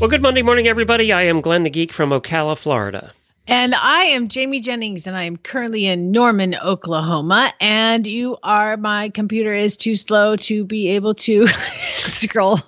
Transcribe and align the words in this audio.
Well, 0.00 0.08
good 0.08 0.22
Monday 0.22 0.40
morning, 0.40 0.66
everybody. 0.66 1.12
I 1.12 1.24
am 1.24 1.42
Glenn 1.42 1.62
the 1.62 1.68
Geek 1.68 1.92
from 1.92 2.08
Ocala, 2.08 2.56
Florida. 2.56 3.12
And 3.46 3.74
I 3.74 4.04
am 4.04 4.28
Jamie 4.28 4.60
Jennings, 4.60 5.06
and 5.06 5.14
I 5.14 5.24
am 5.24 5.36
currently 5.36 5.84
in 5.84 6.10
Norman, 6.10 6.54
Oklahoma. 6.54 7.52
And 7.60 8.06
you 8.06 8.38
are, 8.42 8.78
my 8.78 9.10
computer 9.10 9.52
is 9.52 9.76
too 9.76 9.94
slow 9.94 10.36
to 10.36 10.64
be 10.64 10.88
able 10.88 11.12
to 11.16 11.46
scroll 12.06 12.60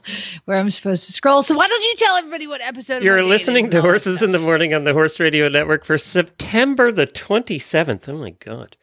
where 0.44 0.58
I'm 0.58 0.68
supposed 0.68 1.06
to 1.06 1.12
scroll. 1.12 1.40
So 1.40 1.56
why 1.56 1.68
don't 1.68 1.82
you 1.82 1.94
tell 1.96 2.16
everybody 2.16 2.46
what 2.46 2.60
episode 2.60 3.02
You're 3.02 3.16
what 3.16 3.22
day 3.22 3.26
it 3.26 3.30
listening 3.30 3.70
to 3.70 3.76
and 3.76 3.76
all 3.76 3.82
that 3.82 3.88
Horses 3.88 4.16
stuff. 4.18 4.26
in 4.26 4.32
the 4.32 4.38
Morning 4.38 4.74
on 4.74 4.84
the 4.84 4.92
Horse 4.92 5.18
Radio 5.18 5.48
Network 5.48 5.86
for 5.86 5.96
September 5.96 6.92
the 6.92 7.06
27th. 7.06 8.10
Oh, 8.10 8.18
my 8.18 8.30
God. 8.40 8.76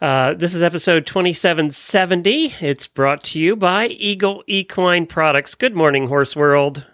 Uh, 0.00 0.34
this 0.34 0.54
is 0.54 0.62
episode 0.62 1.04
2770. 1.04 2.54
It's 2.60 2.86
brought 2.86 3.24
to 3.24 3.40
you 3.40 3.56
by 3.56 3.88
Eagle 3.88 4.44
Equine 4.46 5.06
Products. 5.06 5.56
Good 5.56 5.74
morning, 5.74 6.06
Horse 6.06 6.36
World. 6.36 6.86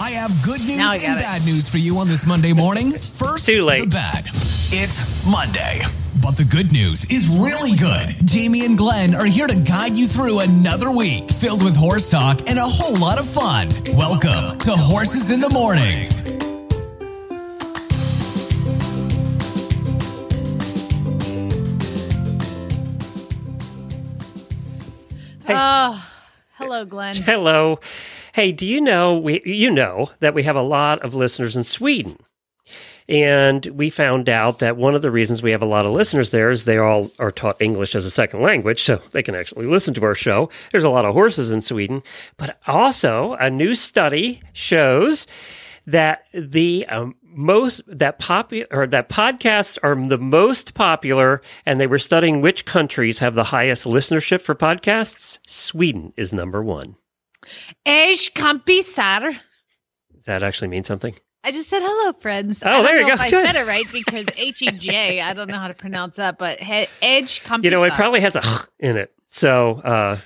I 0.00 0.10
have 0.10 0.30
good 0.44 0.60
news 0.60 0.78
and 0.78 1.18
it. 1.18 1.22
bad 1.22 1.44
news 1.44 1.68
for 1.68 1.78
you 1.78 1.98
on 1.98 2.06
this 2.08 2.24
Monday 2.26 2.52
morning. 2.52 2.92
First, 2.98 3.46
Too 3.46 3.64
late. 3.64 3.80
the 3.80 3.86
bad. 3.86 4.26
It's 4.70 5.04
Monday. 5.26 5.80
But 6.22 6.36
the 6.36 6.44
good 6.44 6.72
news 6.72 7.04
is 7.10 7.28
really 7.28 7.76
good. 7.76 8.26
Jamie 8.26 8.64
and 8.64 8.76
Glenn 8.78 9.14
are 9.14 9.24
here 9.24 9.46
to 9.46 9.56
guide 9.56 9.96
you 9.96 10.06
through 10.06 10.40
another 10.40 10.90
week 10.90 11.30
filled 11.32 11.62
with 11.64 11.76
horse 11.76 12.10
talk 12.10 12.48
and 12.48 12.58
a 12.58 12.62
whole 12.62 12.96
lot 12.96 13.18
of 13.18 13.28
fun. 13.28 13.70
Welcome 13.96 14.58
to 14.60 14.70
Horses 14.70 15.30
in 15.30 15.40
the 15.40 15.50
Morning. 15.50 16.08
Oh, 25.48 26.06
hello, 26.56 26.84
Glenn. 26.84 27.16
Hello. 27.16 27.80
Hey, 28.38 28.52
do 28.52 28.68
you 28.68 28.80
know 28.80 29.18
we 29.18 29.42
you 29.44 29.68
know 29.68 30.12
that 30.20 30.32
we 30.32 30.44
have 30.44 30.54
a 30.54 30.62
lot 30.62 31.04
of 31.04 31.12
listeners 31.12 31.56
in 31.56 31.64
Sweden? 31.64 32.20
And 33.08 33.66
we 33.66 33.90
found 33.90 34.28
out 34.28 34.60
that 34.60 34.76
one 34.76 34.94
of 34.94 35.02
the 35.02 35.10
reasons 35.10 35.42
we 35.42 35.50
have 35.50 35.60
a 35.60 35.66
lot 35.66 35.86
of 35.86 35.90
listeners 35.90 36.30
there 36.30 36.48
is 36.48 36.64
they 36.64 36.78
all 36.78 37.10
are 37.18 37.32
taught 37.32 37.60
English 37.60 37.96
as 37.96 38.06
a 38.06 38.12
second 38.12 38.42
language, 38.42 38.84
so 38.84 39.02
they 39.10 39.24
can 39.24 39.34
actually 39.34 39.66
listen 39.66 39.92
to 39.94 40.04
our 40.04 40.14
show. 40.14 40.50
There's 40.70 40.84
a 40.84 40.88
lot 40.88 41.04
of 41.04 41.14
horses 41.14 41.50
in 41.50 41.62
Sweden, 41.62 42.00
but 42.36 42.60
also 42.68 43.32
a 43.40 43.50
new 43.50 43.74
study 43.74 44.40
shows 44.52 45.26
that 45.88 46.22
the 46.32 46.86
um, 46.86 47.16
most 47.24 47.80
that 47.88 48.20
popular 48.20 48.68
or 48.70 48.86
that 48.86 49.08
podcasts 49.08 49.78
are 49.82 49.96
the 49.96 50.16
most 50.16 50.74
popular, 50.74 51.42
and 51.66 51.80
they 51.80 51.88
were 51.88 51.98
studying 51.98 52.40
which 52.40 52.66
countries 52.66 53.18
have 53.18 53.34
the 53.34 53.42
highest 53.42 53.84
listenership 53.84 54.42
for 54.42 54.54
podcasts. 54.54 55.38
Sweden 55.44 56.12
is 56.16 56.32
number 56.32 56.62
one. 56.62 56.94
Ej 57.86 58.32
kompisar. 58.34 59.32
Does 60.14 60.24
that 60.26 60.42
actually 60.42 60.68
mean 60.68 60.84
something? 60.84 61.14
I 61.44 61.52
just 61.52 61.68
said 61.68 61.82
hello, 61.82 62.12
friends. 62.20 62.62
Oh, 62.64 62.68
I 62.68 62.72
don't 62.72 62.84
there 62.84 63.00
you 63.00 63.06
go. 63.06 63.12
If 63.14 63.30
Good. 63.30 63.44
I 63.44 63.52
said 63.52 63.56
it 63.56 63.66
right 63.66 63.86
because 63.92 64.26
H 64.36 64.62
E 64.62 64.70
J. 64.72 65.20
I 65.20 65.32
don't 65.32 65.48
know 65.48 65.58
how 65.58 65.68
to 65.68 65.74
pronounce 65.74 66.16
that, 66.16 66.36
but 66.36 66.58
he- 66.60 66.88
Edge 67.00 67.42
kompisar. 67.44 67.64
You 67.64 67.70
know, 67.70 67.84
it 67.84 67.92
probably 67.92 68.20
has 68.20 68.36
a 68.36 68.42
in 68.80 68.96
it. 68.96 69.12
So, 69.28 69.80
uh, 69.80 70.18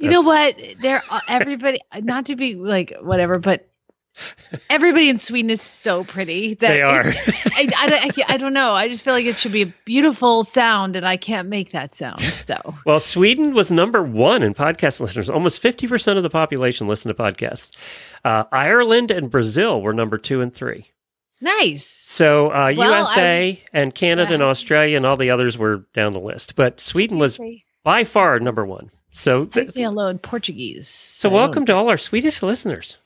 You 0.00 0.10
know 0.10 0.22
what? 0.22 0.60
They're 0.80 1.02
uh, 1.08 1.20
everybody. 1.28 1.80
Not 1.94 2.26
to 2.26 2.36
be 2.36 2.56
like 2.56 2.92
whatever, 3.00 3.38
but 3.38 3.68
everybody 4.70 5.08
in 5.08 5.18
Sweden 5.18 5.50
is 5.50 5.60
so 5.60 6.04
pretty. 6.04 6.54
That 6.54 6.68
They 6.68 6.82
are. 6.82 7.02
I, 7.04 7.68
I, 7.78 7.86
don't- 7.88 8.18
I, 8.28 8.34
I 8.34 8.36
don't 8.36 8.52
know. 8.52 8.72
I 8.74 8.88
just 8.88 9.02
feel 9.04 9.12
like 9.14 9.26
it 9.26 9.36
should 9.36 9.52
be 9.52 9.62
a 9.62 9.74
beautiful 9.84 10.44
sound, 10.44 10.96
and 10.96 11.06
I 11.06 11.16
can't 11.16 11.48
make 11.48 11.72
that 11.72 11.94
sound. 11.94 12.20
So 12.20 12.74
Well, 12.86 13.00
Sweden 13.00 13.54
was 13.54 13.70
number 13.70 14.02
one 14.02 14.42
in 14.42 14.54
podcast 14.54 15.00
listeners. 15.00 15.28
Almost 15.30 15.62
50% 15.62 16.16
of 16.16 16.22
the 16.22 16.30
population 16.30 16.86
listen 16.88 17.14
to 17.14 17.22
podcasts. 17.22 17.74
Uh, 18.24 18.44
Ireland 18.52 19.10
and 19.10 19.30
Brazil 19.30 19.80
were 19.82 19.92
number 19.94 20.18
two 20.18 20.40
and 20.40 20.52
three. 20.54 20.90
nice. 21.40 21.84
So 21.86 22.50
uh, 22.50 22.72
Well, 22.76 23.00
USA 23.00 23.62
and 23.72 23.94
Canada 23.94 24.34
and 24.34 24.42
Australia 24.42 24.96
and 24.96 25.06
all 25.06 25.16
the 25.16 25.30
others 25.30 25.56
were 25.58 25.84
down 25.94 26.12
the 26.12 26.20
list. 26.20 26.56
But 26.56 26.80
Sweden 26.80 27.18
was 27.18 27.38
by 27.84 28.04
far 28.04 28.40
number 28.40 28.64
one. 28.64 28.90
So, 29.10 29.46
th- 29.46 29.70
say 29.70 29.82
hello 29.82 30.08
in 30.08 30.18
Portuguese. 30.18 30.88
so 30.88 31.30
welcome 31.30 31.64
to 31.66 31.74
all 31.74 31.88
our 31.88 31.96
Swedish 31.96 32.42
listeners. 32.42 32.98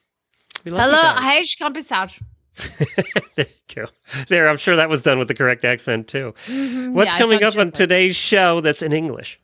Hello. 0.65 1.12
Edge 1.16 1.56
kompisar. 1.59 2.12
there 3.37 3.47
you 3.47 3.75
go. 3.75 3.87
There, 4.28 4.48
I'm 4.48 4.56
sure 4.56 4.76
that 4.76 4.88
was 4.88 5.03
done 5.03 5.19
with 5.19 5.28
the 5.28 5.34
correct 5.34 5.65
accent 5.65 6.09
too. 6.09 6.26
What's 6.26 6.48
Mm-hmm. 6.50 6.98
Yeah, 6.98 7.19
coming 7.19 7.43
up 7.43 7.56
on 7.56 7.72
today's 7.72 8.16
show 8.16 8.60
that's 8.60 8.82
in 8.82 8.93
English? 8.93 9.41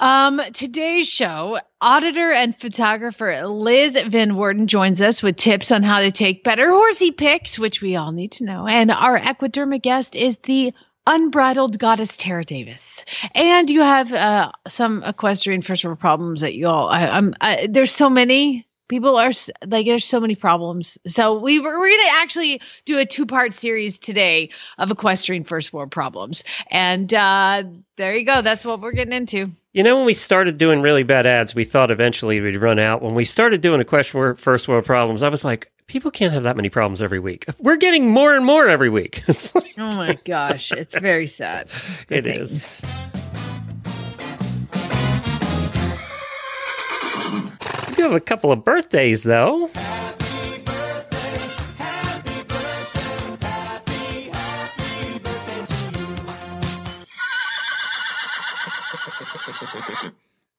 Um, 0.00 0.40
today's 0.54 1.08
show, 1.08 1.58
auditor 1.82 2.32
and 2.32 2.58
photographer 2.58 3.46
Liz 3.46 3.98
Van 4.06 4.30
Woerden 4.30 4.66
joins 4.66 5.02
us 5.02 5.22
with 5.22 5.36
tips 5.36 5.70
on 5.70 5.82
how 5.82 6.00
to 6.00 6.10
take 6.10 6.42
better 6.42 6.70
horsey 6.70 7.10
pics, 7.10 7.58
which 7.58 7.82
we 7.82 7.96
all 7.96 8.10
need 8.10 8.32
to 8.32 8.44
know. 8.44 8.66
And 8.66 8.90
our 8.90 9.20
equiderma 9.20 9.80
guest 9.82 10.16
is 10.16 10.38
the 10.38 10.72
unbridled 11.06 11.78
goddess 11.78 12.16
Tara 12.16 12.44
Davis. 12.46 13.04
And 13.34 13.68
you 13.68 13.82
have 13.82 14.12
uh, 14.14 14.52
some 14.68 15.02
equestrian 15.04 15.60
first 15.60 15.84
world 15.84 16.00
problems 16.00 16.40
that 16.40 16.54
you 16.54 16.66
all. 16.66 16.88
I, 16.88 17.06
I'm. 17.06 17.34
I, 17.40 17.68
there's 17.70 17.92
so 17.92 18.08
many. 18.08 18.66
People 18.90 19.16
are 19.16 19.30
like, 19.66 19.86
there's 19.86 20.04
so 20.04 20.20
many 20.20 20.34
problems. 20.34 20.98
So 21.06 21.38
we 21.38 21.60
were, 21.60 21.78
we're 21.78 21.88
going 21.88 22.06
to 22.08 22.12
actually 22.16 22.60
do 22.84 22.98
a 22.98 23.06
two 23.06 23.24
part 23.24 23.54
series 23.54 23.98
today 23.98 24.50
of 24.76 24.90
equestrian 24.90 25.44
first 25.44 25.72
world 25.72 25.90
problems. 25.90 26.44
And 26.70 27.12
uh, 27.14 27.62
there 27.96 28.14
you 28.14 28.26
go. 28.26 28.42
That's 28.42 28.64
what 28.64 28.80
we're 28.82 28.92
getting 28.92 29.14
into. 29.14 29.50
You 29.72 29.82
know, 29.84 29.96
when 29.96 30.04
we 30.06 30.14
started 30.14 30.58
doing 30.58 30.82
really 30.82 31.04
bad 31.04 31.24
ads, 31.26 31.54
we 31.54 31.64
thought 31.64 31.90
eventually 31.90 32.40
we'd 32.40 32.56
run 32.56 32.78
out. 32.80 33.00
When 33.00 33.14
we 33.14 33.24
started 33.24 33.60
doing 33.60 33.80
a 33.80 33.84
question 33.84 34.18
wor- 34.18 34.34
first 34.34 34.66
world 34.66 34.84
problems, 34.84 35.22
I 35.22 35.28
was 35.28 35.44
like, 35.44 35.70
people 35.86 36.10
can't 36.10 36.32
have 36.34 36.42
that 36.42 36.56
many 36.56 36.68
problems 36.68 37.00
every 37.00 37.20
week. 37.20 37.46
We're 37.60 37.76
getting 37.76 38.10
more 38.10 38.34
and 38.34 38.44
more 38.44 38.66
every 38.68 38.90
week. 38.90 39.22
Like, 39.54 39.74
Oh 39.78 39.94
my 39.96 40.18
gosh, 40.24 40.72
it's 40.72 40.98
very 40.98 41.26
sad. 41.28 41.68
It 42.08 42.26
It 42.26 42.38
is. 42.38 42.50
is. 42.56 42.82
Do 48.00 48.04
have 48.04 48.14
a 48.14 48.20
couple 48.20 48.50
of 48.50 48.64
birthdays, 48.64 49.24
though. 49.24 49.70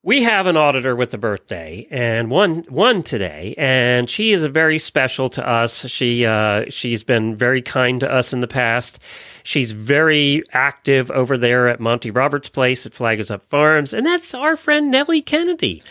We 0.04 0.24
have 0.24 0.46
an 0.46 0.58
auditor 0.58 0.96
with 0.96 1.14
a 1.14 1.18
birthday, 1.18 1.88
and 1.90 2.30
one 2.30 2.66
one 2.70 3.02
today, 3.02 3.56
and 3.58 4.10
she 4.10 4.34
is 4.34 4.44
very 4.46 4.78
special 4.78 5.30
to 5.30 5.48
us. 5.48 5.86
She 5.88 6.26
uh, 6.26 6.66
she's 6.70 7.04
been 7.04 7.36
very 7.36 7.62
kind 7.62 8.00
to 8.02 8.12
us 8.12 8.34
in 8.34 8.42
the 8.42 8.48
past. 8.48 9.00
She's 9.44 9.72
very 9.72 10.44
active 10.54 11.10
over 11.12 11.38
there 11.38 11.70
at 11.70 11.80
Monty 11.80 12.12
Roberts' 12.12 12.50
place 12.50 12.86
at 12.86 12.94
Flag 12.94 13.20
Is 13.20 13.32
Up 13.32 13.46
Farms, 13.46 13.94
and 13.94 14.06
that's 14.06 14.34
our 14.34 14.56
friend 14.56 14.92
Nellie 14.92 15.22
Kennedy. 15.22 15.82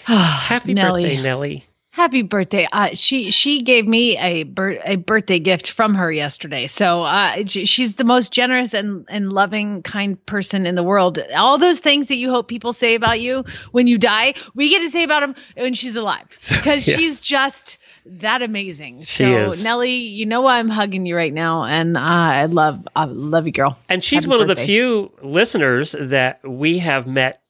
Happy 0.06 0.74
Nellie. 0.74 1.02
birthday, 1.04 1.22
Nellie! 1.22 1.64
Happy 1.92 2.22
birthday! 2.22 2.68
Uh, 2.72 2.90
she 2.94 3.30
she 3.32 3.60
gave 3.60 3.86
me 3.86 4.16
a 4.16 4.44
bir- 4.44 4.80
a 4.84 4.94
birthday 4.96 5.40
gift 5.40 5.68
from 5.70 5.94
her 5.96 6.10
yesterday. 6.12 6.68
So 6.68 7.02
uh, 7.02 7.44
she's 7.46 7.96
the 7.96 8.04
most 8.04 8.32
generous 8.32 8.72
and 8.74 9.04
and 9.08 9.32
loving, 9.32 9.82
kind 9.82 10.24
person 10.26 10.66
in 10.66 10.76
the 10.76 10.84
world. 10.84 11.18
All 11.36 11.58
those 11.58 11.80
things 11.80 12.06
that 12.08 12.14
you 12.14 12.30
hope 12.30 12.46
people 12.46 12.72
say 12.72 12.94
about 12.94 13.20
you 13.20 13.44
when 13.72 13.88
you 13.88 13.98
die, 13.98 14.34
we 14.54 14.70
get 14.70 14.80
to 14.82 14.88
say 14.90 15.02
about 15.02 15.20
them 15.20 15.34
when 15.56 15.74
she's 15.74 15.96
alive 15.96 16.26
because 16.48 16.86
Yeah. 16.86 16.96
she's 16.96 17.20
just 17.20 17.78
that 18.06 18.40
amazing. 18.40 19.02
She 19.02 19.24
so 19.24 19.46
is. 19.50 19.62
Nellie, 19.62 19.90
you 19.96 20.26
know 20.26 20.42
why 20.42 20.58
I'm 20.60 20.68
hugging 20.68 21.06
you 21.06 21.16
right 21.16 21.34
now, 21.34 21.64
and 21.64 21.96
uh, 21.96 22.00
I 22.00 22.46
love 22.46 22.86
I 22.94 23.04
love 23.04 23.46
you, 23.46 23.52
girl. 23.52 23.76
And 23.88 24.02
she's 24.02 24.22
Happy 24.24 24.30
one 24.30 24.40
of 24.40 24.48
the 24.48 24.56
few 24.56 25.10
listeners 25.22 25.94
that 25.98 26.38
we 26.48 26.78
have 26.78 27.08
met, 27.08 27.42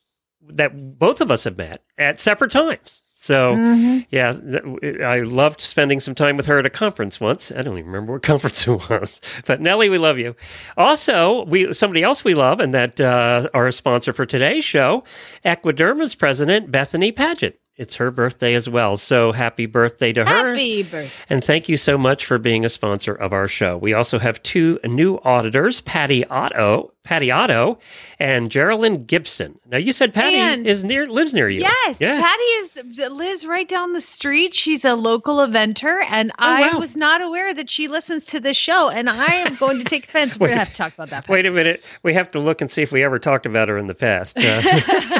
that 0.48 0.98
both 0.98 1.20
of 1.20 1.30
us 1.30 1.44
have 1.44 1.56
met 1.58 1.82
at 1.98 2.20
separate 2.20 2.50
times. 2.52 3.02
So, 3.14 3.54
Mm-hmm. 3.54 3.98
yeah, 4.10 4.32
th- 4.32 5.00
I 5.02 5.20
loved 5.20 5.60
spending 5.60 6.00
some 6.00 6.14
time 6.14 6.38
with 6.38 6.46
her 6.46 6.58
at 6.58 6.64
a 6.64 6.70
conference 6.70 7.20
once. 7.20 7.52
I 7.52 7.60
don't 7.60 7.76
even 7.76 7.90
remember 7.90 8.14
what 8.14 8.22
conference 8.32 8.66
it 8.66 8.70
was. 8.88 9.20
But 9.44 9.60
Nellie, 9.60 9.90
we 9.90 9.98
love 9.98 10.16
you. 10.18 10.34
Also, 10.78 11.44
we 11.44 11.74
somebody 11.74 12.02
else 12.02 12.24
we 12.24 12.34
love, 12.34 12.60
and 12.60 12.72
that 12.72 12.98
uh, 12.98 13.48
our 13.52 13.70
sponsor 13.72 14.14
for 14.14 14.24
today's 14.24 14.64
show, 14.64 15.04
Equiderma's 15.44 16.14
president 16.14 16.70
Bethany 16.70 17.12
Paget 17.12 17.60
it's 17.80 17.96
her 17.96 18.10
birthday 18.10 18.54
as 18.54 18.68
well. 18.68 18.96
So 18.96 19.32
happy 19.32 19.66
birthday 19.66 20.12
to 20.12 20.24
her. 20.24 20.48
Happy 20.50 20.82
birthday. 20.82 21.10
And 21.28 21.42
thank 21.42 21.68
you 21.68 21.76
so 21.76 21.96
much 21.98 22.26
for 22.26 22.38
being 22.38 22.64
a 22.64 22.68
sponsor 22.68 23.14
of 23.14 23.32
our 23.32 23.48
show. 23.48 23.76
We 23.78 23.94
also 23.94 24.18
have 24.18 24.42
two 24.42 24.78
new 24.84 25.16
auditors, 25.24 25.80
Patty 25.80 26.24
Otto, 26.26 26.92
Patty 27.02 27.30
Otto, 27.30 27.78
and 28.18 28.50
Geraldine 28.50 29.04
Gibson. 29.06 29.58
Now 29.66 29.78
you 29.78 29.92
said 29.92 30.12
Patty 30.12 30.36
And- 30.36 30.66
is 30.66 30.84
near 30.84 31.08
lives 31.08 31.32
near 31.32 31.48
you. 31.48 31.62
Yes, 31.62 32.00
Yeah. 32.00 32.20
Patty 32.20 32.42
is 32.42 33.10
lives 33.10 33.46
right 33.46 33.66
down 33.68 33.94
the 33.94 34.00
street. 34.02 34.54
She's 34.54 34.84
a 34.84 34.94
local 34.94 35.38
eventer, 35.38 36.04
and 36.10 36.30
I 36.38 36.68
Oh, 36.68 36.72
wow. 36.74 36.78
was 36.78 36.94
not 36.96 37.22
aware 37.22 37.52
that 37.54 37.70
she 37.70 37.88
listens 37.88 38.26
to 38.26 38.40
this 38.40 38.56
show. 38.58 38.90
And 38.90 39.08
I 39.08 39.26
am 39.36 39.54
going 39.56 39.78
to 39.78 39.84
take 39.84 40.04
offense. 40.08 40.38
We're 40.38 40.48
gonna 40.48 40.58
have 40.60 40.68
to 40.68 40.74
talk 40.74 40.92
about 40.92 41.08
that. 41.10 41.24
Patty. 41.24 41.32
Wait 41.32 41.46
a 41.46 41.50
minute. 41.50 41.82
We 42.02 42.12
have 42.14 42.30
to 42.32 42.38
look 42.40 42.60
and 42.60 42.70
see 42.70 42.82
if 42.82 42.92
we 42.92 43.02
ever 43.02 43.18
talked 43.18 43.46
about 43.46 43.68
her 43.68 43.78
in 43.78 43.86
the 43.86 43.94
past. 43.94 44.36
Uh, 44.50 45.19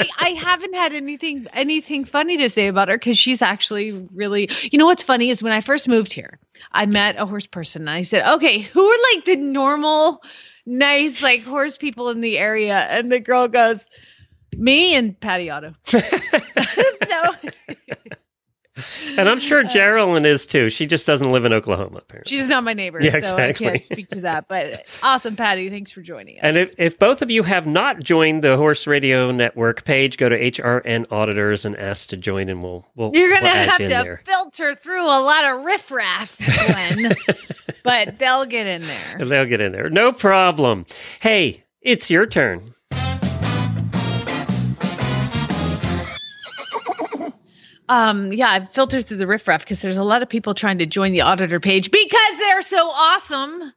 I, 0.00 0.08
I 0.18 0.28
haven't 0.30 0.74
had 0.74 0.92
anything 0.92 1.46
anything 1.52 2.04
funny 2.04 2.36
to 2.38 2.48
say 2.48 2.68
about 2.68 2.88
her 2.88 2.96
because 2.96 3.18
she's 3.18 3.42
actually 3.42 3.92
really 4.14 4.50
you 4.70 4.78
know 4.78 4.86
what's 4.86 5.02
funny 5.02 5.30
is 5.30 5.42
when 5.42 5.52
I 5.52 5.60
first 5.60 5.88
moved 5.88 6.12
here, 6.12 6.38
I 6.72 6.86
met 6.86 7.16
a 7.18 7.26
horse 7.26 7.46
person 7.46 7.82
and 7.82 7.90
I 7.90 8.02
said, 8.02 8.26
Okay, 8.34 8.60
who 8.60 8.84
are 8.84 8.98
like 9.14 9.24
the 9.24 9.36
normal, 9.36 10.22
nice, 10.64 11.22
like 11.22 11.42
horse 11.42 11.76
people 11.76 12.10
in 12.10 12.20
the 12.20 12.38
area? 12.38 12.76
And 12.76 13.10
the 13.10 13.20
girl 13.20 13.48
goes, 13.48 13.86
Me 14.56 14.94
and 14.94 15.18
Patty 15.18 15.50
Otto. 15.50 15.74
so 15.86 16.00
and 19.18 19.28
I'm 19.28 19.40
sure 19.40 19.62
Geraldine 19.64 20.26
is 20.26 20.46
too. 20.46 20.68
She 20.68 20.86
just 20.86 21.06
doesn't 21.06 21.30
live 21.30 21.44
in 21.44 21.52
Oklahoma, 21.52 21.98
apparently. 21.98 22.30
she's 22.30 22.48
not 22.48 22.64
my 22.64 22.74
neighbor, 22.74 23.00
Yeah, 23.00 23.12
so 23.12 23.18
exactly. 23.18 23.66
I 23.66 23.70
can't 23.70 23.84
speak 23.86 24.08
to 24.08 24.20
that. 24.22 24.48
But 24.48 24.72
uh, 24.72 24.76
awesome, 25.02 25.36
Patty. 25.36 25.70
Thanks 25.70 25.90
for 25.90 26.02
joining 26.02 26.36
us. 26.36 26.40
And 26.42 26.56
if, 26.56 26.74
if 26.78 26.98
both 26.98 27.22
of 27.22 27.30
you 27.30 27.42
have 27.42 27.66
not 27.66 28.02
joined 28.02 28.44
the 28.44 28.56
Horse 28.56 28.86
Radio 28.86 29.30
Network 29.30 29.84
page, 29.84 30.18
go 30.18 30.28
to 30.28 30.38
HRN 30.38 31.06
Auditors 31.10 31.64
and 31.64 31.76
ask 31.76 32.08
to 32.10 32.16
join, 32.16 32.48
and 32.48 32.62
we'll 32.62 32.86
we'll 32.94 33.10
You're 33.14 33.30
gonna 33.30 33.42
we'll 33.44 33.52
add 33.52 33.68
have 33.68 33.78
to 33.78 34.18
filter 34.24 34.74
through 34.74 35.04
a 35.06 35.20
lot 35.20 35.44
of 35.44 35.64
riffraff, 35.64 36.36
Glenn. 36.38 37.14
but 37.82 38.18
they'll 38.18 38.46
get 38.46 38.66
in 38.66 38.82
there. 38.82 39.24
They'll 39.24 39.46
get 39.46 39.60
in 39.60 39.72
there. 39.72 39.88
No 39.90 40.12
problem. 40.12 40.86
Hey, 41.20 41.64
it's 41.80 42.10
your 42.10 42.26
turn. 42.26 42.74
Um, 47.88 48.32
yeah, 48.32 48.48
I've 48.48 48.72
filtered 48.72 49.06
through 49.06 49.18
the 49.18 49.26
riffraff 49.26 49.60
because 49.60 49.80
there's 49.80 49.96
a 49.96 50.04
lot 50.04 50.22
of 50.22 50.28
people 50.28 50.54
trying 50.54 50.78
to 50.78 50.86
join 50.86 51.12
the 51.12 51.22
auditor 51.22 51.60
page 51.60 51.90
because 51.90 52.38
they're 52.38 52.62
so 52.62 52.88
awesome. 52.88 53.72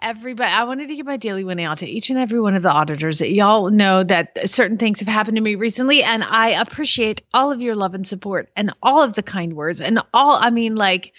Everybody, 0.00 0.52
I 0.52 0.64
wanted 0.64 0.88
to 0.88 0.96
give 0.96 1.06
my 1.06 1.16
daily 1.16 1.44
winning 1.44 1.64
out 1.64 1.78
to 1.78 1.86
each 1.86 2.10
and 2.10 2.18
every 2.18 2.40
one 2.40 2.56
of 2.56 2.62
the 2.64 2.70
auditors. 2.70 3.20
Y'all 3.20 3.70
know 3.70 4.02
that 4.02 4.50
certain 4.50 4.76
things 4.76 4.98
have 4.98 5.08
happened 5.08 5.36
to 5.36 5.40
me 5.40 5.54
recently, 5.54 6.02
and 6.02 6.24
I 6.24 6.60
appreciate 6.60 7.22
all 7.32 7.52
of 7.52 7.60
your 7.60 7.76
love 7.76 7.94
and 7.94 8.06
support 8.06 8.50
and 8.56 8.74
all 8.82 9.02
of 9.02 9.14
the 9.14 9.22
kind 9.22 9.54
words 9.54 9.80
and 9.80 10.00
all. 10.12 10.38
I 10.40 10.50
mean, 10.50 10.74
like 10.74 11.12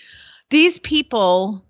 these 0.49 0.79
people. 0.79 1.65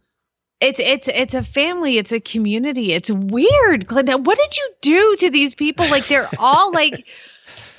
It's 0.59 0.79
it's 0.79 1.09
it's 1.09 1.33
a 1.33 1.43
family. 1.43 1.97
It's 1.97 2.13
a 2.13 2.21
community. 2.21 2.93
It's 2.93 3.11
weird, 3.11 3.85
Glenda. 3.85 4.23
What 4.23 4.37
did 4.37 4.57
you 4.57 4.69
do 4.81 5.15
to 5.17 5.29
these 5.29 5.55
people? 5.55 5.87
Like 5.89 6.07
they're 6.07 6.29
all 6.39 6.73
like. 6.73 7.07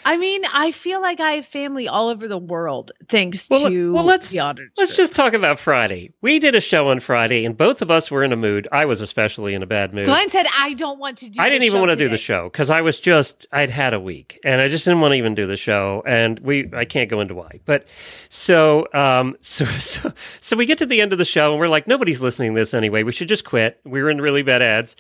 I 0.05 0.17
mean, 0.17 0.45
I 0.53 0.71
feel 0.73 1.01
like 1.01 1.21
I 1.21 1.33
have 1.33 1.47
family 1.47 1.89
all 1.89 2.09
over 2.09 2.29
the 2.29 2.39
world 2.39 2.93
thanks 3.09 3.49
Well, 3.51 3.69
to 3.69 3.93
well, 3.93 4.05
let's- 4.05 4.31
the 4.31 4.41
auditors. 4.41 4.73
Let's 4.77 4.97
just 4.97 5.15
talk 5.15 5.33
about 5.33 5.59
Friday. 5.59 6.13
We 6.21 6.39
did 6.39 6.55
a 6.55 6.61
show 6.61 6.89
on 6.89 7.01
Friday, 7.01 7.45
and 7.45 7.57
both 7.57 7.83
of 7.83 7.91
us 7.91 8.11
were 8.11 8.23
in 8.23 8.33
a 8.33 8.37
mood. 8.37 8.69
I 8.73 8.85
was 8.85 9.01
especially 9.01 9.55
in 9.55 9.63
a 9.63 9.67
bad 9.67 9.95
mood. 9.95 10.07
Glenn 10.07 10.29
said, 10.29 10.47
"I 10.59 10.75
don't 10.75 10.99
want 10.99 11.19
to 11.19 11.29
do." 11.29 11.41
I 11.41 11.49
didn't 11.49 11.65
even 11.65 11.81
want 11.81 11.93
to 11.93 11.97
do 11.97 12.09
the 12.09 12.17
show 12.19 12.45
because 12.45 12.71
I 12.71 12.81
was 12.81 12.99
just 12.99 13.47
I'd 13.53 13.71
had 13.71 13.95
a 13.95 14.01
week 14.01 14.41
and 14.45 14.61
I 14.61 14.69
just 14.69 14.85
didn't 14.85 15.01
want 15.01 15.13
to 15.13 15.17
even 15.17 15.35
do 15.35 15.47
the 15.47 15.57
show 15.57 16.03
and 16.07 16.39
we 16.41 16.71
I 16.75 16.85
can't 16.85 17.09
go 17.11 17.21
into 17.21 17.35
why 17.35 17.61
but 17.65 17.87
so 18.29 18.87
um 18.93 19.37
so 19.43 19.65
so 19.65 20.13
so 20.41 20.57
we 20.57 20.67
get 20.67 20.79
to 20.79 20.87
the 20.87 21.01
end 21.01 21.13
of 21.13 21.19
the 21.19 21.25
show 21.25 21.53
and 21.53 21.61
we're 21.61 21.69
like 21.69 21.87
nobody's 21.87 22.21
listening 22.21 22.55
to 22.55 22.61
this 22.61 22.75
anyway 22.75 23.03
we 23.03 23.13
should 23.13 23.29
just 23.29 23.45
quit 23.45 23.81
we 23.85 24.03
were 24.03 24.11
in 24.11 24.21
really 24.21 24.43
bad 24.43 24.63
ads 24.63 24.97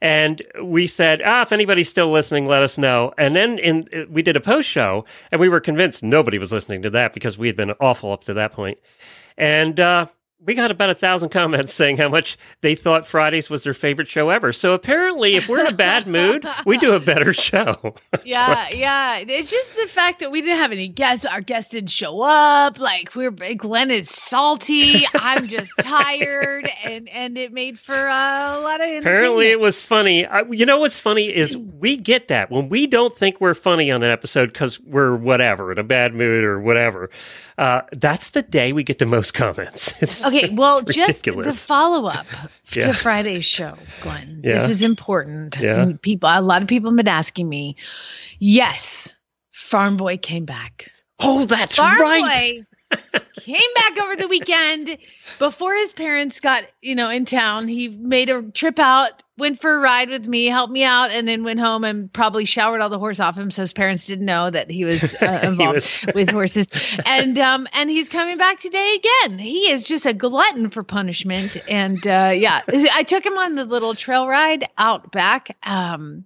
and 0.00 0.42
we 0.62 0.86
said 0.86 1.22
ah 1.24 1.42
if 1.42 1.52
anybody's 1.52 1.88
still 1.88 2.10
listening 2.10 2.46
let 2.46 2.62
us 2.62 2.78
know. 2.78 3.12
And 3.18 3.34
then 3.36 3.58
in 3.58 4.06
we 4.10 4.22
did 4.22 4.36
a 4.36 4.40
post 4.40 4.68
show 4.68 5.04
and 5.30 5.40
we 5.40 5.48
were 5.48 5.60
convinced 5.60 6.02
nobody 6.02 6.38
was 6.38 6.52
listening 6.52 6.82
to 6.82 6.90
that 6.90 7.12
because 7.14 7.38
we 7.38 7.46
had 7.46 7.56
been 7.56 7.72
awful 7.80 8.12
up 8.12 8.24
to 8.24 8.34
that 8.34 8.52
point. 8.52 8.78
And 9.36 9.78
uh 9.80 10.06
we 10.38 10.54
got 10.54 10.70
about 10.70 10.90
a 10.90 10.94
thousand 10.94 11.30
comments 11.30 11.72
saying 11.72 11.96
how 11.96 12.08
much 12.08 12.36
they 12.60 12.74
thought 12.74 13.06
Fridays 13.06 13.48
was 13.48 13.62
their 13.62 13.74
favorite 13.74 14.06
show 14.06 14.28
ever. 14.28 14.52
So 14.52 14.74
apparently, 14.74 15.34
if 15.34 15.48
we're 15.48 15.60
in 15.60 15.66
a 15.66 15.72
bad 15.72 16.06
mood, 16.06 16.46
we 16.66 16.76
do 16.78 16.92
a 16.92 17.00
better 17.00 17.32
show. 17.32 17.94
Yeah, 18.24 18.70
yeah. 18.70 19.18
It's 19.18 19.50
just 19.50 19.76
the 19.76 19.86
fact 19.86 20.20
that 20.20 20.32
we 20.32 20.40
didn't 20.40 20.58
have 20.58 20.72
any 20.72 20.88
guests. 20.88 21.24
Our 21.24 21.40
guests 21.40 21.70
didn't 21.70 21.90
show 21.90 22.22
up. 22.22 22.80
Like 22.80 23.14
we're 23.14 23.30
Glenn 23.30 23.90
is 23.90 24.10
salty. 24.10 25.06
I'm 25.14 25.46
just 25.46 25.72
tired, 25.80 26.68
and 26.82 27.08
and 27.08 27.38
it 27.38 27.52
made 27.52 27.78
for 27.78 27.94
uh, 27.94 28.58
a 28.58 28.60
lot 28.60 28.80
of. 28.80 28.88
Apparently, 28.98 29.48
it 29.48 29.60
was 29.60 29.80
funny. 29.80 30.26
I, 30.26 30.42
you 30.50 30.66
know 30.66 30.78
what's 30.78 30.98
funny 30.98 31.26
is 31.26 31.56
we 31.56 31.96
get 31.96 32.28
that 32.28 32.50
when 32.50 32.68
we 32.68 32.86
don't 32.86 33.16
think 33.16 33.40
we're 33.40 33.54
funny 33.54 33.90
on 33.90 34.02
an 34.02 34.10
episode 34.10 34.52
because 34.52 34.80
we're 34.80 35.14
whatever 35.14 35.70
in 35.70 35.78
a 35.78 35.84
bad 35.84 36.14
mood 36.14 36.42
or 36.42 36.60
whatever. 36.60 37.10
Uh, 37.58 37.80
that's 37.92 38.30
the 38.30 38.42
day 38.42 38.72
we 38.72 38.82
get 38.84 38.98
the 38.98 39.06
most 39.06 39.32
comments. 39.32 39.94
It's, 40.02 40.24
Okay, 40.26 40.44
it's 40.44 40.52
well, 40.52 40.82
just 40.82 41.24
the 41.24 41.52
follow 41.66 42.06
up 42.06 42.26
Yeah. 42.74 42.86
to 42.88 42.92
Friday's 42.92 43.44
show, 43.46 43.76
Glenn. 44.02 44.42
Yeah. 44.44 44.58
This 44.58 44.68
is 44.68 44.82
important. 44.82 45.56
Yeah. 45.58 45.92
People, 46.02 46.28
a 46.30 46.42
lot 46.42 46.60
of 46.62 46.68
people 46.68 46.90
have 46.90 46.96
been 46.96 47.08
asking 47.08 47.48
me. 47.48 47.76
Yes, 48.38 49.14
Farm 49.52 49.96
Boy 49.96 50.18
came 50.18 50.44
back. 50.44 50.90
oh, 51.18 51.46
that's 51.46 51.76
Farm 51.76 51.98
right. 51.98 52.58
Boy 52.60 52.66
came 53.40 53.74
back 53.74 53.98
over 53.98 54.16
the 54.16 54.28
weekend 54.28 54.96
before 55.38 55.74
his 55.74 55.92
parents 55.92 56.40
got, 56.40 56.64
you 56.80 56.94
know, 56.94 57.10
in 57.10 57.24
town. 57.24 57.68
He 57.68 57.88
made 57.88 58.30
a 58.30 58.42
trip 58.42 58.78
out, 58.78 59.22
went 59.36 59.60
for 59.60 59.74
a 59.76 59.78
ride 59.80 60.08
with 60.08 60.26
me, 60.26 60.46
helped 60.46 60.72
me 60.72 60.82
out, 60.84 61.10
and 61.10 61.28
then 61.28 61.44
went 61.44 61.60
home 61.60 61.84
and 61.84 62.12
probably 62.12 62.44
showered 62.44 62.80
all 62.80 62.88
the 62.88 62.98
horse 62.98 63.20
off 63.20 63.36
him, 63.36 63.50
so 63.50 63.62
his 63.62 63.72
parents 63.72 64.06
didn't 64.06 64.24
know 64.24 64.50
that 64.50 64.70
he 64.70 64.84
was 64.84 65.14
uh, 65.16 65.38
He 65.42 65.46
involved 65.48 65.74
was- 65.74 66.06
with 66.14 66.30
horses. 66.30 66.70
And 67.04 67.38
um, 67.38 67.68
and 67.72 67.90
he's 67.90 68.08
coming 68.08 68.38
back 68.38 68.60
today 68.60 68.96
again. 68.98 69.38
He 69.38 69.70
is 69.70 69.84
just 69.84 70.06
a 70.06 70.12
glutton 70.14 70.70
for 70.70 70.82
punishment. 70.82 71.56
And 71.68 72.06
uh, 72.06 72.32
yeah, 72.34 72.62
I 72.68 73.02
took 73.02 73.24
him 73.24 73.36
on 73.36 73.54
the 73.56 73.64
little 73.64 73.94
trail 73.94 74.26
ride 74.26 74.68
out 74.78 75.12
back. 75.12 75.56
Um, 75.62 76.24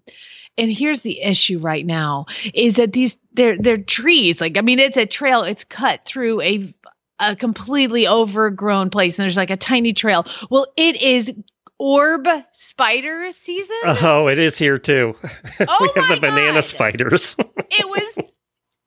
and 0.61 0.71
here's 0.71 1.03
the 1.03 1.21
issue 1.21 1.59
right 1.59 1.85
now 1.85 2.27
is 2.55 2.77
that 2.77 2.93
these 2.93 3.17
they're 3.33 3.57
they're 3.59 3.79
trees. 3.79 4.41
Like 4.41 4.59
I 4.59 4.61
mean, 4.61 4.79
it's 4.79 4.97
a 4.97 5.07
trail. 5.07 5.43
It's 5.43 5.65
cut 5.65 6.05
through 6.05 6.41
a 6.43 6.75
a 7.19 7.37
completely 7.37 8.07
overgrown 8.07 8.91
place, 8.91 9.19
and 9.19 9.25
there's 9.25 9.37
like 9.37 9.51
a 9.51 9.57
tiny 9.57 9.93
trail. 9.93 10.27
Well, 10.51 10.67
it 10.77 11.01
is 11.01 11.33
orb 11.79 12.29
spider 12.53 13.33
season. 13.33 13.77
Oh, 13.85 14.29
it 14.29 14.39
is 14.39 14.57
here 14.57 14.79
too. 14.79 15.17
Oh 15.61 15.77
we 15.81 16.01
have 16.01 16.09
my 16.09 16.15
the 16.15 16.21
banana 16.21 16.53
God. 16.55 16.65
spiders. 16.65 17.37
it 17.39 17.89
was 17.89 18.19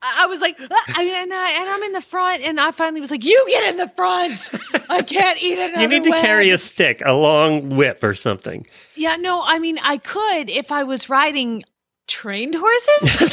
I 0.04 0.26
was 0.26 0.42
like, 0.42 0.60
"Ah," 0.60 0.84
I 0.96 1.06
mean, 1.06 1.14
and, 1.14 1.34
I, 1.34 1.52
and 1.52 1.70
I'm 1.70 1.84
in 1.84 1.94
the 1.94 2.02
front, 2.02 2.44
and 2.44 2.60
I 2.60 2.72
finally 2.72 3.00
was 3.00 3.10
like, 3.10 3.24
"You 3.24 3.46
get 3.48 3.64
in 3.70 3.78
the 3.78 3.88
front! 3.96 4.52
I 4.90 5.02
can't 5.02 5.42
eat 5.42 5.54
another." 5.60 5.82
you 5.82 5.88
need 5.88 6.04
to 6.04 6.10
web." 6.10 6.22
carry 6.22 6.50
a 6.50 6.58
stick, 6.58 7.02
a 7.06 7.14
long 7.14 7.70
whip 7.70 8.04
or 8.04 8.14
something. 8.14 8.68
Yeah, 8.96 9.16
no, 9.16 9.42
I 9.42 9.60
mean, 9.60 9.80
I 9.82 9.98
could 9.98 10.50
if 10.50 10.72
I 10.72 10.84
was 10.84 11.10
riding 11.10 11.64
trained 12.08 12.56
horses, 12.56 13.30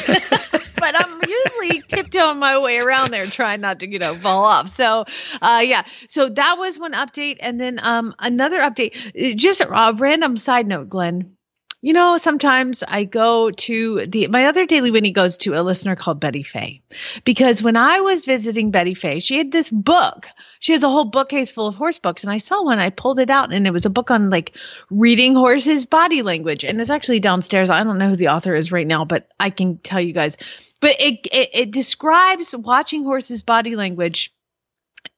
but 0.77 0.95
I'm 0.99 1.21
usually 1.23 1.83
tiptoeing 1.83 2.39
my 2.39 2.59
way 2.59 2.79
around 2.79 3.13
there, 3.13 3.27
trying 3.27 3.61
not 3.61 3.81
to, 3.81 3.89
you 3.89 3.99
know, 3.99 4.17
fall 4.17 4.45
off. 4.45 4.69
So, 4.69 5.05
uh, 5.43 5.63
yeah, 5.65 5.85
so 6.09 6.29
that 6.29 6.59
was 6.59 6.79
one 6.79 6.93
update, 6.93 7.39
and 7.41 7.61
then 7.61 7.81
um, 7.83 8.15
another 8.19 8.61
update. 8.61 9.37
Just 9.37 9.61
a 9.61 9.95
random 9.97 10.37
side 10.37 10.67
note, 10.67 10.89
Glenn. 10.89 11.37
You 11.83 11.95
know, 11.95 12.19
sometimes 12.19 12.85
I 12.87 13.05
go 13.05 13.51
to 13.51 14.07
the 14.07 14.27
my 14.29 14.47
other 14.47 14.67
daily 14.67 14.91
Winnie 14.91 15.13
goes 15.13 15.39
to 15.39 15.59
a 15.59 15.63
listener 15.63 15.97
called 15.97 16.21
Betty 16.21 16.43
Fay. 16.43 16.83
Because 17.25 17.63
when 17.63 17.77
I 17.77 18.01
was 18.01 18.27
visiting 18.27 18.71
Betty 18.71 18.93
Fay, 18.93 19.21
she 19.21 19.39
had 19.39 19.51
this 19.51 19.71
book. 19.71 20.27
She 20.59 20.73
has 20.73 20.83
a 20.83 20.91
whole 20.91 21.07
bookcase 21.07 21.53
full 21.53 21.69
of 21.69 21.77
horse 21.77 21.97
books. 21.97 22.23
And 22.23 22.31
I 22.31 22.37
saw 22.37 22.63
one, 22.63 22.79
I 22.79 22.91
pulled 22.91 23.19
it 23.19 23.31
out, 23.31 23.55
and 23.55 23.67
it 23.67 23.71
was 23.71 23.87
a 23.87 23.91
book 23.91 24.11
on 24.11 24.29
like 24.29 24.55
reading 24.91 25.35
horses' 25.35 25.87
body 25.87 26.21
language. 26.21 26.65
And 26.65 26.79
it's 26.83 26.91
actually 26.91 27.21
downstairs. 27.21 27.71
I 27.71 27.83
don't 27.83 27.97
know 27.97 28.11
who 28.11 28.17
the 28.17 28.29
author 28.29 28.55
is 28.55 28.71
right 28.71 28.87
now, 28.87 29.07
but 29.07 29.29
I 29.41 29.49
can 29.49 29.79
tell 29.79 30.03
you 30.03 30.13
guys. 30.13 30.37
But 30.81 30.97
it 31.01 31.27
it, 31.33 31.51
it 31.55 31.71
describes 31.71 32.55
watching 32.55 33.05
horses' 33.05 33.41
body 33.41 33.75
language. 33.75 34.35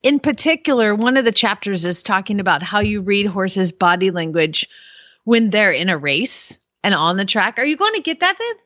In 0.01 0.19
particular, 0.19 0.95
one 0.95 1.17
of 1.17 1.25
the 1.25 1.33
chapters 1.33 1.83
is 1.83 2.03
talking 2.03 2.39
about 2.39 2.63
how 2.63 2.79
you 2.79 3.01
read 3.01 3.25
horses' 3.25 3.73
body 3.73 4.11
language 4.11 4.69
when 5.23 5.49
they're 5.49 5.71
in 5.71 5.89
a 5.89 5.97
race 5.97 6.59
and 6.83 6.93
on 6.93 7.17
the 7.17 7.25
track. 7.25 7.57
Are 7.57 7.65
you 7.65 7.77
going 7.77 7.95
to 7.95 8.01
get 8.01 8.19
that, 8.19 8.37
Viv? 8.37 8.57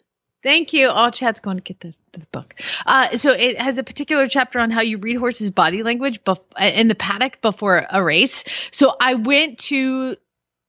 Thank 0.43 0.73
you. 0.73 0.89
All 0.89 1.11
chat's 1.11 1.39
going 1.39 1.57
to 1.57 1.63
get 1.63 1.79
the, 1.79 1.93
the 2.13 2.19
book. 2.31 2.55
Uh, 2.85 3.17
so 3.17 3.31
it 3.31 3.59
has 3.59 3.77
a 3.77 3.83
particular 3.83 4.27
chapter 4.27 4.59
on 4.59 4.71
how 4.71 4.81
you 4.81 4.97
read 4.97 5.17
horses' 5.17 5.51
body 5.51 5.83
language 5.83 6.23
bef- 6.23 6.39
in 6.59 6.87
the 6.87 6.95
paddock 6.95 7.41
before 7.41 7.85
a 7.89 8.03
race. 8.03 8.43
So 8.71 8.95
I 8.99 9.15
went 9.15 9.59
to 9.59 10.15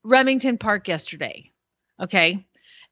Remington 0.05 0.59
Park 0.59 0.89
yesterday. 0.89 1.51
Okay. 2.01 2.45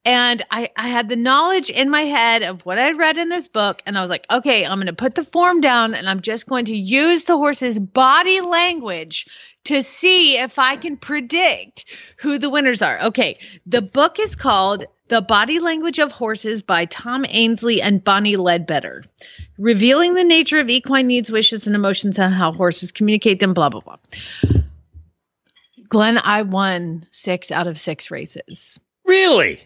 And 0.04 0.42
I, 0.52 0.70
I 0.76 0.86
had 0.86 1.08
the 1.08 1.16
knowledge 1.16 1.68
in 1.68 1.90
my 1.90 2.02
head 2.02 2.44
of 2.44 2.64
what 2.64 2.78
I'd 2.78 2.96
read 2.96 3.18
in 3.18 3.28
this 3.28 3.48
book. 3.48 3.82
And 3.86 3.98
I 3.98 4.02
was 4.02 4.10
like, 4.10 4.24
okay, 4.30 4.64
I'm 4.64 4.76
going 4.76 4.86
to 4.86 4.92
put 4.92 5.16
the 5.16 5.24
form 5.24 5.60
down 5.60 5.94
and 5.94 6.08
I'm 6.08 6.20
just 6.20 6.46
going 6.46 6.66
to 6.66 6.76
use 6.76 7.24
the 7.24 7.36
horse's 7.36 7.80
body 7.80 8.40
language 8.40 9.26
to 9.66 9.82
see 9.82 10.38
if 10.38 10.58
I 10.58 10.76
can 10.76 10.96
predict 10.96 11.84
who 12.18 12.38
the 12.38 12.50
winners 12.50 12.82
are. 12.82 13.00
Okay. 13.00 13.38
The 13.66 13.82
book 13.82 14.18
is 14.18 14.34
called 14.34 14.84
The 15.08 15.20
Body 15.20 15.60
Language 15.60 15.98
of 15.98 16.12
Horses 16.12 16.62
by 16.62 16.86
Tom 16.86 17.24
Ainslie 17.28 17.82
and 17.82 18.02
Bonnie 18.02 18.36
Ledbetter, 18.36 19.04
revealing 19.58 20.14
the 20.14 20.24
nature 20.24 20.58
of 20.58 20.68
equine 20.68 21.06
needs, 21.06 21.30
wishes, 21.30 21.66
and 21.66 21.76
emotions 21.76 22.18
and 22.18 22.34
how 22.34 22.52
horses 22.52 22.92
communicate 22.92 23.40
them, 23.40 23.54
blah, 23.54 23.68
blah, 23.68 23.80
blah. 23.80 23.96
Glenn, 25.88 26.18
I 26.18 26.42
won 26.42 27.04
six 27.10 27.50
out 27.50 27.66
of 27.66 27.78
six 27.78 28.10
races. 28.10 28.80
Really? 29.04 29.60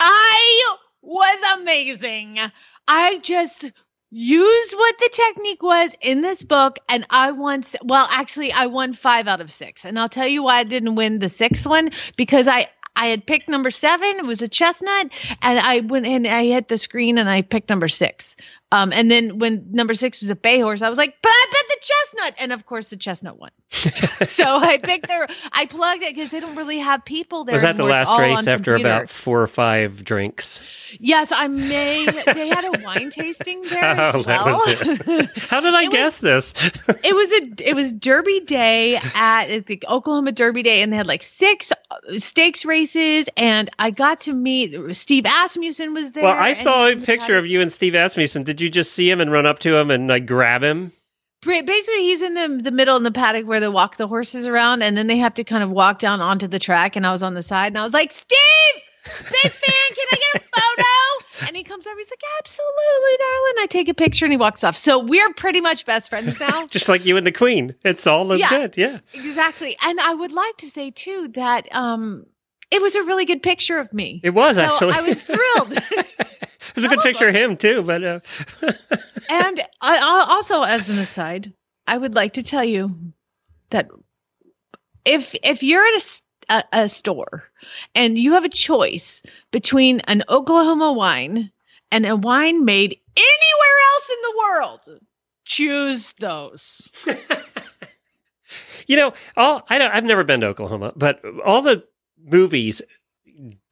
I 0.00 0.74
was 1.02 1.60
amazing. 1.60 2.38
I 2.86 3.18
just 3.18 3.70
used 4.10 4.72
what 4.72 4.98
the 4.98 5.10
technique 5.12 5.62
was 5.62 5.94
in 6.00 6.22
this 6.22 6.42
book 6.42 6.78
and 6.88 7.06
I 7.10 7.32
won 7.32 7.62
well 7.82 8.06
actually 8.10 8.52
I 8.52 8.66
won 8.66 8.92
5 8.92 9.28
out 9.28 9.40
of 9.40 9.50
6. 9.50 9.84
And 9.84 9.98
I'll 9.98 10.08
tell 10.08 10.26
you 10.26 10.42
why 10.42 10.58
I 10.58 10.64
didn't 10.64 10.94
win 10.94 11.18
the 11.18 11.28
sixth 11.28 11.66
one 11.66 11.90
because 12.16 12.48
I 12.48 12.68
I 12.96 13.06
had 13.06 13.26
picked 13.26 13.48
number 13.48 13.70
7, 13.70 14.18
it 14.18 14.24
was 14.24 14.42
a 14.42 14.48
chestnut 14.48 15.12
and 15.40 15.60
I 15.60 15.80
went 15.80 16.06
and 16.06 16.26
I 16.26 16.44
hit 16.46 16.68
the 16.68 16.78
screen 16.78 17.18
and 17.18 17.30
I 17.30 17.42
picked 17.42 17.68
number 17.68 17.86
6. 17.86 18.36
Um, 18.70 18.92
and 18.92 19.10
then 19.10 19.38
when 19.38 19.68
number 19.70 19.94
six 19.94 20.20
was 20.20 20.30
a 20.30 20.36
bay 20.36 20.60
horse, 20.60 20.82
I 20.82 20.90
was 20.90 20.98
like, 20.98 21.14
but 21.22 21.32
chestnut. 21.80 22.34
And 22.38 22.52
of 22.52 22.66
course, 22.66 22.90
the 22.90 22.96
chestnut 22.96 23.38
won. 23.38 23.50
so 24.24 24.44
I 24.58 24.78
picked 24.78 25.08
their, 25.08 25.26
I 25.52 25.66
plugged 25.66 26.02
it 26.02 26.14
because 26.14 26.30
they 26.30 26.40
don't 26.40 26.56
really 26.56 26.78
have 26.78 27.04
people 27.04 27.44
there. 27.44 27.52
Was 27.54 27.62
that 27.62 27.76
the 27.76 27.82
last 27.84 28.10
race 28.18 28.38
after 28.46 28.72
computer. 28.74 28.76
about 28.76 29.10
four 29.10 29.42
or 29.42 29.46
five 29.46 30.04
drinks? 30.04 30.60
Yes, 30.98 31.32
I 31.32 31.48
made, 31.48 32.08
they 32.34 32.48
had 32.48 32.64
a 32.64 32.80
wine 32.84 33.10
tasting 33.10 33.60
there 33.62 33.84
as 33.84 34.14
Oh, 34.14 34.22
that 34.22 34.44
well. 34.44 34.58
was. 34.58 35.28
How 35.50 35.60
did 35.60 35.74
I 35.74 35.82
It 35.84 35.90
guess 35.90 36.18
this? 36.20 36.54
it 37.04 37.14
was 37.14 37.30
a 37.32 37.68
it 37.68 37.74
was 37.74 37.92
Derby 37.92 38.40
Day 38.40 38.96
at 39.14 39.66
the 39.66 39.82
Oklahoma 39.88 40.32
Derby 40.32 40.62
Day, 40.62 40.80
and 40.82 40.90
they 40.92 40.96
had 40.96 41.06
like 41.06 41.22
six 41.22 41.70
uh, 41.72 41.96
stakes 42.16 42.64
races, 42.64 43.28
and 43.36 43.68
I 43.78 43.90
got 43.90 44.20
to 44.20 44.32
meet 44.32 44.74
Steve 44.96 45.24
Asmussen 45.26 45.92
was 45.92 46.12
there. 46.12 46.24
well, 46.24 46.32
I 46.32 46.54
saw 46.54 46.86
a 46.86 46.96
picture 46.96 47.36
of 47.36 47.46
you 47.46 47.60
and 47.60 47.70
Steve 47.72 47.94
Asmussen. 47.94 48.44
Did 48.44 48.60
you 48.62 48.70
just 48.70 48.92
see 48.92 49.10
him 49.10 49.20
and 49.20 49.30
run 49.30 49.44
up 49.46 49.58
to 49.60 49.76
him 49.76 49.90
and 49.90 50.08
like 50.08 50.24
grab 50.26 50.62
him? 50.62 50.92
Ba- 51.48 51.62
Basically, 51.64 52.02
he's 52.02 52.22
in 52.22 52.34
the 52.34 52.60
the 52.62 52.70
middle 52.70 52.96
in 52.96 53.02
the 53.02 53.10
paddock 53.10 53.46
where 53.46 53.58
they 53.60 53.68
walk 53.68 53.96
the 53.96 54.06
horses 54.06 54.46
around, 54.46 54.82
and 54.82 54.96
then 54.96 55.06
they 55.06 55.16
have 55.16 55.34
to 55.34 55.44
kind 55.44 55.62
of 55.64 55.70
walk 55.70 55.98
down 55.98 56.20
onto 56.20 56.46
the 56.46 56.58
track. 56.58 56.94
And 56.96 57.06
I 57.06 57.12
was 57.12 57.22
on 57.22 57.34
the 57.34 57.42
side, 57.42 57.68
and 57.68 57.78
I 57.78 57.84
was 57.84 57.94
like, 57.94 58.12
"Steve, 58.12 58.82
big 59.04 59.52
fan, 59.52 59.88
can 59.96 60.06
I 60.12 60.16
get 60.32 60.42
a 60.42 60.60
photo?" 60.60 60.84
And 61.46 61.56
he 61.56 61.62
comes 61.62 61.86
over, 61.86 61.96
he's 61.96 62.10
like, 62.10 62.20
"Absolutely, 62.40 63.16
darling." 63.18 63.54
I 63.60 63.66
take 63.70 63.88
a 63.88 63.94
picture, 63.94 64.24
and 64.24 64.32
he 64.32 64.36
walks 64.36 64.64
off. 64.64 64.76
So 64.76 64.98
we're 64.98 65.32
pretty 65.34 65.60
much 65.60 65.86
best 65.86 66.10
friends 66.10 66.38
now. 66.48 66.66
Just 66.66 66.88
like 66.88 67.04
you 67.06 67.16
and 67.16 67.24
the 67.26 67.32
Queen. 67.32 67.74
It's 67.84 68.06
all 68.08 68.36
Yeah. 68.36 68.48
good. 68.50 68.76
Yeah. 68.76 68.98
Exactly. 69.14 69.76
And 69.82 70.00
I 70.00 70.14
would 70.14 70.32
like 70.32 70.56
to 70.58 70.68
say 70.68 70.90
too 70.90 71.28
that 71.34 71.72
um 71.74 72.26
it 72.70 72.82
was 72.82 72.94
a 72.96 73.02
really 73.04 73.24
good 73.24 73.42
picture 73.42 73.78
of 73.78 73.90
me. 73.92 74.20
It 74.24 74.30
was 74.34 74.56
so 74.56 74.64
actually. 74.64 74.92
I 74.94 75.00
was 75.02 75.22
thrilled. 75.22 75.78
it 76.78 76.82
was 76.82 76.92
a 76.92 76.94
good 76.94 77.02
picture 77.02 77.28
of 77.28 77.34
him 77.34 77.56
too, 77.56 77.82
but 77.82 78.04
uh, 78.04 78.20
and 79.30 79.62
I, 79.80 80.26
also 80.28 80.62
as 80.62 80.88
an 80.88 80.98
aside, 80.98 81.52
I 81.86 81.96
would 81.96 82.14
like 82.14 82.34
to 82.34 82.42
tell 82.42 82.64
you 82.64 83.12
that 83.70 83.88
if 85.04 85.34
if 85.42 85.62
you're 85.62 85.84
at 85.84 85.94
a 86.48 86.64
a 86.72 86.88
store 86.88 87.44
and 87.94 88.18
you 88.18 88.32
have 88.32 88.44
a 88.44 88.48
choice 88.48 89.22
between 89.50 90.00
an 90.00 90.24
Oklahoma 90.28 90.92
wine 90.92 91.50
and 91.90 92.06
a 92.06 92.16
wine 92.16 92.64
made 92.64 92.98
anywhere 93.16 93.78
else 93.92 94.08
in 94.10 94.16
the 94.22 94.38
world, 94.38 95.00
choose 95.44 96.14
those. 96.18 96.90
you 98.86 98.96
know, 98.96 99.12
all 99.36 99.62
I 99.68 99.78
don't, 99.78 99.90
I've 99.90 100.04
never 100.04 100.24
been 100.24 100.40
to 100.40 100.46
Oklahoma, 100.46 100.92
but 100.96 101.22
all 101.44 101.62
the 101.62 101.84
movies 102.22 102.82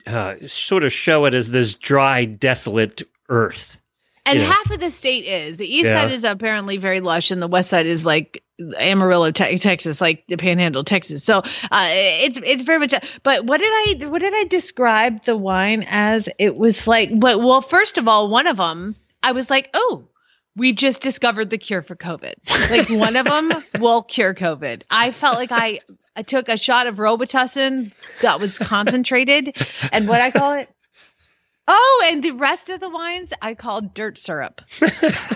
uh, 0.06 0.34
sort 0.46 0.84
of 0.84 0.92
show 0.92 1.24
it 1.24 1.34
as 1.34 1.50
this 1.50 1.74
dry, 1.74 2.24
desolate 2.24 3.02
earth. 3.28 3.78
And 4.24 4.40
Yeah. 4.40 4.46
half 4.46 4.70
of 4.72 4.80
the 4.80 4.90
state 4.90 5.24
is. 5.24 5.56
The 5.56 5.72
east 5.72 5.86
Yeah. 5.86 6.02
side 6.02 6.10
is 6.10 6.24
apparently 6.24 6.78
very 6.78 7.00
lush, 7.00 7.30
and 7.30 7.40
the 7.40 7.46
west 7.46 7.70
side 7.70 7.86
is 7.86 8.04
like 8.04 8.42
Amarillo, 8.78 9.30
te- 9.30 9.56
Texas, 9.58 10.00
like 10.00 10.24
the 10.28 10.36
Panhandle, 10.36 10.82
Texas. 10.82 11.22
So 11.22 11.38
uh, 11.38 11.88
it's 11.90 12.40
it's 12.44 12.62
very 12.62 12.78
much. 12.80 12.92
But 13.22 13.44
what 13.44 13.60
did 13.60 13.68
I 13.70 14.06
what 14.08 14.20
did 14.22 14.34
I 14.34 14.44
describe 14.44 15.24
the 15.24 15.36
wine 15.36 15.84
as? 15.88 16.28
It 16.38 16.56
was 16.56 16.88
like, 16.88 17.10
but 17.20 17.38
well, 17.40 17.60
first 17.60 17.98
of 17.98 18.08
all, 18.08 18.28
one 18.28 18.46
of 18.48 18.56
them, 18.56 18.96
I 19.22 19.32
was 19.32 19.50
like, 19.50 19.70
oh. 19.74 20.04
We 20.58 20.72
just 20.72 21.02
discovered 21.02 21.50
the 21.50 21.58
cure 21.58 21.82
for 21.82 21.94
COVID. 21.94 22.32
Like 22.70 22.88
one 22.88 23.14
of 23.16 23.26
them 23.26 23.62
will 23.78 24.02
cure 24.02 24.34
COVID. 24.34 24.84
I 24.90 25.10
felt 25.10 25.36
like 25.36 25.52
I, 25.52 25.80
I 26.16 26.22
took 26.22 26.48
a 26.48 26.56
shot 26.56 26.86
of 26.86 26.96
Robitussin 26.96 27.92
that 28.22 28.40
was 28.40 28.58
concentrated, 28.58 29.56
and 29.92 30.08
what 30.08 30.20
I 30.20 30.30
call 30.30 30.54
it, 30.54 30.68
Oh, 31.68 32.04
and 32.06 32.22
the 32.22 32.30
rest 32.30 32.68
of 32.68 32.80
the 32.80 32.88
wines 32.88 33.32
I 33.42 33.54
called 33.54 33.92
dirt 33.92 34.18
syrup. 34.18 34.60
I 34.80 35.26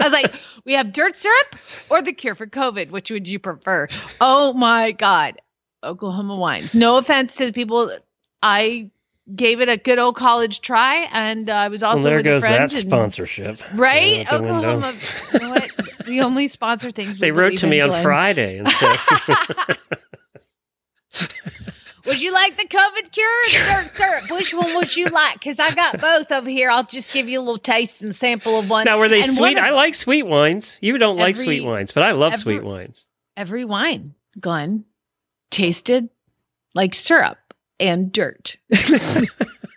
was 0.00 0.12
like, 0.12 0.34
we 0.64 0.72
have 0.72 0.92
dirt 0.92 1.16
syrup 1.16 1.56
or 1.88 2.02
the 2.02 2.12
cure 2.12 2.34
for 2.34 2.46
COVID. 2.46 2.90
Which 2.90 3.10
would 3.10 3.28
you 3.28 3.38
prefer? 3.38 3.86
Oh 4.20 4.52
my 4.52 4.92
God. 4.92 5.40
Oklahoma 5.84 6.34
wines. 6.36 6.74
No 6.74 6.96
offense 6.98 7.36
to 7.36 7.46
the 7.46 7.52
people. 7.52 7.96
I 8.42 8.90
gave 9.32 9.60
it 9.60 9.68
a 9.68 9.76
good 9.76 9.98
old 9.98 10.16
college 10.16 10.60
try, 10.60 11.08
and 11.12 11.48
uh, 11.48 11.52
I 11.54 11.68
was 11.68 11.82
also 11.84 11.98
well, 11.98 12.04
there 12.04 12.16
with 12.16 12.24
goes 12.24 12.42
that 12.42 12.60
and- 12.62 12.72
sponsorship. 12.72 13.62
Right? 13.74 14.26
the. 14.28 14.34
Oklahoma. 14.36 14.94
You 15.32 15.38
know 15.38 15.50
what? 15.50 15.70
We 16.06 16.20
only 16.20 16.48
sponsor 16.48 16.90
things. 16.90 17.18
They 17.18 17.32
wrote 17.32 17.58
to 17.58 17.66
me 17.66 17.80
on 17.80 17.90
Glenn. 17.90 18.02
Friday 18.02 18.58
and 18.58 18.68
said, 18.68 18.98
Would 22.06 22.22
you 22.22 22.32
like 22.32 22.56
the 22.56 22.64
COVID 22.68 23.10
cure 23.10 23.26
or 23.26 23.48
the 23.50 23.58
dirt 23.88 23.96
syrup? 23.96 24.30
Which 24.30 24.54
one 24.54 24.76
would 24.76 24.94
you 24.94 25.06
like? 25.06 25.34
Because 25.34 25.58
I 25.58 25.74
got 25.74 26.00
both 26.00 26.30
over 26.30 26.48
here. 26.48 26.70
I'll 26.70 26.84
just 26.84 27.12
give 27.12 27.28
you 27.28 27.40
a 27.40 27.42
little 27.42 27.58
taste 27.58 28.00
and 28.02 28.14
sample 28.14 28.60
of 28.60 28.70
one. 28.70 28.84
"Now 28.84 28.98
were 28.98 29.08
they 29.08 29.22
And 29.22 29.32
sweet? 29.34 29.58
of- 29.58 29.64
I 29.64 29.70
like 29.70 29.94
sweet 29.96 30.22
wines. 30.24 30.78
You 30.80 30.98
don't 30.98 31.16
like 31.16 31.34
sweet 31.34 31.62
wines, 31.62 31.90
but 31.92 32.04
I 32.04 32.12
love 32.12 32.34
every- 32.34 32.42
sweet 32.42 32.62
wines." 32.64 33.04
every 33.36 33.64
wine, 33.64 34.14
Glenn, 34.40 34.84
tasted 35.50 36.08
like 36.74 36.94
syrup 36.94 37.38
and 37.80 38.12
dirt. 38.12 38.56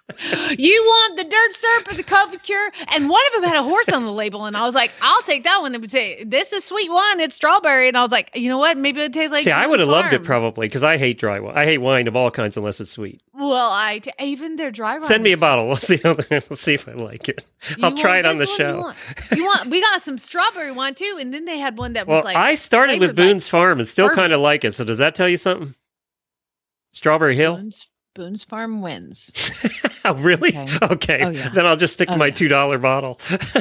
you 0.58 0.84
want 0.84 1.18
the 1.18 1.24
dirt 1.24 1.56
syrup 1.56 1.92
or 1.92 1.94
the 1.96 2.04
COVID 2.04 2.44
cure? 2.44 2.72
And 2.90 3.10
one 3.10 3.22
of 3.28 3.42
them 3.42 3.50
had 3.50 3.58
a 3.58 3.64
horse 3.64 3.90
on 3.90 4.04
the 4.04 4.12
label, 4.12 4.46
and 4.46 4.56
I 4.58 4.66
was 4.66 4.76
like, 4.76 4.92
I'll 5.02 5.22
take 5.24 5.44
that 5.44 5.62
one. 5.62 5.74
It 5.76 5.82
would 5.82 5.92
say, 5.92 6.24
This 6.24 6.52
is 6.54 6.64
sweet 6.64 6.92
wine, 6.92 7.20
it's 7.20 7.36
strawberry. 7.36 7.88
And 7.88 7.98
I 7.98 8.02
was 8.02 8.12
like, 8.12 8.32
You 8.36 8.50
know 8.50 8.58
what? 8.58 8.78
Maybe 8.78 9.02
it 9.02 9.14
tastes 9.14 9.32
like. 9.32 9.44
See, 9.44 9.52
I 9.52 9.68
would 9.68 9.80
have 9.80 9.90
loved 9.90 10.14
it 10.14 10.24
probably 10.24 10.68
because 10.68 10.84
I 10.84 10.98
hate 10.98 11.20
dry 11.20 11.40
wine. 11.40 11.58
I 11.58 11.66
hate 11.66 11.80
wine 11.80 12.08
of 12.08 12.16
all 12.16 12.32
kinds 12.32 12.58
unless 12.58 12.80
it's 12.82 12.92
sweet. 12.92 13.22
Well, 13.34 13.70
I 13.72 14.00
t- 14.00 14.12
even 14.20 14.58
their 14.58 14.72
dry 14.72 14.94
wine. 14.98 15.08
Send 15.08 15.24
me 15.24 15.32
a 15.32 15.38
bottle. 15.38 15.68
We'll 15.68 15.76
see. 15.78 15.98
How, 15.98 16.16
we'll 16.50 16.58
see 16.58 16.74
if 16.74 16.88
I 16.88 16.94
like 16.94 17.30
it. 17.30 17.46
You 17.78 17.84
I'll 17.84 17.96
try 17.96 18.20
it 18.20 18.26
on 18.26 18.38
the 18.38 18.46
one? 18.46 18.52
You 18.52 18.58
show. 18.58 18.80
want, 18.80 18.98
you 19.32 19.46
want? 19.46 19.70
We 19.70 19.82
got 19.82 20.02
some 20.02 20.18
strawberry 20.18 20.72
wine 20.72 20.96
too, 20.96 21.18
and 21.20 21.34
then 21.34 21.46
they 21.46 21.58
had 21.58 21.78
one 21.78 21.94
that 21.94 22.08
was 22.08 22.16
Well, 22.16 22.24
like. 22.26 22.36
I 22.38 22.56
started 22.56 23.00
with 23.00 23.16
flavored 23.16 23.18
like 23.18 23.34
Boone's 23.34 23.50
Farm 23.50 23.80
and 23.80 23.88
still 23.88 24.10
kind 24.10 24.34
of 24.34 24.42
like 24.42 24.66
it. 24.66 24.74
So 24.74 24.84
does 24.84 24.98
that 24.98 25.16
tell 25.16 25.30
you 25.30 25.38
something? 25.38 25.76
Strawberry 26.92 27.36
Hill? 27.36 27.56
Boone's, 27.56 27.88
Boone's 28.20 28.44
Farm 28.44 28.82
wins. 28.82 29.32
Oh, 30.06 30.14
really? 30.14 30.58
Okay. 30.58 30.78
Okay. 30.82 31.20
Oh, 31.24 31.30
yeah. 31.30 31.50
Then 31.50 31.66
I'll 31.66 31.76
just 31.76 31.94
stick 31.94 32.08
to 32.08 32.16
Oh, 32.16 32.18
my 32.18 32.28
yeah. 32.28 32.34
two 32.34 32.48
dollar 32.48 32.78
bottle. 32.78 33.20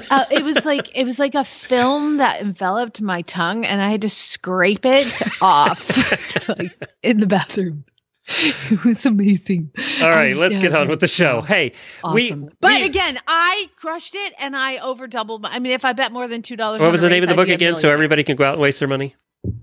uh, 0.09 0.25
it 0.31 0.45
was 0.45 0.65
like 0.65 0.97
it 0.97 1.05
was 1.05 1.19
like 1.19 1.35
a 1.35 1.43
film 1.45 2.19
that 2.19 2.41
enveloped 2.41 3.01
my 3.03 3.23
tongue, 3.23 3.65
and 3.67 3.83
I 3.83 3.91
had 3.91 4.03
to 4.03 4.09
scrape 4.09 4.87
it 4.87 5.21
off 5.43 6.49
like, 6.49 6.81
in 7.03 7.19
the 7.19 7.27
bathroom. 7.27 7.85
It 8.29 8.85
was 8.85 9.05
amazing. 9.05 9.73
All 10.01 10.09
right, 10.11 10.33
Um, 10.33 10.39
let's 10.39 10.55
yeah, 10.55 10.61
get 10.61 10.77
on 10.77 10.89
with 10.89 11.01
the 11.01 11.09
show. 11.09 11.43
Hey, 11.43 11.73
we, 12.15 12.31
but 12.33 12.81
we- 12.81 12.85
again, 12.87 13.19
I 13.27 13.69
crushed 13.77 14.15
it, 14.15 14.33
and 14.39 14.57
I 14.57 14.77
over 14.79 15.09
doubled. 15.09 15.43
My, 15.43 15.51
I 15.51 15.59
mean, 15.59 15.73
if 15.73 15.85
I 15.85 15.93
bet 15.93 16.13
more 16.13 16.29
than 16.29 16.43
two 16.43 16.57
dollars, 16.57 16.81
what 16.81 16.93
was 16.93 17.03
the 17.03 17.11
name 17.11 17.25
of 17.25 17.29
the 17.29 17.35
book 17.35 17.49
again? 17.49 17.77
So 17.77 17.91
everybody 17.91 18.23
can 18.23 18.37
go 18.37 18.45
out 18.45 18.53
and 18.55 18.63
waste 18.63 18.79
their 18.79 18.89
money. 18.89 19.17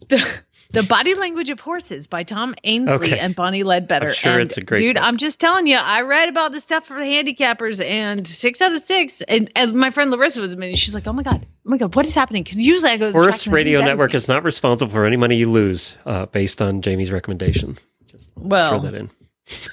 the, 0.10 0.42
the 0.72 0.84
Body 0.84 1.14
Language 1.16 1.50
of 1.50 1.60
Horses 1.60 2.08
by 2.08 2.24
Tom 2.24 2.56
Ainslie 2.64 2.94
Okay. 2.94 3.20
and 3.20 3.36
Bonnie 3.36 3.64
Ledbetter. 3.64 4.08
I'm 4.10 4.14
sure 4.14 4.34
And, 4.34 4.42
it's 4.42 4.58
a 4.58 4.62
great 4.62 4.80
dude. 4.80 4.96
book. 4.96 5.04
I'm 5.04 5.18
just 5.18 5.40
telling 5.40 5.68
you, 5.68 5.78
I 5.78 6.02
read 6.02 6.30
about 6.30 6.52
the 6.52 6.60
stuff 6.60 6.86
for 6.88 6.96
the 7.00 7.06
handicappers, 7.06 7.84
and 7.84 8.28
six 8.28 8.62
out 8.62 8.74
of 8.74 8.82
six. 8.82 9.22
And, 9.22 9.52
and 9.56 9.74
my 9.76 9.90
friend 9.92 10.12
Larissa 10.12 10.42
was 10.42 10.56
minute. 10.56 10.78
She's 10.78 10.94
like, 10.96 11.08
"Oh 11.08 11.14
my 11.14 11.24
god, 11.24 11.46
oh 11.46 11.70
my 11.70 11.78
god, 11.78 11.96
what 11.96 12.06
is 12.06 12.14
happening?" 12.16 12.44
Because 12.44 12.60
usually 12.60 12.92
I 12.92 12.98
go. 12.98 13.08
to 13.08 13.12
the 13.12 13.18
Horse 13.18 13.48
Radio 13.48 13.80
Network 13.80 14.12
everything. 14.12 14.18
is 14.18 14.28
not 14.28 14.44
responsible 14.44 14.92
for 14.92 15.06
any 15.06 15.18
money 15.18 15.38
you 15.38 15.50
lose 15.52 15.96
uh, 16.06 16.26
based 16.28 16.62
on 16.62 16.82
Jamie's 16.82 17.12
recommendation. 17.12 17.78
Throw 18.10 18.48
well. 18.48 18.80
that 18.82 18.94
in. 18.96 19.10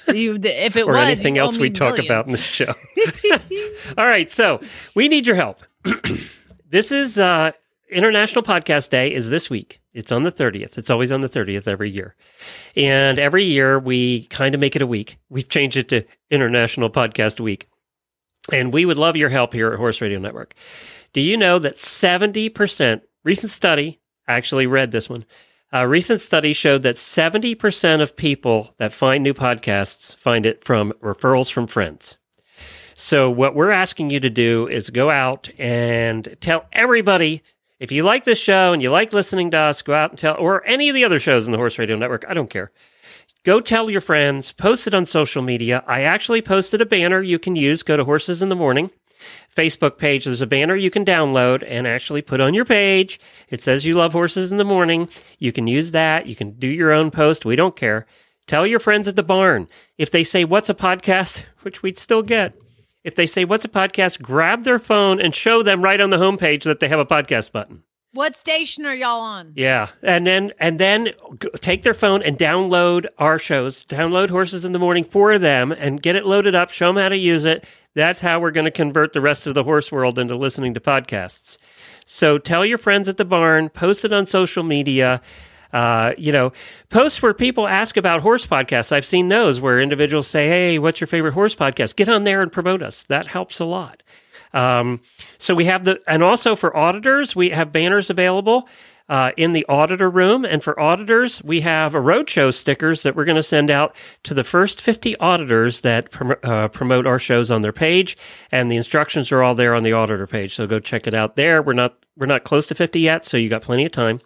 You, 0.07 0.35
if 0.41 0.75
it 0.75 0.83
or 0.87 0.93
was 0.93 1.03
anything 1.05 1.37
else 1.37 1.57
we 1.57 1.69
talk 1.71 1.97
about 1.97 2.27
in 2.27 2.31
the 2.31 2.37
show. 2.37 2.73
All 3.97 4.05
right, 4.05 4.31
so 4.31 4.61
we 4.95 5.07
need 5.07 5.25
your 5.27 5.35
help. 5.35 5.61
this 6.69 6.91
is 6.91 7.19
uh, 7.19 7.51
International 7.93 8.43
Podcast 8.43 8.89
Day 8.89 9.13
is 9.13 9.29
this 9.29 9.49
week, 9.49 9.79
It's 9.93 10.11
on 10.11 10.23
the 10.23 10.31
30th. 10.31 10.77
It's 10.77 10.89
always 10.89 11.11
on 11.11 11.21
the 11.21 11.29
30th 11.29 11.67
every 11.67 11.89
year. 11.89 12.15
And 12.75 13.19
every 13.19 13.45
year 13.45 13.79
we 13.79 14.25
kind 14.25 14.55
of 14.55 14.61
make 14.61 14.75
it 14.75 14.81
a 14.81 14.87
week. 14.87 15.17
We've 15.29 15.47
changed 15.47 15.77
it 15.77 15.89
to 15.89 16.03
International 16.29 16.89
Podcast 16.89 17.39
Week. 17.39 17.69
And 18.51 18.73
we 18.73 18.85
would 18.85 18.97
love 18.97 19.15
your 19.15 19.29
help 19.29 19.53
here 19.53 19.71
at 19.71 19.77
Horse 19.77 20.01
Radio 20.01 20.19
Network. 20.19 20.53
Do 21.13 21.21
you 21.21 21.37
know 21.37 21.59
that 21.59 21.77
70%, 21.77 23.01
recent 23.23 23.51
study, 23.51 23.99
I 24.27 24.33
actually 24.33 24.65
read 24.65 24.91
this 24.91 25.09
one, 25.09 25.25
a 25.71 25.87
recent 25.87 26.21
study 26.21 26.53
showed 26.53 26.83
that 26.83 26.95
70% 26.95 28.01
of 28.01 28.15
people 28.15 28.73
that 28.77 28.93
find 28.93 29.23
new 29.23 29.33
podcasts 29.33 30.15
find 30.17 30.45
it 30.45 30.63
from 30.63 30.93
referrals 31.01 31.51
from 31.51 31.67
friends. 31.67 32.17
So, 32.95 33.29
what 33.29 33.55
we're 33.55 33.71
asking 33.71 34.11
you 34.11 34.19
to 34.19 34.29
do 34.29 34.67
is 34.67 34.91
go 34.91 35.09
out 35.09 35.49
and 35.57 36.37
tell 36.41 36.65
everybody 36.71 37.41
if 37.83 37.91
you 37.91 38.03
like 38.03 38.23
this 38.23 38.39
show 38.39 38.71
and 38.71 38.81
you 38.81 38.89
like 38.89 39.11
listening 39.11 39.51
to 39.51 39.57
us, 39.57 39.81
go 39.81 39.93
out 39.93 40.11
and 40.11 40.17
tell, 40.17 40.37
or 40.37 40.65
any 40.65 40.87
of 40.87 40.95
the 40.95 41.03
other 41.03 41.19
shows 41.19 41.47
in 41.47 41.51
the 41.51 41.57
Horse 41.57 41.77
Radio 41.77 41.97
Network, 41.97 42.23
I 42.29 42.33
don't 42.33 42.49
care. 42.49 42.71
Go 43.43 43.59
tell 43.59 43.89
your 43.89 43.99
friends, 43.99 44.53
post 44.53 44.87
it 44.87 44.93
on 44.93 45.03
social 45.03 45.41
media. 45.41 45.83
I 45.85 46.03
actually 46.03 46.41
posted 46.41 46.79
a 46.79 46.85
banner 46.85 47.21
you 47.21 47.37
can 47.37 47.57
use. 47.57 47.83
Go 47.83 47.97
to 47.97 48.05
Horses 48.05 48.41
in 48.41 48.47
the 48.47 48.55
Morning 48.55 48.89
Facebook 49.53 49.97
page. 49.97 50.23
There's 50.23 50.41
a 50.41 50.47
banner 50.47 50.77
you 50.77 50.89
can 50.89 51.03
download 51.03 51.61
and 51.67 51.85
actually 51.85 52.21
put 52.21 52.39
on 52.39 52.53
your 52.53 52.63
page. 52.63 53.19
It 53.49 53.61
says 53.61 53.85
you 53.85 53.95
love 53.95 54.13
horses 54.13 54.49
in 54.49 54.59
the 54.59 54.63
morning. 54.63 55.09
You 55.37 55.51
can 55.51 55.67
use 55.67 55.91
that. 55.91 56.25
You 56.25 56.37
can 56.37 56.51
do 56.51 56.69
your 56.69 56.93
own 56.93 57.11
post. 57.11 57.43
We 57.43 57.57
don't 57.57 57.75
care. 57.75 58.05
Tell 58.47 58.65
your 58.65 58.79
friends 58.79 59.09
at 59.09 59.17
the 59.17 59.23
barn. 59.23 59.67
If 59.97 60.09
they 60.09 60.23
say, 60.23 60.45
What's 60.45 60.69
a 60.69 60.73
podcast? 60.73 61.43
which 61.63 61.83
we'd 61.83 61.97
still 61.97 62.21
get, 62.21 62.53
if 63.03 63.15
they 63.15 63.25
say, 63.25 63.45
What's 63.45 63.65
a 63.65 63.69
podcast? 63.69 64.21
grab 64.21 64.63
their 64.63 64.79
phone 64.79 65.19
and 65.19 65.33
show 65.33 65.63
them 65.63 65.81
right 65.81 65.99
on 65.99 66.09
the 66.09 66.17
homepage 66.17 66.63
that 66.63 66.79
they 66.79 66.87
have 66.89 66.99
a 66.99 67.05
podcast 67.05 67.51
button. 67.51 67.83
What 68.13 68.37
station 68.37 68.85
are 68.85 68.93
y'all 68.93 69.21
on? 69.21 69.53
Yeah, 69.55 69.89
and 70.03 70.27
then 70.27 70.51
and 70.59 70.79
then 70.79 71.09
take 71.61 71.81
their 71.81 71.95
phone 71.95 72.21
and 72.21 72.37
download 72.37 73.07
our 73.17 73.39
shows. 73.39 73.83
Download 73.83 74.29
Horses 74.29 74.65
in 74.65 74.71
the 74.71 74.77
Morning 74.77 75.03
for 75.03 75.39
them 75.39 75.71
and 75.71 75.99
get 75.99 76.15
it 76.15 76.23
loaded 76.23 76.53
up. 76.53 76.69
Show 76.69 76.89
them 76.89 76.97
how 76.97 77.09
to 77.09 77.17
use 77.17 77.43
it. 77.45 77.65
That's 77.95 78.21
how 78.21 78.39
we're 78.39 78.51
going 78.51 78.65
to 78.65 78.71
convert 78.71 79.13
the 79.13 79.21
rest 79.21 79.47
of 79.47 79.55
the 79.55 79.63
horse 79.63 79.91
world 79.91 80.19
into 80.19 80.35
listening 80.35 80.75
to 80.75 80.79
podcasts. 80.79 81.57
So 82.05 82.37
tell 82.37 82.63
your 82.63 82.77
friends 82.77 83.09
at 83.09 83.17
the 83.17 83.25
barn. 83.25 83.69
Post 83.69 84.05
it 84.05 84.13
on 84.13 84.27
social 84.27 84.63
media. 84.63 85.19
Uh, 85.73 86.13
you 86.17 86.31
know, 86.31 86.53
posts 86.89 87.21
where 87.21 87.33
people 87.33 87.67
ask 87.67 87.97
about 87.97 88.21
horse 88.21 88.45
podcasts. 88.45 88.91
I've 88.91 89.05
seen 89.05 89.27
those 89.27 89.59
where 89.59 89.81
individuals 89.81 90.27
say, 90.27 90.47
"Hey, 90.47 90.79
what's 90.79 91.01
your 91.01 91.07
favorite 91.07 91.33
horse 91.33 91.55
podcast?" 91.55 91.95
Get 91.95 92.07
on 92.07 92.23
there 92.23 92.41
and 92.41 92.51
promote 92.51 92.81
us. 92.81 93.03
That 93.05 93.27
helps 93.27 93.59
a 93.59 93.65
lot. 93.65 94.03
Um, 94.53 95.01
so 95.37 95.55
we 95.55 95.65
have 95.65 95.83
the, 95.83 95.99
and 96.07 96.23
also 96.23 96.55
for 96.55 96.75
auditors, 96.77 97.35
we 97.35 97.49
have 97.49 97.71
banners 97.71 98.09
available 98.09 98.69
uh, 99.09 99.31
in 99.35 99.51
the 99.51 99.65
auditor 99.67 100.09
room. 100.09 100.45
And 100.45 100.63
for 100.63 100.79
auditors, 100.79 101.43
we 101.43 101.61
have 101.61 101.95
a 101.95 101.99
roadshow 101.99 102.53
stickers 102.53 103.03
that 103.03 103.15
we're 103.15 103.25
going 103.25 103.35
to 103.35 103.43
send 103.43 103.69
out 103.69 103.95
to 104.23 104.33
the 104.33 104.43
first 104.43 104.79
50 104.79 105.17
auditors 105.17 105.81
that 105.81 106.11
prom- 106.11 106.37
uh, 106.43 106.67
promote 106.69 107.05
our 107.05 107.19
shows 107.19 107.51
on 107.51 107.61
their 107.61 107.73
page. 107.73 108.15
And 108.51 108.71
the 108.71 108.77
instructions 108.77 109.31
are 109.31 109.43
all 109.43 109.55
there 109.55 109.75
on 109.75 109.83
the 109.83 109.93
auditor 109.93 110.27
page. 110.27 110.55
So 110.55 110.67
go 110.67 110.79
check 110.79 111.07
it 111.07 111.13
out 111.13 111.35
there. 111.35 111.61
We're 111.61 111.73
not, 111.73 111.97
we're 112.17 112.27
not 112.27 112.43
close 112.43 112.67
to 112.67 112.75
50 112.75 112.99
yet, 112.99 113.25
so 113.25 113.37
you 113.37 113.49
got 113.49 113.63
plenty 113.63 113.85
of 113.85 113.91
time. 113.91 114.21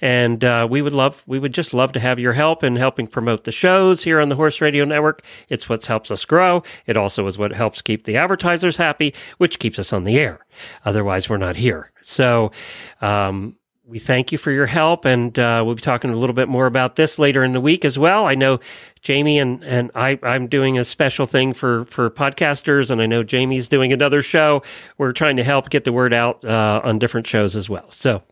And 0.00 0.44
uh, 0.44 0.66
we 0.70 0.82
would 0.82 0.92
love, 0.92 1.24
we 1.26 1.38
would 1.38 1.52
just 1.52 1.74
love 1.74 1.92
to 1.92 2.00
have 2.00 2.18
your 2.18 2.32
help 2.32 2.62
in 2.62 2.76
helping 2.76 3.06
promote 3.06 3.44
the 3.44 3.52
shows 3.52 4.04
here 4.04 4.20
on 4.20 4.28
the 4.28 4.36
Horse 4.36 4.60
Radio 4.60 4.84
Network. 4.84 5.22
It's 5.48 5.68
what 5.68 5.84
helps 5.84 6.10
us 6.10 6.24
grow. 6.24 6.62
It 6.86 6.96
also 6.96 7.26
is 7.26 7.38
what 7.38 7.52
helps 7.52 7.82
keep 7.82 8.04
the 8.04 8.16
advertisers 8.16 8.76
happy, 8.76 9.14
which 9.38 9.58
keeps 9.58 9.78
us 9.78 9.92
on 9.92 10.04
the 10.04 10.18
air. 10.18 10.44
Otherwise, 10.84 11.28
we're 11.28 11.36
not 11.36 11.56
here. 11.56 11.90
So, 12.02 12.52
um, 13.00 13.56
we 13.88 13.98
thank 13.98 14.32
you 14.32 14.36
for 14.36 14.52
your 14.52 14.66
help, 14.66 15.06
and 15.06 15.36
uh, 15.38 15.62
we'll 15.64 15.74
be 15.74 15.80
talking 15.80 16.10
a 16.10 16.14
little 16.14 16.34
bit 16.34 16.46
more 16.46 16.66
about 16.66 16.96
this 16.96 17.18
later 17.18 17.42
in 17.42 17.54
the 17.54 17.60
week 17.60 17.86
as 17.86 17.98
well. 17.98 18.26
I 18.26 18.34
know 18.34 18.60
Jamie 19.00 19.38
and 19.38 19.64
and 19.64 19.90
I 19.94 20.18
I'm 20.22 20.46
doing 20.46 20.78
a 20.78 20.84
special 20.84 21.24
thing 21.24 21.54
for 21.54 21.86
for 21.86 22.10
podcasters, 22.10 22.90
and 22.90 23.00
I 23.00 23.06
know 23.06 23.22
Jamie's 23.22 23.66
doing 23.66 23.90
another 23.90 24.20
show. 24.20 24.62
We're 24.98 25.12
trying 25.12 25.38
to 25.38 25.44
help 25.44 25.70
get 25.70 25.84
the 25.84 25.92
word 25.92 26.12
out 26.12 26.44
uh, 26.44 26.82
on 26.84 26.98
different 26.98 27.26
shows 27.26 27.56
as 27.56 27.70
well. 27.70 27.90
So 27.90 28.22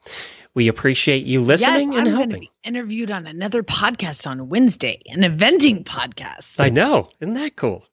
we 0.56 0.68
appreciate 0.68 1.26
you 1.26 1.42
listening 1.42 1.75
yes, 1.75 1.82
and 1.82 1.92
I'm 1.92 2.04
going 2.04 2.04
to 2.06 2.10
helping. 2.12 2.40
be 2.40 2.50
interviewed 2.64 3.10
on 3.10 3.26
another 3.26 3.62
podcast 3.62 4.26
on 4.26 4.49
Wednesday, 4.49 5.02
an 5.06 5.21
eventing 5.21 5.84
podcast. 5.84 6.58
I 6.58 6.71
know, 6.71 7.10
isn't 7.21 7.34
that 7.34 7.54
cool? 7.56 7.84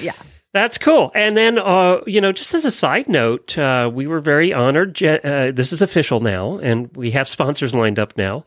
yeah. 0.00 0.14
That's 0.52 0.78
cool. 0.78 1.10
And 1.16 1.36
then, 1.36 1.58
uh, 1.58 2.02
you 2.06 2.20
know, 2.20 2.30
just 2.30 2.54
as 2.54 2.64
a 2.64 2.70
side 2.70 3.08
note, 3.08 3.58
uh, 3.58 3.90
we 3.92 4.06
were 4.06 4.20
very 4.20 4.52
honored. 4.52 5.02
Uh, 5.02 5.50
this 5.52 5.72
is 5.72 5.82
official 5.82 6.20
now, 6.20 6.58
and 6.58 6.96
we 6.96 7.10
have 7.10 7.28
sponsors 7.28 7.74
lined 7.74 7.98
up 7.98 8.16
now. 8.16 8.44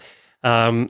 Um, 0.48 0.88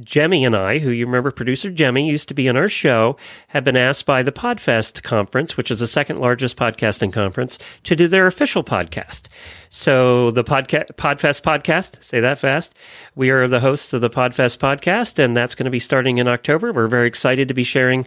Jemmy 0.00 0.44
and 0.44 0.56
I, 0.56 0.78
who 0.80 0.90
you 0.90 1.06
remember, 1.06 1.30
producer 1.30 1.70
Jemmy 1.70 2.08
used 2.08 2.26
to 2.28 2.34
be 2.34 2.48
on 2.48 2.56
our 2.56 2.68
show, 2.68 3.16
have 3.48 3.62
been 3.62 3.76
asked 3.76 4.06
by 4.06 4.24
the 4.24 4.32
Podfest 4.32 5.04
conference, 5.04 5.56
which 5.56 5.70
is 5.70 5.78
the 5.78 5.86
second 5.86 6.18
largest 6.18 6.56
podcasting 6.56 7.12
conference, 7.12 7.60
to 7.84 7.94
do 7.94 8.08
their 8.08 8.26
official 8.26 8.64
podcast. 8.64 9.28
So 9.70 10.32
the 10.32 10.42
podca- 10.42 10.92
Podfest 10.94 11.42
podcast, 11.42 12.02
say 12.02 12.18
that 12.18 12.40
fast. 12.40 12.74
We 13.14 13.30
are 13.30 13.46
the 13.46 13.60
hosts 13.60 13.92
of 13.92 14.00
the 14.00 14.10
Podfest 14.10 14.58
podcast, 14.58 15.20
and 15.22 15.36
that's 15.36 15.54
going 15.54 15.66
to 15.66 15.70
be 15.70 15.78
starting 15.78 16.18
in 16.18 16.26
October. 16.26 16.72
We're 16.72 16.88
very 16.88 17.06
excited 17.06 17.46
to 17.48 17.54
be 17.54 17.64
sharing 17.64 18.04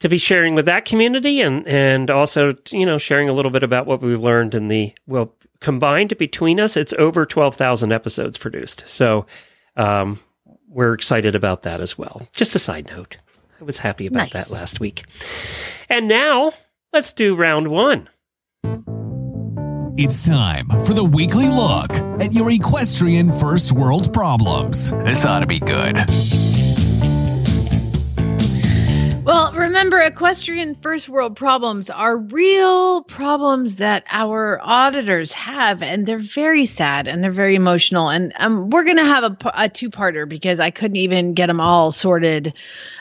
to 0.00 0.08
be 0.08 0.18
sharing 0.18 0.54
with 0.54 0.66
that 0.66 0.84
community 0.84 1.40
and 1.40 1.66
and 1.66 2.08
also 2.08 2.54
you 2.70 2.86
know 2.86 2.98
sharing 2.98 3.28
a 3.28 3.32
little 3.32 3.50
bit 3.50 3.64
about 3.64 3.84
what 3.84 4.00
we've 4.00 4.20
learned 4.20 4.54
in 4.54 4.68
the 4.68 4.94
well 5.08 5.32
combined 5.58 6.16
between 6.18 6.60
us 6.60 6.76
it's 6.76 6.92
over 7.00 7.26
12,000 7.26 7.92
episodes 7.92 8.38
produced 8.38 8.84
so 8.86 9.26
um, 9.78 10.20
we're 10.68 10.92
excited 10.92 11.34
about 11.34 11.62
that 11.62 11.80
as 11.80 11.96
well 11.96 12.26
just 12.34 12.54
a 12.54 12.58
side 12.58 12.86
note 12.88 13.16
i 13.60 13.64
was 13.64 13.78
happy 13.78 14.06
about 14.06 14.32
Nice. 14.34 14.48
that 14.48 14.50
last 14.50 14.80
week 14.80 15.04
and 15.88 16.08
now 16.08 16.52
let's 16.92 17.12
do 17.12 17.34
round 17.34 17.68
1 17.68 18.08
It's 19.96 20.28
time 20.28 20.68
for 20.84 20.94
the 20.94 21.04
weekly 21.04 21.48
look 21.48 21.90
at 22.22 22.32
your 22.32 22.50
equestrian 22.52 23.32
first 23.32 23.72
world 23.72 24.12
problems. 24.14 24.92
This 25.04 25.24
ought 25.26 25.40
to 25.40 25.46
be 25.46 25.58
good. 25.58 25.96
Well, 29.28 29.52
remember, 29.52 30.00
equestrian 30.00 30.74
first 30.76 31.06
world 31.10 31.36
problems 31.36 31.90
are 31.90 32.16
real 32.16 33.02
problems 33.02 33.76
that 33.76 34.04
our 34.08 34.58
auditors 34.62 35.34
have, 35.34 35.82
and 35.82 36.06
they're 36.06 36.18
very 36.18 36.64
sad 36.64 37.06
and 37.06 37.22
they're 37.22 37.30
very 37.30 37.54
emotional. 37.54 38.08
And 38.08 38.32
um, 38.38 38.70
we're 38.70 38.84
going 38.84 38.96
to 38.96 39.04
have 39.04 39.36
a 39.54 39.68
two 39.68 39.90
parter 39.90 40.26
because 40.26 40.60
I 40.60 40.70
couldn't 40.70 40.96
even 40.96 41.34
get 41.34 41.48
them 41.48 41.60
all 41.60 41.92
sorted 41.92 42.54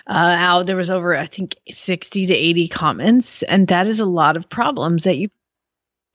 uh, 0.08 0.36
out. 0.38 0.66
There 0.66 0.76
was 0.76 0.92
over, 0.92 1.16
I 1.16 1.28
think, 1.28 1.56
60 1.72 2.26
to 2.26 2.34
80 2.34 2.68
comments, 2.68 3.44
and 3.44 3.66
that 3.70 3.88
is 3.88 4.02
a 4.02 4.06
lot 4.06 4.36
of 4.36 4.50
problems 4.50 5.06
that 5.06 5.16
you 5.16 5.30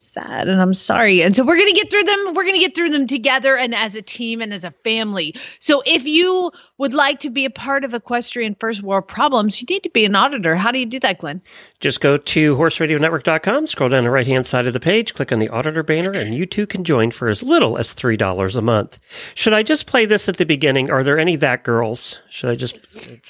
sad 0.02 0.48
and 0.48 0.60
i'm 0.60 0.74
sorry. 0.74 1.22
And 1.22 1.34
so 1.34 1.44
we're 1.44 1.56
going 1.56 1.72
to 1.72 1.80
get 1.80 1.90
through 1.90 2.02
them 2.02 2.34
we're 2.34 2.44
going 2.44 2.54
to 2.54 2.60
get 2.60 2.74
through 2.74 2.90
them 2.90 3.06
together 3.06 3.56
and 3.56 3.74
as 3.74 3.94
a 3.94 4.02
team 4.02 4.40
and 4.40 4.52
as 4.52 4.64
a 4.64 4.72
family. 4.84 5.34
So 5.60 5.82
if 5.86 6.04
you 6.04 6.50
would 6.78 6.92
like 6.92 7.20
to 7.20 7.30
be 7.30 7.44
a 7.44 7.50
part 7.50 7.84
of 7.84 7.94
equestrian 7.94 8.56
first 8.58 8.82
world 8.82 9.06
problems 9.08 9.60
you 9.60 9.66
need 9.70 9.82
to 9.84 9.90
be 9.90 10.04
an 10.04 10.16
auditor. 10.16 10.56
How 10.56 10.72
do 10.72 10.78
you 10.78 10.86
do 10.86 10.98
that 11.00 11.18
glenn? 11.18 11.40
Just 11.80 12.00
go 12.00 12.16
to 12.16 12.56
horseradionetwork.com 12.56 13.66
scroll 13.66 13.88
down 13.88 14.04
the 14.04 14.10
right 14.10 14.26
hand 14.26 14.46
side 14.46 14.66
of 14.66 14.72
the 14.72 14.80
page 14.80 15.14
click 15.14 15.32
on 15.32 15.38
the 15.38 15.48
auditor 15.48 15.82
banner 15.82 16.12
and 16.12 16.34
you 16.34 16.46
too 16.46 16.66
can 16.66 16.84
join 16.84 17.10
for 17.10 17.28
as 17.28 17.42
little 17.42 17.78
as 17.78 17.94
$3 17.94 18.56
a 18.56 18.62
month. 18.62 18.98
Should 19.34 19.52
i 19.52 19.62
just 19.62 19.86
play 19.86 20.04
this 20.04 20.28
at 20.28 20.36
the 20.36 20.46
beginning? 20.46 20.90
Are 20.90 21.04
there 21.04 21.18
any 21.18 21.36
that 21.36 21.62
girls? 21.62 22.18
Should 22.28 22.50
i 22.50 22.54
just 22.54 22.78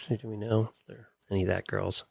do 0.09 0.29
we 0.29 0.37
know? 0.37 0.71
If 0.81 0.87
there 0.89 1.09
any 1.31 1.45
that 1.45 1.67
girls 1.67 2.05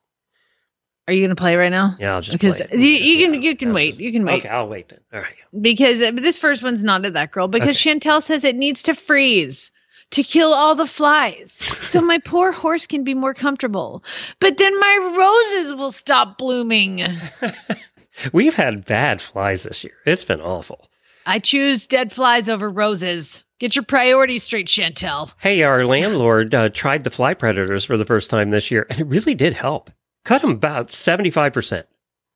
are 1.08 1.14
you 1.14 1.22
going 1.22 1.30
to 1.30 1.36
play 1.36 1.56
right 1.56 1.70
now? 1.72 1.96
Yeah 2.00 2.14
i'll 2.16 2.22
just 2.22 2.38
because 2.40 2.62
you, 2.72 2.78
you 2.80 3.18
Yeah, 3.18 3.32
can 3.32 3.42
you 3.44 3.58
can 3.58 3.68
I'll 3.70 3.76
wait 3.76 3.90
just- 3.92 4.00
you 4.02 4.12
can 4.12 4.26
wait. 4.26 4.40
Okay 4.40 4.50
i'll 4.50 4.68
wait 4.68 4.90
then. 4.90 5.00
All 5.14 5.20
right. 5.20 5.34
Because 5.60 6.02
uh, 6.02 6.12
this 6.12 6.38
first 6.38 6.64
one's 6.64 6.84
not 6.84 7.06
a 7.06 7.12
that 7.12 7.32
girl 7.32 7.48
because 7.48 7.76
Chantel 7.78 8.22
says 8.24 8.44
it 8.46 8.56
needs 8.56 8.84
to 8.84 8.94
freeze 8.94 9.72
to 10.12 10.24
kill 10.24 10.54
all 10.54 10.76
the 10.76 10.86
flies 10.88 11.58
so 11.84 12.02
my 12.02 12.18
poor 12.26 12.52
horse 12.52 12.86
can 12.88 13.04
be 13.04 13.14
more 13.14 13.34
comfortable. 13.34 14.04
But 14.40 14.58
then 14.58 14.80
my 14.80 15.16
roses 15.18 15.74
will 15.76 15.92
stop 15.92 16.38
blooming. 16.38 17.04
We've 18.34 18.54
had 18.56 18.86
bad 18.86 19.22
flies 19.22 19.64
this 19.64 19.84
year. 19.84 19.94
It's 20.06 20.26
been 20.26 20.42
awful. 20.42 20.90
I 21.26 21.40
choose 21.40 21.88
dead 21.88 22.12
flies 22.12 22.50
over 22.50 22.70
roses. 22.70 23.44
Get 23.60 23.76
your 23.76 23.84
priorities 23.86 24.44
straight, 24.44 24.68
Chantel. 24.68 25.32
hey 25.40 25.64
our 25.64 25.86
landlord 25.86 26.54
uh, 26.56 26.70
tried 26.70 27.04
the 27.04 27.12
fly 27.12 27.34
predators 27.34 27.86
for 27.86 27.96
the 27.96 28.06
first 28.06 28.30
time 28.30 28.50
this 28.50 28.72
year 28.72 28.86
and 28.90 29.00
it 29.00 29.06
really 29.08 29.36
did 29.36 29.54
help 29.54 29.92
cut 30.24 30.42
them 30.42 30.52
about 30.52 30.88
75% 30.90 31.84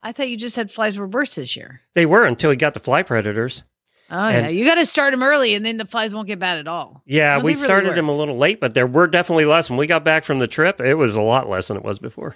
I 0.03 0.11
thought 0.11 0.29
you 0.29 0.37
just 0.37 0.53
said 0.55 0.71
flies 0.71 0.97
were 0.97 1.07
worse 1.07 1.35
this 1.35 1.55
year. 1.55 1.81
they 1.95 2.05
were 2.05 2.25
until 2.25 2.51
he 2.51 2.55
got 2.57 2.73
the 2.73 2.79
fly 2.79 3.03
predators 3.03 3.63
Oh 4.11 4.19
And- 4.19 4.45
yeah, 4.45 4.49
you 4.49 4.65
got 4.65 4.75
to 4.75 4.85
start 4.85 5.09
them 5.13 5.23
early, 5.23 5.55
and 5.55 5.65
then 5.65 5.77
the 5.77 5.85
flies 5.85 6.13
won't 6.13 6.27
get 6.27 6.37
bad 6.37 6.59
at 6.59 6.67
all. 6.67 7.01
Yeah, 7.07 7.37
No, 7.39 7.43
we 7.43 7.53
really 7.53 7.63
started 7.63 7.95
them 7.95 8.07
a 8.07 8.15
little 8.15 8.37
late, 8.37 8.59
but 8.59 8.75
there 8.75 8.85
were 8.85 9.07
definitely 9.07 9.45
less. 9.45 9.67
When 9.67 9.79
we 9.79 9.87
got 9.87 10.03
back 10.03 10.23
from 10.23 10.37
the 10.37 10.45
trip, 10.45 10.79
it 10.79 10.93
was 10.93 11.15
a 11.15 11.21
lot 11.23 11.49
less 11.49 11.69
than 11.69 11.77
it 11.77 11.83
was 11.83 11.97
before. 11.97 12.35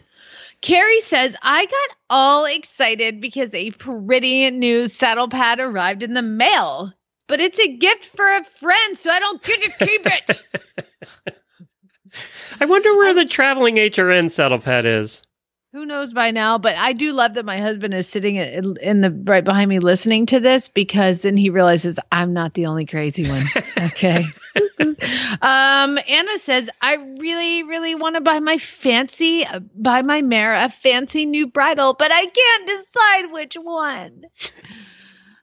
Carrie 0.62 1.00
says 1.02 1.36
I 1.44 1.66
got 1.68 1.98
all 2.10 2.46
excited 2.46 3.22
because 3.22 3.54
a 3.54 3.70
pretty 3.70 4.50
new 4.50 4.88
saddle 4.88 5.28
pad 5.28 5.60
arrived 5.60 6.02
in 6.02 6.16
the 6.16 6.24
mail. 6.24 6.92
but 7.28 7.40
it's 7.40 7.60
a 7.60 7.68
gift 7.78 8.06
for 8.16 8.26
a 8.28 8.44
friend, 8.44 8.98
so 8.98 9.12
I 9.12 9.20
don't 9.20 9.44
get 9.44 9.62
to 9.62 9.86
keep 9.86 10.02
it. 10.08 10.44
I 12.60 12.66
wonder 12.66 12.96
where 12.98 13.14
the 13.14 13.26
traveling 13.26 13.76
HRN 13.76 14.32
saddle 14.32 14.58
pad 14.60 14.88
is. 14.88 15.22
Who 15.71 15.86
knows 15.86 16.13
by 16.13 16.32
now? 16.32 16.58
But 16.58 16.77
I 16.77 16.93
do 16.93 17.13
love 17.13 17.36
that 17.36 17.45
my 17.45 17.60
husband 17.60 17.93
is 17.93 18.08
sitting 18.08 18.38
in 18.38 19.01
the 19.01 19.12
right 19.12 19.43
behind 19.43 19.69
me 19.69 19.77
listening 19.77 20.25
to 20.27 20.39
this 20.39 20.67
because 20.67 21.19
then 21.19 21.38
he 21.38 21.51
realizes 21.51 21.99
I'm 22.12 22.34
not 22.34 22.55
the 22.55 22.65
only 22.65 22.86
crazy 22.86 23.29
one. 23.29 23.47
Okay. 23.77 24.25
um, 25.41 25.99
Anna 26.08 26.39
says 26.39 26.69
I 26.82 26.95
really, 26.95 27.63
really 27.63 27.95
want 27.95 28.15
to 28.15 28.21
buy 28.21 28.39
my 28.39 28.58
fancy, 28.58 29.45
buy 29.75 30.01
my 30.01 30.21
mare 30.21 30.53
a 30.53 30.69
fancy 30.69 31.25
new 31.25 31.47
bridle, 31.47 31.93
but 31.93 32.12
I 32.12 32.25
can't 32.25 32.67
decide 32.67 33.32
which 33.32 33.55
one. 33.55 34.23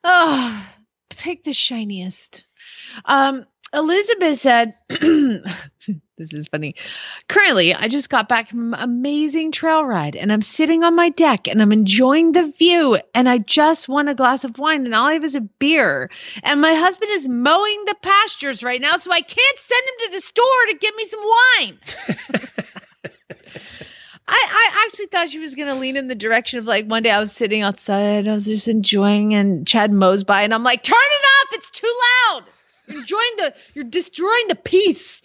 Oh, 0.08 0.68
pick 1.08 1.42
the 1.42 1.52
shiniest. 1.52 2.44
Um, 3.04 3.44
Elizabeth 3.72 4.40
said, 4.40 4.74
This 6.18 6.32
is 6.32 6.48
funny. 6.48 6.76
Currently, 7.28 7.74
I 7.74 7.88
just 7.88 8.08
got 8.08 8.26
back 8.26 8.48
from 8.48 8.72
an 8.72 8.80
amazing 8.80 9.52
trail 9.52 9.84
ride 9.84 10.16
and 10.16 10.32
I'm 10.32 10.40
sitting 10.40 10.82
on 10.82 10.96
my 10.96 11.10
deck 11.10 11.46
and 11.46 11.60
I'm 11.60 11.72
enjoying 11.72 12.32
the 12.32 12.50
view 12.58 12.98
and 13.14 13.28
I 13.28 13.36
just 13.36 13.86
want 13.86 14.08
a 14.08 14.14
glass 14.14 14.44
of 14.44 14.56
wine 14.56 14.86
and 14.86 14.94
all 14.94 15.06
I 15.06 15.12
have 15.12 15.24
is 15.24 15.34
a 15.34 15.42
beer. 15.42 16.10
And 16.42 16.62
my 16.62 16.72
husband 16.72 17.10
is 17.12 17.28
mowing 17.28 17.84
the 17.84 17.96
pastures 18.00 18.62
right 18.62 18.80
now, 18.80 18.96
so 18.96 19.12
I 19.12 19.20
can't 19.20 19.58
send 19.58 19.82
him 19.82 19.94
to 20.04 20.12
the 20.12 20.20
store 20.22 20.66
to 20.70 20.78
get 20.78 20.96
me 20.96 21.04
some 21.04 21.20
wine. 21.20 21.78
I, 24.28 24.44
I 24.48 24.86
actually 24.86 25.06
thought 25.06 25.28
she 25.28 25.38
was 25.38 25.54
going 25.54 25.68
to 25.68 25.74
lean 25.74 25.98
in 25.98 26.08
the 26.08 26.14
direction 26.14 26.58
of 26.58 26.64
like 26.64 26.86
one 26.86 27.02
day 27.02 27.10
I 27.10 27.20
was 27.20 27.30
sitting 27.30 27.60
outside, 27.60 28.26
I 28.26 28.32
was 28.32 28.46
just 28.46 28.68
enjoying, 28.68 29.34
and 29.34 29.66
Chad 29.66 29.92
mows 29.92 30.24
by, 30.24 30.42
and 30.42 30.54
I'm 30.54 30.64
like, 30.64 30.82
turn 30.82 30.96
it 30.96 31.24
off, 31.24 31.48
it's 31.52 31.70
too 31.70 31.94
loud. 32.30 32.44
You're 32.86 33.00
enjoying 33.00 33.30
the, 33.38 33.54
you're 33.74 33.84
destroying 33.84 34.48
the 34.48 34.54
peace. 34.54 35.22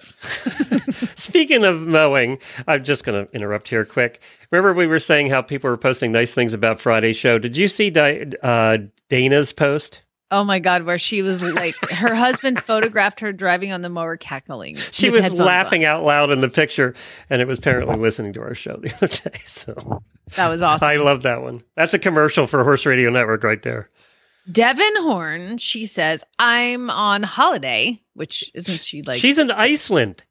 Speaking 1.16 1.64
of 1.66 1.82
mowing, 1.82 2.40
I'm 2.68 2.84
just 2.84 3.04
going 3.04 3.26
to 3.26 3.34
interrupt 3.34 3.68
here 3.68 3.86
quick. 3.86 4.22
Remember, 4.52 4.74
we 4.74 4.88
were 4.88 5.00
saying 5.00 5.30
how 5.30 5.42
people 5.42 5.70
were 5.70 5.78
posting 5.78 6.12
nice 6.12 6.34
things 6.34 6.54
about 6.54 6.82
Friday's 6.82 7.18
show. 7.18 7.38
Did 7.40 7.56
you 7.58 7.68
see 7.68 7.90
Di- 7.90 8.32
uh, 8.44 8.78
Dana's 9.10 9.54
post? 9.54 10.02
Oh 10.34 10.46
my 10.46 10.60
God, 10.60 10.84
where 10.84 10.98
she 10.98 11.22
was 11.22 11.44
like, 11.44 11.76
her 11.90 12.16
husband 12.16 12.64
photographed 12.64 13.20
her 13.20 13.34
driving 13.34 13.74
on 13.74 13.82
the 13.82 13.90
mower 13.90 14.16
cackling. 14.16 14.78
She 14.92 15.10
was 15.10 15.34
laughing 15.34 15.84
on. 15.84 15.98
out 15.98 16.04
loud 16.06 16.32
in 16.32 16.40
the 16.40 16.48
picture, 16.48 16.96
and 17.30 17.42
it 17.42 17.48
was 17.50 17.60
apparently 17.60 17.98
listening 17.98 18.32
to 18.34 18.42
our 18.42 18.56
show 18.56 18.78
the 18.82 18.94
other 18.96 19.08
day. 19.08 19.42
So 19.46 20.02
That 20.38 20.48
was 20.48 20.62
awesome. 20.62 20.88
I 20.88 20.96
love 20.96 21.24
that 21.24 21.42
one. 21.42 21.62
That's 21.76 21.94
a 21.94 22.00
commercial 22.00 22.48
for 22.48 22.64
Horse 22.64 22.86
Radio 22.86 23.10
Network 23.10 23.44
right 23.44 23.62
there. 23.62 23.90
Devin 24.50 24.96
Horn, 25.04 25.58
she 25.58 25.86
says, 25.86 26.24
I'm 26.40 26.90
on 26.90 27.24
holiday, 27.24 28.02
which 28.14 28.50
isn't 28.54 28.80
she 28.82 29.02
like, 29.02 29.20
She's 29.20 29.38
in 29.38 29.52
Iceland. 29.52 30.24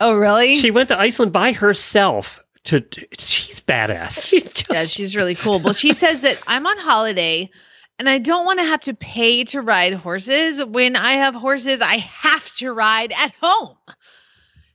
oh, 0.00 0.14
really? 0.14 0.58
She 0.58 0.70
went 0.70 0.88
to 0.90 0.98
Iceland 0.98 1.32
by 1.32 1.52
herself. 1.52 2.42
To 2.64 2.84
she's 3.16 3.60
badass. 3.60 4.24
She's 4.26 4.42
just 4.42 4.66
yeah, 4.70 4.84
she's 4.84 5.16
really 5.16 5.34
cool. 5.34 5.58
Well, 5.60 5.72
she 5.72 5.94
says 5.94 6.20
that 6.22 6.38
I'm 6.46 6.66
on 6.66 6.76
holiday 6.76 7.48
and 7.98 8.08
I 8.10 8.18
don't 8.18 8.44
want 8.44 8.58
to 8.58 8.64
have 8.64 8.80
to 8.82 8.94
pay 8.94 9.44
to 9.44 9.62
ride 9.62 9.94
horses. 9.94 10.62
When 10.62 10.94
I 10.94 11.12
have 11.12 11.34
horses, 11.34 11.80
I 11.80 11.96
have 11.98 12.54
to 12.56 12.72
ride 12.72 13.12
at 13.12 13.32
home. 13.40 13.76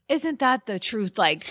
Isn't 0.08 0.40
that 0.40 0.66
the 0.66 0.80
truth? 0.80 1.18
Like, 1.18 1.46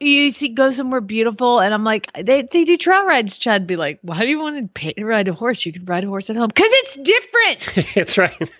you 0.00 0.30
see, 0.30 0.48
go 0.48 0.70
somewhere 0.70 1.00
beautiful, 1.00 1.60
and 1.60 1.72
I'm 1.72 1.84
like, 1.84 2.08
they, 2.12 2.42
they 2.42 2.64
do 2.64 2.76
trail 2.76 3.06
rides. 3.06 3.36
Chad 3.36 3.66
be 3.66 3.76
like, 3.76 3.98
why 4.02 4.20
do 4.20 4.28
you 4.28 4.38
want 4.38 4.56
to 4.56 4.68
pay 4.68 4.92
to 4.92 5.04
ride 5.04 5.28
a 5.28 5.32
horse? 5.32 5.64
You 5.64 5.72
can 5.72 5.84
ride 5.84 6.04
a 6.04 6.08
horse 6.08 6.28
at 6.30 6.36
home 6.36 6.48
because 6.48 6.68
it's 6.70 6.96
different. 6.96 7.86
That's 7.94 8.18
right. 8.18 8.50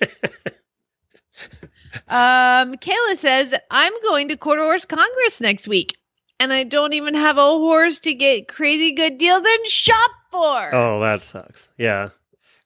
Um, 2.08 2.74
Kayla 2.76 3.16
says, 3.16 3.54
I'm 3.70 3.92
going 4.02 4.28
to 4.28 4.36
Quarter 4.36 4.62
Horse 4.62 4.84
Congress 4.84 5.40
next 5.40 5.66
week, 5.66 5.96
and 6.38 6.52
I 6.52 6.64
don't 6.64 6.92
even 6.92 7.14
have 7.14 7.38
a 7.38 7.40
horse 7.40 8.00
to 8.00 8.14
get 8.14 8.48
crazy 8.48 8.92
good 8.92 9.18
deals 9.18 9.44
and 9.46 9.66
shop 9.66 10.10
for. 10.30 10.74
oh, 10.74 11.00
that 11.00 11.24
sucks. 11.24 11.68
Yeah. 11.78 12.10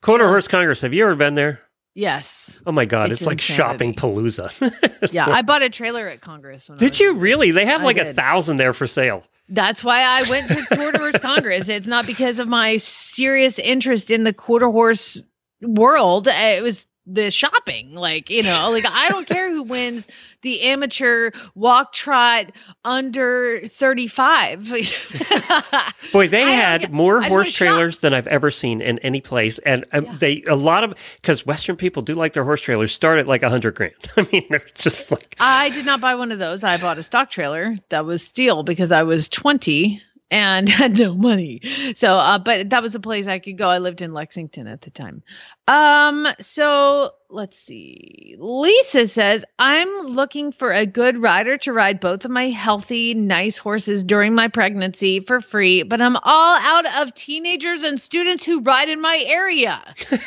Quarter 0.02 0.26
Horse 0.28 0.48
Congress. 0.48 0.80
Have 0.82 0.94
you 0.94 1.04
ever 1.04 1.14
been 1.14 1.34
there? 1.34 1.60
Yes. 1.94 2.60
Oh 2.66 2.72
my 2.72 2.84
God, 2.84 3.10
It's 3.10 3.20
it's, 3.20 3.26
like 3.26 3.40
shopping 3.40 3.94
palooza. 3.94 4.50
Yeah, 5.12 5.26
I 5.28 5.42
bought 5.42 5.62
a 5.62 5.70
trailer 5.70 6.08
at 6.08 6.20
Congress. 6.20 6.68
When 6.68 6.78
did 6.78 7.00
you 7.00 7.10
in- 7.10 7.20
really? 7.20 7.50
They 7.52 7.64
have 7.66 7.82
like 7.82 7.96
a 7.96 8.12
thousand 8.14 8.58
there 8.58 8.72
for 8.72 8.86
sale. 8.86 9.24
That's 9.48 9.82
why 9.82 10.02
I 10.02 10.28
went 10.30 10.48
to 10.48 10.64
Quarter 10.76 10.98
Horse 10.98 11.18
Congress. 11.20 11.68
It's 11.68 11.88
not 11.88 12.06
because 12.06 12.38
of 12.38 12.46
my 12.46 12.76
serious 12.76 13.58
interest 13.58 14.10
in 14.10 14.22
the 14.24 14.32
quarter 14.32 14.70
horse 14.70 15.22
world. 15.62 16.28
It 16.30 16.62
was 16.62 16.86
the 17.12 17.30
shopping. 17.30 17.94
Like, 17.94 18.30
you 18.30 18.42
know, 18.42 18.70
like 18.70 18.84
I 18.86 19.08
don't 19.08 19.26
care 19.26 19.50
who 19.50 19.62
wins 19.64 20.06
the 20.42 20.62
amateur 20.62 21.30
walk 21.54 21.92
trot 21.92 22.52
under 22.84 23.60
35. 23.66 24.72
Boy, 26.12 26.28
they 26.28 26.42
I 26.42 26.50
had 26.50 26.92
more 26.92 27.20
I 27.22 27.28
horse 27.28 27.30
wanna 27.30 27.44
shop. 27.50 27.56
trailers 27.68 27.98
than 28.00 28.14
I've 28.14 28.26
ever 28.26 28.50
seen 28.50 28.80
in 28.80 28.98
any 29.00 29.20
place, 29.20 29.58
and 29.58 29.84
um, 29.92 30.04
Yeah. 30.04 30.16
they 30.18 30.42
a 30.48 30.54
lot 30.54 30.84
of 30.84 30.94
because 31.20 31.44
Western 31.46 31.76
people 31.76 32.02
do 32.02 32.14
like 32.14 32.32
their 32.32 32.44
horse 32.44 32.60
trailers 32.60 32.92
start 32.92 33.18
at 33.18 33.26
like 33.28 33.42
a 33.42 33.50
hundred 33.50 33.74
grand. 33.74 33.94
I 34.16 34.26
mean, 34.32 34.46
they're 34.50 34.62
just 34.74 35.10
like 35.10 35.36
I 35.38 35.68
did 35.70 35.84
not 35.84 36.00
buy 36.00 36.14
one 36.14 36.32
of 36.32 36.38
those. 36.38 36.64
I 36.64 36.76
bought 36.78 36.98
a 36.98 37.02
stock 37.02 37.30
trailer 37.30 37.76
that 37.90 38.04
was 38.06 38.22
steel 38.26 38.62
because 38.62 38.92
I 38.92 39.02
was 39.02 39.28
20 39.28 40.00
and 40.30 40.68
had 40.70 40.98
no 40.98 41.14
money. 41.14 41.60
So, 41.96 42.12
uh, 42.12 42.38
but 42.38 42.70
that 42.70 42.82
was 42.82 42.94
a 42.94 43.00
place 43.00 43.26
I 43.26 43.38
could 43.38 43.58
go. 43.58 43.68
I 43.68 43.78
lived 43.78 44.02
in 44.02 44.12
Lexington 44.12 44.66
at 44.66 44.82
the 44.82 44.90
time. 44.90 45.22
Um, 45.68 46.28
so 46.40 47.12
let's 47.32 47.56
see. 47.58 48.34
Lisa 48.38 49.06
says, 49.06 49.44
I'm 49.58 49.88
looking 50.06 50.52
for 50.52 50.72
a 50.72 50.84
good 50.86 51.16
rider 51.20 51.56
to 51.58 51.72
ride 51.72 52.00
both 52.00 52.24
of 52.24 52.30
my 52.30 52.48
healthy, 52.48 53.14
nice 53.14 53.56
horses 53.58 54.02
during 54.02 54.34
my 54.34 54.48
pregnancy 54.48 55.20
for 55.20 55.40
free, 55.40 55.82
but 55.82 56.02
I'm 56.02 56.16
all 56.16 56.58
out 56.60 56.86
of 57.02 57.14
teenagers 57.14 57.82
and 57.82 58.00
students 58.00 58.44
who 58.44 58.60
ride 58.60 58.88
in 58.88 59.00
my 59.00 59.22
area. 59.26 59.82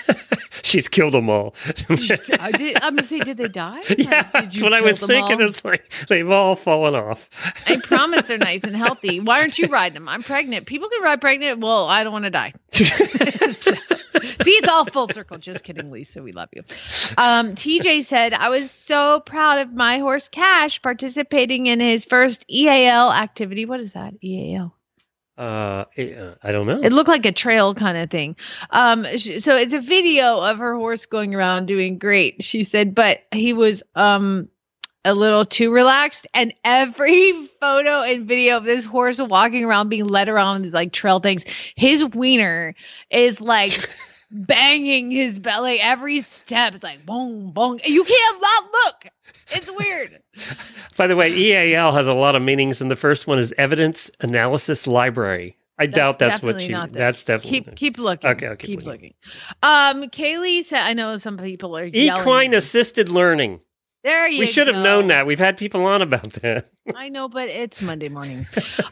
she's 0.64 0.88
killed 0.88 1.14
them 1.14 1.30
all. 1.30 1.56
I 2.40 2.52
did, 2.52 2.78
I'm 2.82 2.96
gonna 2.96 3.04
say, 3.04 3.20
did 3.20 3.38
they 3.38 3.48
die? 3.50 3.82
yeah, 3.98 4.24
Did 4.24 4.32
that's 4.34 4.62
what 4.62 4.74
I 4.74 4.82
was 4.82 5.00
thinking. 5.00 5.42
all? 5.42 5.48
It's 5.50 5.64
like 5.66 5.92
they've 6.08 6.30
all 6.30 6.56
fallen 6.56 6.96
off. 6.96 7.30
I 7.68 7.78
promise 7.78 8.28
they're 8.28 8.38
nice 8.38 8.64
and 8.64 8.76
healthy. 8.76 9.20
Why 9.20 9.40
aren't 9.42 9.60
you 9.60 9.68
riding 9.68 9.96
them? 9.96 10.08
I'm 10.08 10.24
pregnant. 10.24 10.66
People 10.68 10.90
can 10.90 11.02
ride 11.04 11.22
pregnant. 11.22 11.60
Well, 11.60 11.88
I 11.88 12.04
don't 12.04 12.14
want 12.14 12.26
to 12.26 12.32
die. 12.32 12.54
So- 13.52 13.74
see, 14.42 14.52
it's 14.52 14.70
all 14.70 14.86
full 14.86 15.08
circle. 15.08 15.38
Just 15.38 15.64
kidding, 15.64 15.92
Lisa. 15.92 16.22
We 16.22 16.32
love 16.32 16.50
you. 16.54 16.64
Um, 17.18 17.56
TJ 17.56 18.04
said, 18.04 18.34
I 18.34 18.50
was 18.50 18.72
so 18.72 19.20
proud 19.20 19.60
of 19.60 19.74
my 19.74 20.00
horse 20.00 20.30
Cash 20.30 20.82
participating 20.82 21.68
in 21.68 21.80
his 21.80 22.06
first 22.06 22.46
EAL 22.50 23.12
activity. 23.12 23.66
What 23.66 23.80
is 23.80 23.94
that? 23.94 24.14
EAL. 24.24 24.74
Uh, 25.38 25.86
eh, 25.98 26.34
I 26.44 26.52
don't 26.52 26.68
know. 26.68 26.80
It 26.82 26.92
looked 26.92 27.10
like 27.10 27.26
a 27.26 27.32
trail 27.32 27.74
kind 27.74 27.98
of 27.98 28.10
thing. 28.12 28.36
Um, 28.70 29.06
sh- 29.18 29.40
so 29.40 29.56
it's 29.56 29.74
a 29.74 29.80
video 29.80 30.42
of 30.42 30.60
her 30.60 30.76
horse 30.76 31.08
going 31.08 31.34
around 31.34 31.66
doing 31.66 31.98
great. 31.98 32.44
She 32.44 32.64
said, 32.64 32.94
but 32.94 33.22
he 33.32 33.54
was 33.54 33.82
um 33.96 34.50
a 35.06 35.14
little 35.14 35.44
too 35.44 35.72
relaxed, 35.72 36.28
and 36.34 36.54
every 36.64 37.34
photo 37.60 38.04
and 38.04 38.28
video 38.28 38.58
of 38.58 38.64
this 38.64 38.86
horse 38.86 39.20
walking 39.20 39.66
around, 39.66 39.90
being 39.90 40.06
led 40.06 40.30
around 40.30 40.62
these 40.62 40.74
like 40.74 40.94
trail 40.94 41.20
things, 41.20 41.46
his 41.76 42.06
wiener 42.06 42.76
is 43.10 43.42
like. 43.42 43.90
Banging 44.34 45.12
his 45.12 45.38
belly 45.38 45.80
every 45.80 46.22
step. 46.22 46.74
It's 46.74 46.84
like 46.84 47.06
boom, 47.06 47.52
boom. 47.52 47.80
You 47.86 48.04
can't 48.04 48.42
not 48.42 48.64
look. 48.86 49.06
It's 49.52 49.72
weird. 49.72 50.22
By 50.98 51.08
the 51.08 51.16
way, 51.16 51.32
EAL 51.32 51.92
has 51.92 52.08
a 52.08 52.14
lot 52.14 52.36
of 52.36 52.42
meanings, 52.42 52.82
and 52.82 52.90
the 52.90 52.96
first 52.96 53.28
one 53.28 53.38
is 53.38 53.54
Evidence 53.58 54.10
Analysis 54.22 54.88
Library. 54.88 55.56
I 55.78 55.86
doubt 55.86 56.20
that's 56.20 56.42
what 56.42 56.56
not. 56.70 56.94
That's 56.94 57.24
definitely 57.24 57.62
keep 57.62 57.76
keep 57.76 57.98
looking. 57.98 58.30
Okay, 58.30 58.48
I'll 58.48 58.56
keep 58.56 58.84
looking. 58.84 58.92
looking. 58.92 59.14
Um, 59.64 60.04
Kaylee 60.10 60.64
said, 60.64 60.80
I 60.80 60.94
know 60.94 61.18
some 61.18 61.38
people 61.38 61.78
are 61.78 61.86
yelling. 61.86 62.22
equine 62.22 62.54
assisted 62.54 63.10
learning. 63.10 63.60
There 64.04 64.28
you 64.28 64.40
We 64.40 64.48
should 64.48 64.68
have 64.68 64.84
known 64.84 65.08
that. 65.08 65.26
We've 65.26 65.40
had 65.40 65.58
people 65.58 65.86
on 65.86 66.02
about 66.02 66.34
that. 66.34 66.70
I 66.96 67.08
know, 67.10 67.30
but 67.30 67.48
it's 67.48 67.82
Monday 67.82 68.10
morning. 68.10 68.46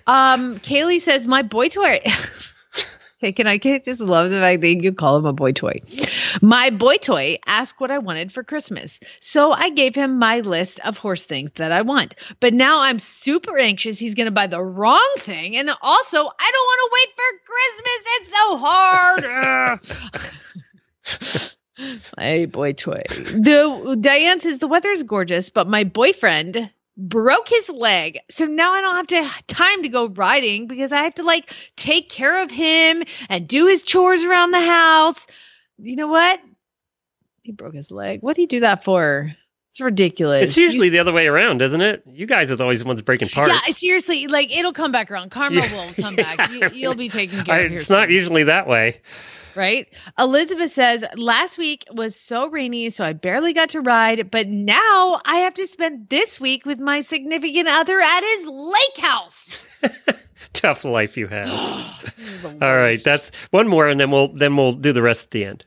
um, 0.07 0.57
Kaylee 0.59 1.01
says, 1.01 1.27
My 1.27 1.41
boy 1.41 1.67
toy. 1.69 1.99
can 3.35 3.47
I 3.47 3.57
just 3.57 3.99
love 3.99 4.29
the 4.29 4.39
fact 4.39 4.61
that 4.61 4.83
you 4.83 4.93
call 4.93 5.17
him 5.17 5.25
a 5.25 5.33
boy 5.33 5.51
toy. 5.51 5.81
My 6.41 6.69
boy 6.69 6.97
toy 6.97 7.39
asked 7.45 7.79
what 7.79 7.91
I 7.91 7.99
wanted 7.99 8.31
for 8.31 8.43
Christmas. 8.43 8.99
So 9.19 9.51
I 9.51 9.69
gave 9.69 9.95
him 9.95 10.19
my 10.19 10.39
list 10.39 10.79
of 10.81 10.97
horse 10.97 11.25
things 11.25 11.51
that 11.55 11.71
I 11.71 11.81
want. 11.81 12.15
But 12.39 12.53
now 12.53 12.81
I'm 12.81 12.99
super 12.99 13.57
anxious 13.57 13.97
he's 13.99 14.15
gonna 14.15 14.31
buy 14.31 14.47
the 14.47 14.61
wrong 14.61 15.13
thing. 15.19 15.55
And 15.57 15.69
also 15.81 16.17
I 16.17 16.17
don't 16.17 16.67
want 16.67 16.81
to 16.81 16.89
wait 16.97 17.09
for 17.15 17.23
Christmas. 17.45 18.01
It's 18.17 18.37
so 18.37 18.57
hard. 18.57 19.23
my 22.17 22.45
boy 22.47 22.73
toy. 22.73 23.03
The 23.09 23.97
Diane 23.99 24.39
says 24.39 24.59
the 24.59 24.67
weather 24.67 24.89
is 24.89 25.03
gorgeous, 25.03 25.49
but 25.49 25.67
my 25.67 25.83
boyfriend 25.83 26.69
broke 26.97 27.47
his 27.47 27.69
leg. 27.69 28.19
So 28.29 28.45
now 28.45 28.73
I 28.73 28.81
don't 28.81 28.95
have 28.95 29.07
to 29.07 29.43
time 29.53 29.83
to 29.83 29.89
go 29.89 30.07
riding 30.07 30.67
because 30.67 30.91
I 30.91 31.03
have 31.03 31.15
to 31.15 31.23
like 31.23 31.53
take 31.77 32.09
care 32.09 32.41
of 32.43 32.51
him 32.51 33.03
and 33.29 33.47
do 33.47 33.67
his 33.67 33.81
chores 33.83 34.23
around 34.23 34.51
the 34.51 34.61
house. 34.61 35.27
You 35.79 35.95
know 35.95 36.07
what? 36.07 36.39
He 37.43 37.51
broke 37.51 37.73
his 37.73 37.91
leg. 37.91 38.21
What 38.21 38.35
did 38.35 38.41
he 38.43 38.47
do 38.47 38.59
that 38.61 38.83
for? 38.83 39.33
It's 39.71 39.79
ridiculous. 39.81 40.49
It's 40.49 40.57
usually 40.57 40.87
You- 40.87 40.91
the 40.91 40.99
other 40.99 41.13
way 41.13 41.27
around, 41.27 41.61
isn't 41.61 41.79
it? 41.81 42.03
You 42.05 42.27
guys 42.27 42.51
are 42.51 42.61
always 42.61 42.81
the 42.81 42.85
ones 42.87 43.01
breaking 43.01 43.29
parts. 43.29 43.55
Yeah, 43.65 43.73
seriously, 43.73 44.27
like 44.27 44.55
it'll 44.55 44.73
come 44.73 44.91
back 44.91 45.09
around. 45.09 45.31
Karma 45.31 45.61
Yeah. 45.61 45.73
will 45.87 45.93
come 46.03 46.15
back. 46.17 46.51
You, 46.51 46.59
Yeah. 46.59 46.69
you'll 46.73 46.93
be 46.95 47.07
taken 47.09 47.43
care 47.45 47.55
I- 47.55 47.59
of 47.59 47.71
it's 47.71 47.89
not 47.89 48.09
usually 48.09 48.43
that 48.43 48.67
way. 48.67 49.01
Right? 49.55 49.87
Elizabeth 50.17 50.71
says, 50.71 51.03
last 51.15 51.57
week 51.57 51.85
was 51.91 52.15
so 52.15 52.47
rainy, 52.47 52.89
so 52.89 53.03
I 53.03 53.13
barely 53.13 53.53
got 53.53 53.69
to 53.69 53.81
ride, 53.81 54.31
but 54.31 54.47
now 54.47 55.21
I 55.25 55.37
have 55.37 55.53
to 55.55 55.67
spend 55.67 56.09
this 56.09 56.39
week 56.39 56.65
with 56.65 56.79
my 56.79 57.01
significant 57.01 57.67
other 57.67 57.99
at 57.99 58.21
his 58.21 58.47
lake 58.47 58.97
house. 58.97 59.65
Tough 60.53 60.83
life 60.83 61.17
you 61.17 61.27
have. 61.27 61.47
This 62.17 62.35
is 62.35 62.41
the 62.41 62.49
All 62.49 62.77
right, 62.77 63.01
that's 63.03 63.31
one 63.51 63.67
more, 63.67 63.87
and 63.87 63.99
then 63.99 64.11
we'll 64.11 64.27
then 64.27 64.55
we'll 64.55 64.73
do 64.73 64.91
the 64.91 65.01
rest 65.01 65.25
at 65.25 65.31
the 65.31 65.45
end. 65.45 65.63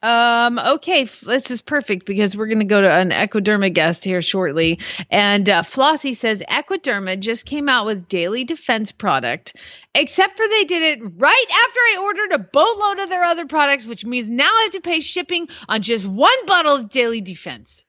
Um, 0.00 0.60
okay, 0.60 1.04
this 1.04 1.50
is 1.50 1.60
perfect 1.60 2.06
because 2.06 2.36
we're 2.36 2.46
going 2.46 2.60
to 2.60 2.64
go 2.64 2.80
to 2.80 2.90
an 2.90 3.10
Equiderma 3.10 3.72
guest 3.72 4.04
here 4.04 4.22
shortly. 4.22 4.78
And 5.10 5.48
uh, 5.48 5.62
Flossie 5.62 6.14
says 6.14 6.42
Equiderma 6.48 7.18
just 7.18 7.46
came 7.46 7.68
out 7.68 7.84
with 7.84 8.06
daily 8.08 8.44
defense 8.44 8.92
product, 8.92 9.56
except 9.94 10.36
for 10.36 10.46
they 10.46 10.64
did 10.64 10.82
it 10.82 11.12
right 11.16 11.46
after 11.50 11.80
I 11.80 11.98
ordered 12.02 12.32
a 12.32 12.38
boatload 12.38 13.00
of 13.00 13.10
their 13.10 13.24
other 13.24 13.46
products, 13.46 13.84
which 13.84 14.04
means 14.04 14.28
now 14.28 14.44
I 14.44 14.62
have 14.64 14.72
to 14.72 14.80
pay 14.80 15.00
shipping 15.00 15.48
on 15.68 15.82
just 15.82 16.06
one 16.06 16.46
bottle 16.46 16.76
of 16.76 16.90
daily 16.90 17.20
defense. 17.20 17.84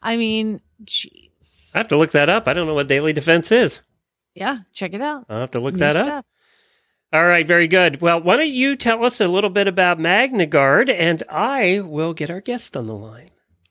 I 0.00 0.16
mean, 0.16 0.60
jeez. 0.84 1.72
I 1.74 1.78
have 1.78 1.88
to 1.88 1.98
look 1.98 2.12
that 2.12 2.28
up. 2.28 2.46
I 2.46 2.52
don't 2.52 2.68
know 2.68 2.74
what 2.74 2.86
daily 2.86 3.12
defense 3.12 3.50
is. 3.50 3.80
Yeah, 4.34 4.58
check 4.72 4.94
it 4.94 5.02
out. 5.02 5.26
I'll 5.28 5.40
have 5.40 5.50
to 5.52 5.60
look 5.60 5.74
New 5.74 5.80
that 5.80 5.96
up. 5.96 6.24
All 7.10 7.26
right, 7.26 7.46
very 7.46 7.68
good. 7.68 8.02
Well, 8.02 8.20
why 8.20 8.36
don't 8.36 8.50
you 8.50 8.76
tell 8.76 9.02
us 9.02 9.18
a 9.18 9.28
little 9.28 9.48
bit 9.48 9.66
about 9.66 9.98
MagnaGuard, 9.98 10.90
and 10.90 11.22
I 11.30 11.80
will 11.80 12.12
get 12.12 12.28
our 12.28 12.42
guest 12.42 12.76
on 12.76 12.86
the 12.86 12.94
line. 12.94 13.30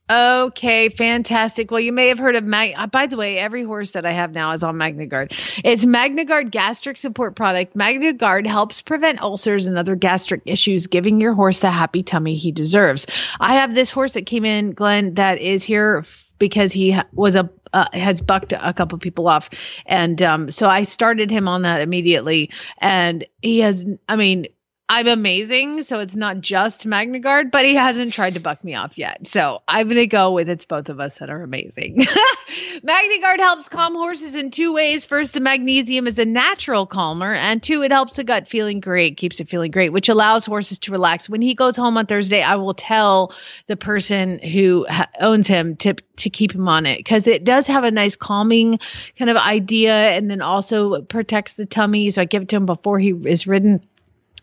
Okay, 0.09 0.89
fantastic. 0.89 1.69
Well, 1.69 1.81
you 1.81 1.91
may 1.91 2.07
have 2.07 2.17
heard 2.17 2.35
of 2.35 2.45
Mag. 2.45 2.73
Uh, 2.75 2.87
by 2.87 3.05
the 3.05 3.17
way, 3.17 3.37
every 3.37 3.63
horse 3.63 3.91
that 3.91 4.07
I 4.07 4.11
have 4.13 4.31
now 4.31 4.53
is 4.53 4.63
on 4.63 4.75
MagnaGuard. 4.75 5.61
It's 5.63 5.85
MagnaGuard 5.85 6.49
gastric 6.49 6.97
support 6.97 7.35
product. 7.35 7.77
MagnaGuard 7.77 8.47
helps 8.47 8.81
prevent 8.81 9.21
ulcers 9.21 9.67
and 9.67 9.77
other 9.77 9.95
gastric 9.95 10.41
issues, 10.45 10.87
giving 10.87 11.21
your 11.21 11.33
horse 11.33 11.59
the 11.59 11.69
happy 11.69 12.01
tummy 12.01 12.37
he 12.37 12.51
deserves. 12.51 13.05
I 13.39 13.55
have 13.55 13.75
this 13.75 13.91
horse 13.91 14.13
that 14.13 14.25
came 14.25 14.45
in, 14.45 14.71
Glenn, 14.71 15.13
that 15.15 15.39
is 15.39 15.63
here 15.63 16.05
because 16.39 16.71
he 16.71 16.97
was 17.11 17.35
a 17.35 17.49
uh, 17.77 17.87
has 17.93 18.21
bucked 18.21 18.53
a 18.53 18.73
couple 18.73 18.97
people 18.97 19.27
off, 19.27 19.49
and 19.85 20.21
um, 20.21 20.49
so 20.51 20.67
I 20.67 20.83
started 20.83 21.29
him 21.29 21.47
on 21.47 21.61
that 21.61 21.81
immediately, 21.81 22.49
and 22.79 23.25
he 23.41 23.59
has. 23.59 23.85
I 24.07 24.15
mean. 24.15 24.47
I'm 24.89 25.07
amazing, 25.07 25.83
so 25.83 25.99
it's 25.99 26.15
not 26.15 26.39
just 26.39 26.87
MagnaGuard, 26.87 27.51
but 27.51 27.65
he 27.65 27.75
hasn't 27.75 28.13
tried 28.13 28.35
to 28.35 28.39
buck 28.39 28.63
me 28.63 28.75
off 28.75 28.97
yet. 28.97 29.27
So 29.27 29.61
I'm 29.67 29.89
gonna 29.89 30.07
go 30.07 30.31
with 30.31 30.47
it's 30.47 30.63
both 30.63 30.87
of 30.87 31.01
us 31.01 31.17
that 31.17 31.29
are 31.29 31.43
amazing. 31.43 31.97
MagnaGuard 32.85 33.39
helps 33.39 33.67
calm 33.67 33.95
horses 33.95 34.37
in 34.37 34.49
two 34.49 34.73
ways. 34.73 35.03
First, 35.03 35.33
the 35.33 35.41
magnesium 35.41 36.07
is 36.07 36.19
a 36.19 36.23
natural 36.23 36.85
calmer, 36.85 37.33
and 37.33 37.61
two, 37.61 37.83
it 37.83 37.91
helps 37.91 38.15
the 38.15 38.23
gut 38.23 38.47
feeling 38.47 38.79
great, 38.79 39.17
keeps 39.17 39.41
it 39.41 39.49
feeling 39.49 39.71
great, 39.71 39.91
which 39.91 40.07
allows 40.07 40.45
horses 40.45 40.79
to 40.79 40.93
relax. 40.93 41.29
When 41.29 41.41
he 41.41 41.53
goes 41.53 41.75
home 41.75 41.97
on 41.97 42.05
Thursday, 42.05 42.41
I 42.41 42.55
will 42.55 42.73
tell 42.73 43.33
the 43.65 43.75
person 43.75 44.39
who 44.39 44.85
ha- 44.87 45.09
owns 45.19 45.47
him 45.47 45.75
to 45.77 45.95
to 45.95 46.29
keep 46.29 46.55
him 46.55 46.69
on 46.69 46.85
it 46.85 46.97
because 46.97 47.27
it 47.27 47.43
does 47.43 47.67
have 47.67 47.83
a 47.83 47.91
nice 47.91 48.15
calming 48.15 48.79
kind 49.19 49.29
of 49.29 49.35
idea, 49.35 49.93
and 49.93 50.31
then 50.31 50.41
also 50.41 51.01
protects 51.01 51.55
the 51.55 51.65
tummy. 51.65 52.09
So 52.09 52.21
I 52.21 52.25
give 52.25 52.43
it 52.43 52.49
to 52.49 52.55
him 52.55 52.65
before 52.65 52.99
he 52.99 53.09
is 53.09 53.47
ridden. 53.47 53.81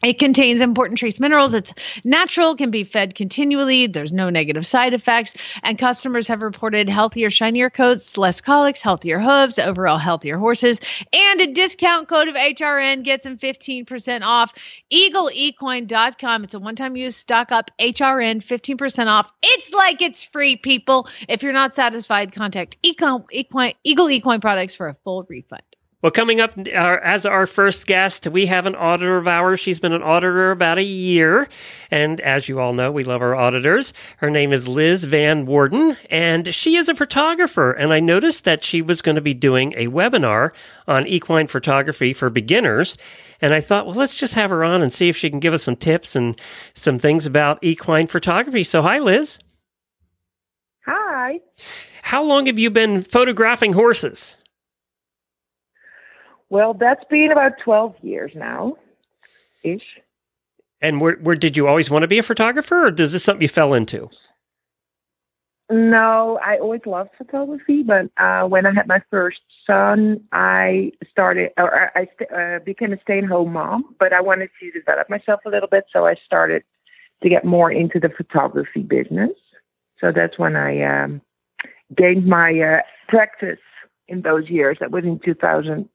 It 0.04 0.18
contains 0.18 0.60
important 0.60 0.98
trace 0.98 1.18
minerals. 1.18 1.54
It's 1.54 1.72
natural, 2.04 2.56
can 2.56 2.70
be 2.70 2.84
fed 2.84 3.14
continually. 3.14 3.86
There's 3.86 4.12
no 4.12 4.28
negative 4.28 4.66
side 4.66 4.92
effects. 4.92 5.34
And 5.62 5.78
customers 5.78 6.28
have 6.28 6.42
reported 6.42 6.90
healthier, 6.90 7.30
shinier 7.30 7.70
coats, 7.70 8.18
less 8.18 8.42
colics, 8.42 8.82
healthier 8.82 9.18
hooves, 9.18 9.58
overall 9.58 9.96
healthier 9.96 10.36
horses. 10.36 10.78
And 11.12 11.40
a 11.40 11.52
discount 11.52 12.08
code 12.08 12.28
of 12.28 12.34
HRN 12.34 13.02
gets 13.02 13.24
them 13.24 13.38
15% 13.38 14.22
off. 14.22 14.52
EagleEquine.com. 14.92 16.44
It's 16.44 16.54
a 16.54 16.58
one 16.58 16.76
time 16.76 16.96
use 16.96 17.16
stock 17.16 17.50
up 17.50 17.70
HRN 17.80 18.44
15% 18.44 19.06
off. 19.06 19.32
It's 19.42 19.72
like 19.72 20.02
it's 20.02 20.22
free, 20.22 20.56
people. 20.56 21.08
If 21.28 21.42
you're 21.42 21.54
not 21.54 21.74
satisfied, 21.74 22.32
contact 22.32 22.76
Econ, 22.82 23.24
Equine, 23.32 23.74
Eagle 23.84 24.10
Equine 24.10 24.42
Products 24.42 24.74
for 24.74 24.88
a 24.88 24.94
full 25.02 25.24
refund. 25.30 25.73
Well, 26.04 26.10
coming 26.10 26.38
up 26.38 26.52
uh, 26.58 26.98
as 27.02 27.24
our 27.24 27.46
first 27.46 27.86
guest, 27.86 28.26
we 28.26 28.44
have 28.44 28.66
an 28.66 28.74
auditor 28.74 29.16
of 29.16 29.26
ours. 29.26 29.58
She's 29.58 29.80
been 29.80 29.94
an 29.94 30.02
auditor 30.02 30.50
about 30.50 30.76
a 30.76 30.82
year. 30.82 31.48
And 31.90 32.20
as 32.20 32.46
you 32.46 32.60
all 32.60 32.74
know, 32.74 32.92
we 32.92 33.04
love 33.04 33.22
our 33.22 33.34
auditors. 33.34 33.94
Her 34.18 34.28
name 34.28 34.52
is 34.52 34.68
Liz 34.68 35.04
Van 35.04 35.46
Woerden, 35.46 35.96
and 36.10 36.52
she 36.52 36.76
is 36.76 36.90
a 36.90 36.94
photographer. 36.94 37.72
And 37.72 37.90
I 37.90 38.00
noticed 38.00 38.44
that 38.44 38.62
she 38.62 38.82
was 38.82 39.00
going 39.00 39.14
to 39.14 39.22
be 39.22 39.32
doing 39.32 39.72
a 39.78 39.86
webinar 39.86 40.50
on 40.86 41.06
equine 41.06 41.46
photography 41.46 42.12
for 42.12 42.28
beginners. 42.28 42.98
And 43.40 43.54
I 43.54 43.62
thought, 43.62 43.86
well, 43.86 43.94
let's 43.94 44.14
just 44.14 44.34
have 44.34 44.50
her 44.50 44.62
on 44.62 44.82
and 44.82 44.92
see 44.92 45.08
if 45.08 45.16
she 45.16 45.30
can 45.30 45.40
give 45.40 45.54
us 45.54 45.62
some 45.62 45.76
tips 45.76 46.14
and 46.14 46.38
some 46.74 46.98
things 46.98 47.24
about 47.24 47.64
equine 47.64 48.08
photography. 48.08 48.64
So, 48.64 48.82
hi, 48.82 48.98
Liz. 48.98 49.38
Hi. 50.84 51.40
How 52.02 52.22
long 52.22 52.44
have 52.44 52.58
you 52.58 52.68
been 52.68 53.00
photographing 53.00 53.72
horses? 53.72 54.36
Well, 56.50 56.74
that's 56.74 57.04
been 57.10 57.30
about 57.32 57.52
12 57.64 57.96
years 58.02 58.32
now, 58.34 58.76
ish. 59.62 59.82
And 60.80 61.00
where, 61.00 61.16
where 61.16 61.36
did 61.36 61.56
you 61.56 61.66
always 61.66 61.90
want 61.90 62.02
to 62.02 62.08
be 62.08 62.18
a 62.18 62.22
photographer, 62.22 62.86
or 62.86 62.94
is 62.94 63.12
this 63.12 63.24
something 63.24 63.42
you 63.42 63.48
fell 63.48 63.74
into? 63.74 64.10
No, 65.70 66.38
I 66.44 66.58
always 66.58 66.82
loved 66.84 67.10
photography, 67.16 67.82
but 67.82 68.10
uh, 68.22 68.46
when 68.46 68.66
I 68.66 68.74
had 68.74 68.86
my 68.86 69.00
first 69.10 69.40
son, 69.66 70.22
I 70.32 70.92
started, 71.10 71.52
or 71.56 71.90
I 71.96 72.06
st- 72.14 72.30
uh, 72.30 72.58
became 72.64 72.92
a 72.92 73.00
stay-at-home 73.00 73.54
mom. 73.54 73.94
But 73.98 74.12
I 74.12 74.20
wanted 74.20 74.50
to 74.60 74.70
develop 74.70 75.08
myself 75.08 75.40
a 75.46 75.48
little 75.48 75.68
bit, 75.68 75.86
so 75.90 76.06
I 76.06 76.16
started 76.26 76.64
to 77.22 77.30
get 77.30 77.46
more 77.46 77.72
into 77.72 77.98
the 77.98 78.10
photography 78.10 78.82
business. 78.82 79.32
So 79.98 80.12
that's 80.14 80.38
when 80.38 80.54
I 80.54 80.82
um, 80.82 81.22
gained 81.96 82.26
my 82.26 82.60
uh, 82.60 82.82
practice 83.08 83.58
in 84.06 84.20
those 84.20 84.50
years. 84.50 84.76
That 84.80 84.90
was 84.90 85.04
in 85.04 85.18
2000. 85.24 85.88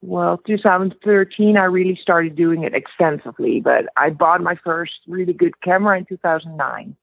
Well, 0.00 0.38
2013, 0.46 1.56
I 1.56 1.64
really 1.64 1.98
started 2.00 2.36
doing 2.36 2.62
it 2.62 2.74
extensively. 2.74 3.60
But 3.60 3.86
I 3.96 4.10
bought 4.10 4.40
my 4.40 4.56
first 4.64 4.92
really 5.06 5.32
good 5.32 5.60
camera 5.60 5.98
in 5.98 6.04
2009. 6.06 6.96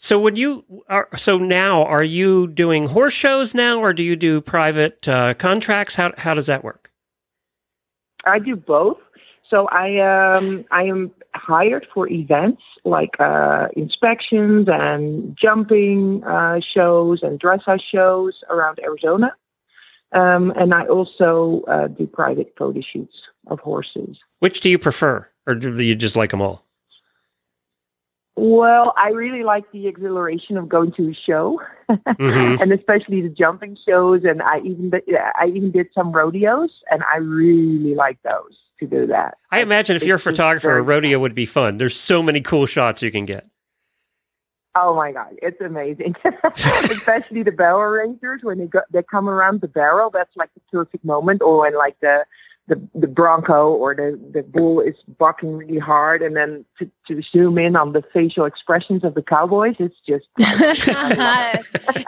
So 0.00 0.18
when 0.18 0.36
you 0.36 0.64
are 0.88 1.08
so 1.16 1.38
now, 1.38 1.84
are 1.84 2.04
you 2.04 2.46
doing 2.46 2.86
horse 2.86 3.12
shows 3.12 3.52
now, 3.52 3.80
or 3.80 3.92
do 3.92 4.04
you 4.04 4.14
do 4.14 4.40
private 4.40 5.08
uh, 5.08 5.34
contracts? 5.34 5.96
How 5.96 6.12
how 6.16 6.34
does 6.34 6.46
that 6.46 6.62
work? 6.62 6.92
I 8.24 8.38
do 8.38 8.54
both. 8.54 8.98
So 9.50 9.66
I 9.72 9.98
um 9.98 10.64
I 10.70 10.84
am 10.84 11.10
hired 11.34 11.86
for 11.92 12.08
events 12.08 12.62
like 12.84 13.18
uh, 13.18 13.68
inspections 13.76 14.68
and 14.70 15.36
jumping 15.40 16.22
uh, 16.24 16.60
shows 16.60 17.22
and 17.22 17.40
dressage 17.40 17.82
shows 17.90 18.34
around 18.50 18.78
Arizona, 18.82 19.34
um, 20.12 20.52
and 20.56 20.72
I 20.74 20.86
also 20.86 21.62
uh, 21.68 21.88
do 21.88 22.06
private 22.06 22.54
photo 22.58 22.80
shoots 22.80 23.14
of 23.48 23.60
horses. 23.60 24.18
Which 24.40 24.60
do 24.60 24.70
you 24.70 24.78
prefer, 24.78 25.26
or 25.46 25.54
do 25.54 25.80
you 25.82 25.94
just 25.94 26.16
like 26.16 26.30
them 26.30 26.40
all? 26.40 26.64
Well, 28.40 28.94
I 28.96 29.08
really 29.08 29.42
like 29.42 29.64
the 29.72 29.88
exhilaration 29.88 30.56
of 30.56 30.68
going 30.68 30.92
to 30.92 31.10
a 31.10 31.14
show, 31.14 31.60
Mhm. 31.90 32.60
and 32.62 32.72
especially 32.72 33.20
the 33.20 33.28
jumping 33.30 33.76
shows. 33.84 34.22
And 34.24 34.40
I 34.42 34.60
even 34.60 34.90
did, 34.90 35.02
I 35.34 35.46
even 35.48 35.72
did 35.72 35.88
some 35.92 36.12
rodeos, 36.12 36.70
and 36.90 37.02
I 37.12 37.16
really 37.16 37.96
like 37.96 38.18
those 38.22 38.56
to 38.78 38.86
do 38.86 39.08
that. 39.08 39.38
I 39.50 39.58
imagine 39.60 39.96
if 39.96 40.04
you're 40.04 40.16
a 40.16 40.20
photographer, 40.20 40.78
a 40.78 40.82
rodeo 40.82 41.18
would 41.18 41.34
be 41.34 41.46
fun. 41.46 41.78
There's 41.78 41.96
so 41.98 42.22
many 42.22 42.40
cool 42.40 42.64
shots 42.66 43.02
you 43.02 43.10
can 43.10 43.24
get. 43.24 43.44
Oh 44.74 44.94
my 44.94 45.12
god, 45.12 45.34
it's 45.42 45.60
amazing. 45.60 46.14
Especially 46.90 47.42
the 47.42 47.52
barrel 47.52 47.80
racers 47.80 48.40
when 48.42 48.58
they 48.58 48.66
go, 48.66 48.80
they 48.92 49.02
come 49.02 49.28
around 49.28 49.60
the 49.60 49.68
barrel. 49.68 50.10
That's 50.10 50.36
like 50.36 50.50
the 50.54 50.60
perfect 50.70 51.04
moment. 51.04 51.42
Or 51.42 51.60
when 51.60 51.76
like 51.76 51.98
the 52.00 52.24
the, 52.68 52.80
the 52.94 53.06
bronco 53.06 53.72
or 53.72 53.94
the, 53.94 54.20
the 54.32 54.42
bull 54.42 54.80
is 54.80 54.94
bucking 55.18 55.56
really 55.56 55.78
hard, 55.78 56.20
and 56.22 56.36
then 56.36 56.66
to, 56.78 56.90
to 57.08 57.22
zoom 57.22 57.56
in 57.58 57.76
on 57.76 57.92
the 57.92 58.02
facial 58.12 58.44
expressions 58.44 59.04
of 59.04 59.14
the 59.14 59.22
cowboys, 59.22 59.76
it's 59.78 59.96
just 60.06 60.26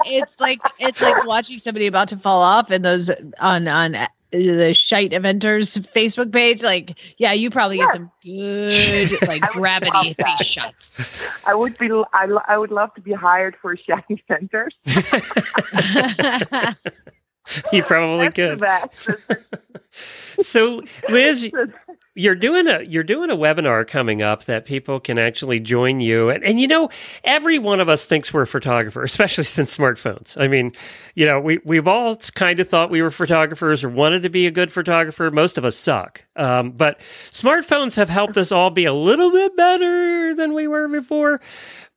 it's 0.06 0.38
like 0.38 0.60
it's 0.78 1.00
like 1.00 1.24
watching 1.24 1.56
somebody 1.58 1.86
about 1.86 2.08
to 2.08 2.18
fall 2.18 2.42
off 2.42 2.70
and 2.70 2.84
those 2.84 3.10
on 3.38 3.66
on 3.68 3.96
the 4.32 4.72
shite 4.74 5.10
eventers 5.12 5.78
Facebook 5.94 6.32
page. 6.32 6.62
Like, 6.62 6.96
yeah, 7.18 7.32
you 7.32 7.50
probably 7.50 7.78
get 7.78 7.92
some 7.92 8.10
good 8.22 9.22
like 9.28 9.42
gravity 9.52 10.14
face 10.14 10.46
shots. 10.46 11.06
I 11.44 11.54
would 11.54 11.76
be 11.78 11.90
I, 12.12 12.26
lo- 12.26 12.42
I 12.46 12.58
would 12.58 12.70
love 12.70 12.94
to 12.94 13.00
be 13.00 13.12
hired 13.12 13.56
for 13.60 13.76
shiny 13.76 14.22
centers. 14.28 14.74
You 17.72 17.82
probably 17.82 18.28
That's 18.28 18.36
the 18.36 18.48
could. 18.50 18.60
best. 18.60 20.46
So, 20.46 20.82
Liz, 21.08 21.50
you're 22.14 22.34
doing 22.34 22.66
a 22.66 22.82
you're 22.88 23.04
doing 23.04 23.30
a 23.30 23.36
webinar 23.36 23.86
coming 23.86 24.20
up 24.20 24.44
that 24.44 24.64
people 24.64 24.98
can 24.98 25.18
actually 25.18 25.60
join 25.60 26.00
you. 26.00 26.28
And, 26.28 26.42
and 26.42 26.60
you 26.60 26.66
know 26.66 26.90
every 27.22 27.58
one 27.58 27.80
of 27.80 27.88
us 27.88 28.04
thinks 28.04 28.34
we're 28.34 28.42
a 28.42 28.46
photographer 28.46 29.02
especially 29.04 29.44
since 29.44 29.76
smartphones. 29.76 30.40
I 30.40 30.48
mean 30.48 30.72
you 31.14 31.24
know 31.24 31.40
we, 31.40 31.60
we've 31.64 31.88
all 31.88 32.16
kind 32.34 32.58
of 32.60 32.68
thought 32.68 32.90
we 32.90 33.02
were 33.02 33.10
photographers 33.10 33.84
or 33.84 33.88
wanted 33.88 34.22
to 34.22 34.28
be 34.28 34.46
a 34.46 34.50
good 34.50 34.72
photographer. 34.72 35.30
Most 35.30 35.56
of 35.56 35.64
us 35.64 35.76
suck. 35.76 36.24
Um, 36.36 36.72
but 36.72 37.00
smartphones 37.30 37.96
have 37.96 38.08
helped 38.08 38.36
us 38.36 38.50
all 38.50 38.70
be 38.70 38.86
a 38.86 38.94
little 38.94 39.30
bit 39.30 39.56
better 39.56 40.34
than 40.34 40.54
we 40.54 40.66
were 40.66 40.88
before. 40.88 41.40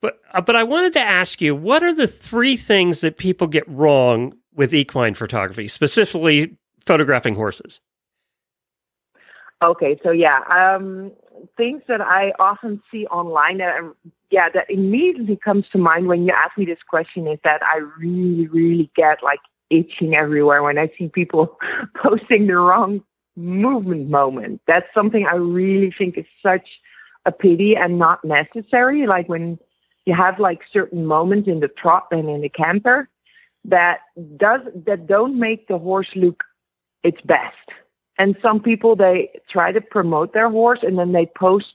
But 0.02 0.20
uh, 0.34 0.42
but 0.42 0.56
i 0.56 0.64
wanted 0.64 0.94
to 0.94 1.00
ask 1.00 1.42
you 1.42 1.56
what 1.56 1.82
are 1.82 1.94
the 1.94 2.08
three 2.08 2.58
things 2.58 3.02
that 3.02 3.18
people 3.18 3.48
get 3.48 3.68
wrong 3.70 4.34
with 4.54 4.74
equine 4.74 5.14
photography 5.14 5.70
specifically 5.70 6.58
photographing 6.86 7.36
horses 7.36 7.80
Okay, 9.64 9.98
so 10.04 10.12
yeah, 10.12 10.40
um, 10.52 11.12
things 11.56 11.84
that 11.88 12.02
I 12.02 12.34
often 12.38 12.82
see 12.92 13.06
online 13.08 13.60
that 13.60 13.76
I'm, 13.78 13.94
yeah, 14.30 14.50
that 14.54 14.70
immediately 14.70 15.38
comes 15.38 15.66
to 15.72 15.78
mind 15.78 16.08
when 16.08 16.26
you 16.26 16.34
ask 16.36 16.58
me 16.58 16.66
this 16.66 16.84
question 16.88 17.28
is 17.28 17.40
that 17.46 17.62
I 17.64 17.78
really, 17.98 18.48
really 18.48 18.92
get 18.96 19.20
like 19.24 19.40
itching 19.70 20.16
everywhere 20.16 20.62
when 20.64 20.78
I 20.78 20.92
see 20.98 21.08
people 21.08 21.58
posting 21.96 22.48
the 22.48 22.58
wrong 22.58 23.02
movement 23.38 24.10
moment. 24.10 24.62
That's 24.68 24.86
something 24.94 25.26
I 25.26 25.36
really 25.36 25.94
think 25.98 26.18
is 26.18 26.26
such 26.46 26.68
a 27.26 27.32
pity 27.32 27.76
and 27.76 27.98
not 27.98 28.24
necessary. 28.26 29.08
Like 29.08 29.30
when 29.30 29.58
you 30.06 30.14
have 30.14 30.40
like 30.40 30.60
certain 30.74 31.06
moments 31.06 31.48
in 31.48 31.62
the 31.62 31.70
trot 31.70 32.08
and 32.12 32.30
in 32.30 32.42
the 32.42 32.50
canter 32.50 33.10
that 33.66 34.00
does 34.36 34.60
that 34.86 35.08
don't 35.08 35.40
make 35.40 35.70
the 35.70 35.78
horse 35.78 36.10
look 36.16 36.44
its 37.04 37.22
best 37.22 37.56
and 38.18 38.36
some 38.42 38.60
people 38.60 38.96
they 38.96 39.30
try 39.50 39.72
to 39.72 39.82
promote 39.82 40.34
their 40.34 40.50
horse 40.50 40.80
and 40.84 40.98
then 40.98 41.12
they 41.12 41.26
post 41.38 41.74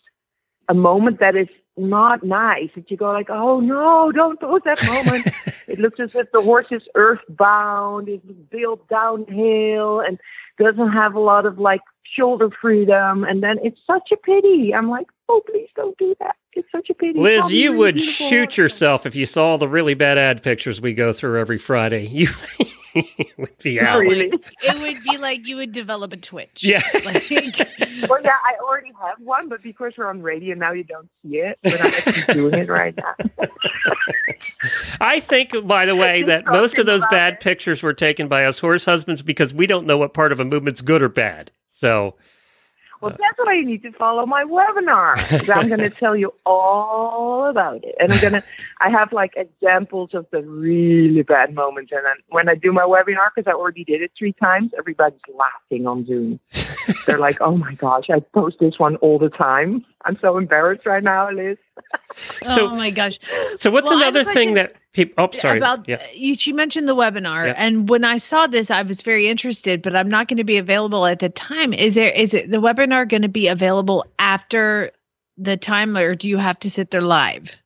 a 0.69 0.75
moment 0.75 1.21
that 1.21 1.35
is 1.35 1.49
not 1.77 2.25
nice. 2.25 2.71
That 2.75 2.91
you 2.91 2.97
go 2.97 3.13
like 3.13 3.31
oh 3.31 3.61
no 3.61 4.13
don't 4.13 4.41
post 4.41 4.65
that 4.65 4.85
moment. 4.85 5.29
It 5.69 5.79
looks 5.79 6.01
as 6.01 6.09
if 6.15 6.33
the 6.33 6.41
horse 6.41 6.69
is 6.71 6.83
earthbound 6.95 8.09
is 8.09 8.21
built 8.51 8.89
downhill 8.89 10.01
and 10.01 10.19
doesn't 10.59 10.93
have 10.93 11.15
a 11.15 11.21
lot 11.21 11.45
of 11.45 11.59
like 11.59 11.83
shoulder 12.17 12.49
freedom. 12.51 13.23
And 13.23 13.43
then 13.43 13.59
it's 13.63 13.79
such 13.87 14.11
a 14.13 14.17
pity. 14.17 14.75
I'm 14.75 14.89
like 14.89 15.09
oh 15.29 15.43
please 15.47 15.69
don't 15.77 15.97
do 15.99 16.15
that. 16.21 16.37
It's 16.55 16.69
such 16.73 16.91
a 16.91 16.95
pity. 16.95 17.19
Liz 17.19 17.53
you 17.53 17.73
would 17.75 18.01
shoot 18.01 18.57
yourself 18.57 19.07
if 19.07 19.15
you 19.15 19.27
saw 19.27 19.57
the 19.57 19.69
really 19.69 19.95
bad 19.95 20.19
ad 20.19 20.43
pictures 20.43 20.81
we 20.81 20.95
go 20.95 21.13
through 21.13 21.41
every 21.41 21.59
friday. 21.59 22.07
You 22.07 22.29
would 23.39 23.59
be 23.59 23.81
out. 23.81 24.01
Really? 24.01 24.33
It 24.63 24.79
would 24.81 25.03
be 25.03 25.19
like 25.19 25.47
you 25.47 25.57
would 25.57 25.73
develop 25.73 26.13
a 26.13 26.17
twitch. 26.17 26.63
Yeah. 26.63 26.83
Like, 27.05 27.31
well, 28.09 28.21
yeah, 28.23 28.37
I 28.45 28.57
already 28.61 28.93
have 29.01 29.19
one, 29.21 29.49
but 29.49 29.63
because 29.63 29.95
we're 29.97 30.09
on 30.09 30.21
radio 30.21 30.55
now, 30.55 30.73
you 30.73 30.85
don't 30.85 31.09
see 31.23 31.37
it. 31.37 31.59
But 31.63 31.81
I'm 31.81 31.87
actually 31.95 32.35
doing 32.35 32.55
it 32.55 32.69
right 32.69 32.95
now. 32.97 33.15
I 35.01 35.21
think, 35.21 35.55
by 35.67 35.87
the 35.87 35.97
way, 35.97 36.23
that 36.25 36.45
most 36.47 36.79
of 36.79 36.87
those 36.87 37.05
bad 37.11 37.35
it. 37.35 37.41
pictures 37.41 37.83
were 37.83 37.95
taken 37.95 38.29
by 38.29 38.45
us 38.45 38.59
horse 38.59 38.85
husbands 38.85 39.23
because 39.23 39.55
we 39.55 39.67
don't 39.67 39.87
know 39.87 39.97
what 39.97 40.13
part 40.13 40.33
of 40.33 40.41
a 40.41 40.45
movement's 40.45 40.83
good 40.83 41.03
or 41.03 41.09
bad. 41.09 41.51
So, 41.71 42.17
Well, 43.01 43.13
that's 43.13 43.39
why 43.39 43.55
you 43.55 43.65
need 43.65 43.83
to 43.83 43.93
follow 43.93 44.27
my 44.27 44.45
webinar. 44.45 45.17
I'm 45.55 45.69
going 45.69 45.81
to 45.81 45.91
tell 45.91 46.17
you 46.17 46.33
all 46.45 47.47
about 47.47 47.85
it, 47.85 47.95
and 48.01 48.13
I'm 48.13 48.21
going 48.21 48.33
to. 48.35 48.45
I 48.81 48.91
have 48.91 49.13
like 49.13 49.35
examples 49.37 50.11
of 50.15 50.27
the 50.33 50.43
really 50.43 51.23
bad 51.23 51.55
moments, 51.55 51.93
and 51.93 52.05
then 52.05 52.17
when 52.29 52.49
I 52.49 52.55
do 52.57 52.73
my 52.73 52.83
webinar, 52.83 53.29
because 53.35 53.49
I 53.49 53.55
already 53.55 53.85
did 53.85 54.03
it 54.03 54.11
three 54.19 54.33
times, 54.33 54.73
everybody's 54.77 55.21
laughing 55.33 55.87
on 55.87 56.07
Zoom. 56.07 56.41
They're 57.07 57.19
like, 57.19 57.41
"Oh 57.41 57.57
my 57.57 57.75
gosh, 57.75 58.07
I 58.11 58.21
post 58.21 58.57
this 58.59 58.79
one 58.79 58.97
all 58.97 59.19
the 59.19 59.31
time. 59.31 59.85
I'm 60.05 60.19
so 60.21 60.37
embarrassed 60.37 60.87
right 60.87 61.03
now, 61.03 61.31
Liz." 61.31 61.57
so, 62.43 62.67
oh 62.67 62.75
my 62.75 62.91
gosh. 62.91 63.19
so 63.57 63.71
what's 63.71 63.91
Well, 63.91 64.01
I 64.01 64.05
have 64.07 64.17
a 64.17 64.19
another 64.21 64.35
thing 64.35 64.55
that 64.55 64.75
people? 65.07 65.25
Oh, 65.25 65.31
sorry. 65.33 65.59
About 65.59 65.89
yeah. 65.89 66.05
you, 66.13 66.35
she 66.35 66.53
mentioned 66.53 66.89
the 66.89 66.97
webinar, 66.97 67.47
Yeah. 67.47 67.55
and 67.57 67.89
when 67.89 68.05
I 68.05 68.17
saw 68.17 68.47
this, 68.47 68.71
I 68.71 68.83
was 68.83 69.03
very 69.03 69.29
interested, 69.29 69.83
but 69.83 69.95
I'm 69.95 70.09
not 70.09 70.29
going 70.29 70.39
to 70.39 70.45
be 70.45 70.57
available 70.57 71.07
at 71.07 71.21
the 71.21 71.29
time. 71.29 71.73
Is 71.73 71.95
there 71.95 72.11
is 72.11 72.35
it 72.35 72.51
the 72.51 72.59
webinar 72.59 73.09
going 73.09 73.23
to 73.23 73.29
be 73.29 73.49
available 73.49 74.05
after 74.19 74.91
the 75.37 75.57
time, 75.57 75.97
or 75.97 76.15
do 76.15 76.29
you 76.29 76.37
have 76.37 76.59
to 76.61 76.71
sit 76.71 76.91
there 76.91 77.01
live? 77.01 77.57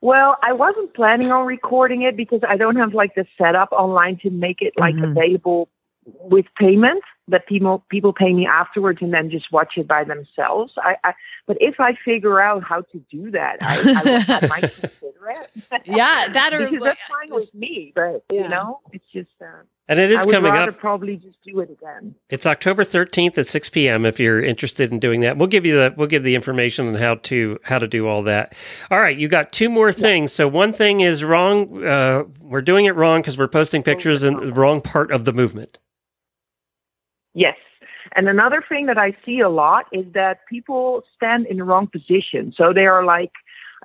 Well, 0.00 0.38
I 0.42 0.54
wasn't 0.54 0.94
planning 0.94 1.30
on 1.30 1.44
recording 1.44 2.02
it 2.02 2.16
because 2.16 2.40
I 2.48 2.56
don't 2.56 2.76
have 2.76 2.94
like 2.94 3.14
the 3.14 3.26
setup 3.36 3.70
online 3.72 4.18
to 4.22 4.30
make 4.30 4.62
it 4.62 4.72
like 4.78 4.94
Mhm. 4.94 5.10
available 5.10 5.68
with 6.04 6.46
payment 6.58 7.02
that 7.30 7.46
people 7.46 7.84
people 7.88 8.12
pay 8.12 8.32
me 8.32 8.46
afterwards 8.46 8.98
and 9.02 9.12
then 9.12 9.30
just 9.30 9.50
watch 9.52 9.74
it 9.76 9.88
by 9.88 10.04
themselves. 10.04 10.72
I, 10.78 10.96
I 11.04 11.14
but 11.46 11.56
if 11.60 11.80
I 11.80 11.94
figure 12.04 12.40
out 12.40 12.62
how 12.62 12.82
to 12.82 12.98
do 13.10 13.30
that, 13.32 13.56
I, 13.62 14.24
I, 14.28 14.34
I 14.42 14.46
might 14.46 14.60
consider 14.80 15.30
it. 15.30 15.50
Yeah, 15.86 16.28
that 16.32 16.52
or 16.54 16.68
because 16.68 16.84
that's 16.84 17.00
fine 17.08 17.30
with 17.34 17.54
me. 17.54 17.92
But 17.94 18.24
Yeah. 18.32 18.42
you 18.42 18.48
know, 18.48 18.80
it's 18.92 19.04
just 19.12 19.30
uh, 19.40 19.46
And 19.88 19.98
it 19.98 20.12
is 20.12 20.20
I 20.20 20.24
would 20.26 20.32
coming 20.32 20.52
up. 20.54 20.78
probably 20.78 21.16
just 21.16 21.38
do 21.44 21.58
it 21.60 21.70
again. 21.70 22.14
It's 22.28 22.46
October 22.46 22.84
13th 22.84 23.38
at 23.38 23.48
6 23.48 23.70
p.m. 23.70 24.04
If 24.06 24.20
you're 24.20 24.44
interested 24.44 24.92
in 24.92 25.00
doing 25.00 25.20
that, 25.22 25.36
we'll 25.38 25.48
give 25.48 25.66
you 25.66 25.74
the 25.74 25.94
we'll 25.96 26.06
give 26.08 26.22
the 26.22 26.34
information 26.36 26.86
on 26.88 26.94
how 26.94 27.16
to 27.16 27.58
how 27.62 27.78
to 27.78 27.88
do 27.88 28.06
all 28.06 28.22
that. 28.24 28.54
All 28.90 29.00
right, 29.00 29.16
you 29.18 29.26
got 29.28 29.52
two 29.52 29.68
more 29.70 29.92
things. 29.92 30.32
So 30.32 30.46
one 30.46 30.72
thing 30.72 31.00
is 31.00 31.24
wrong. 31.24 31.84
Uh, 31.84 32.24
we're 32.40 32.60
doing 32.60 32.84
it 32.86 32.94
wrong 32.94 33.20
because 33.22 33.36
we're 33.38 33.48
posting 33.48 33.82
pictures 33.82 34.22
in 34.24 34.34
the 34.36 34.52
wrong 34.52 34.80
part 34.80 35.10
of 35.10 35.24
the 35.24 35.32
movement. 35.32 35.78
Yes. 37.34 37.56
And 38.16 38.28
another 38.28 38.64
thing 38.68 38.86
that 38.86 38.98
I 38.98 39.16
see 39.24 39.40
a 39.40 39.48
lot 39.48 39.86
is 39.92 40.06
that 40.14 40.46
people 40.48 41.02
stand 41.14 41.46
in 41.46 41.58
the 41.58 41.64
wrong 41.64 41.86
position. 41.86 42.52
So 42.56 42.72
they 42.72 42.86
are 42.86 43.04
like 43.04 43.32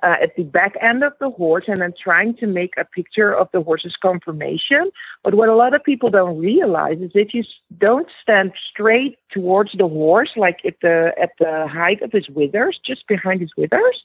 uh, 0.02 0.16
at 0.20 0.36
the 0.36 0.42
back 0.42 0.76
end 0.80 1.02
of 1.02 1.12
the 1.20 1.30
horse 1.30 1.64
and 1.68 1.80
then 1.80 1.94
trying 2.02 2.34
to 2.36 2.46
make 2.46 2.74
a 2.76 2.84
picture 2.84 3.32
of 3.32 3.48
the 3.52 3.62
horse's 3.62 3.96
conformation. 4.00 4.90
But 5.22 5.34
what 5.34 5.48
a 5.48 5.54
lot 5.54 5.74
of 5.74 5.82
people 5.84 6.10
don't 6.10 6.38
realize 6.38 6.98
is 7.00 7.12
if 7.14 7.32
you 7.32 7.44
don't 7.78 8.08
stand 8.22 8.52
straight 8.70 9.18
towards 9.30 9.72
the 9.72 9.88
horse, 9.88 10.30
like 10.36 10.60
at 10.64 10.80
the 10.82 11.12
at 11.20 11.30
the 11.38 11.66
height 11.68 12.02
of 12.02 12.12
his 12.12 12.28
withers, 12.28 12.78
just 12.84 13.06
behind 13.06 13.40
his 13.40 13.52
withers, 13.56 14.02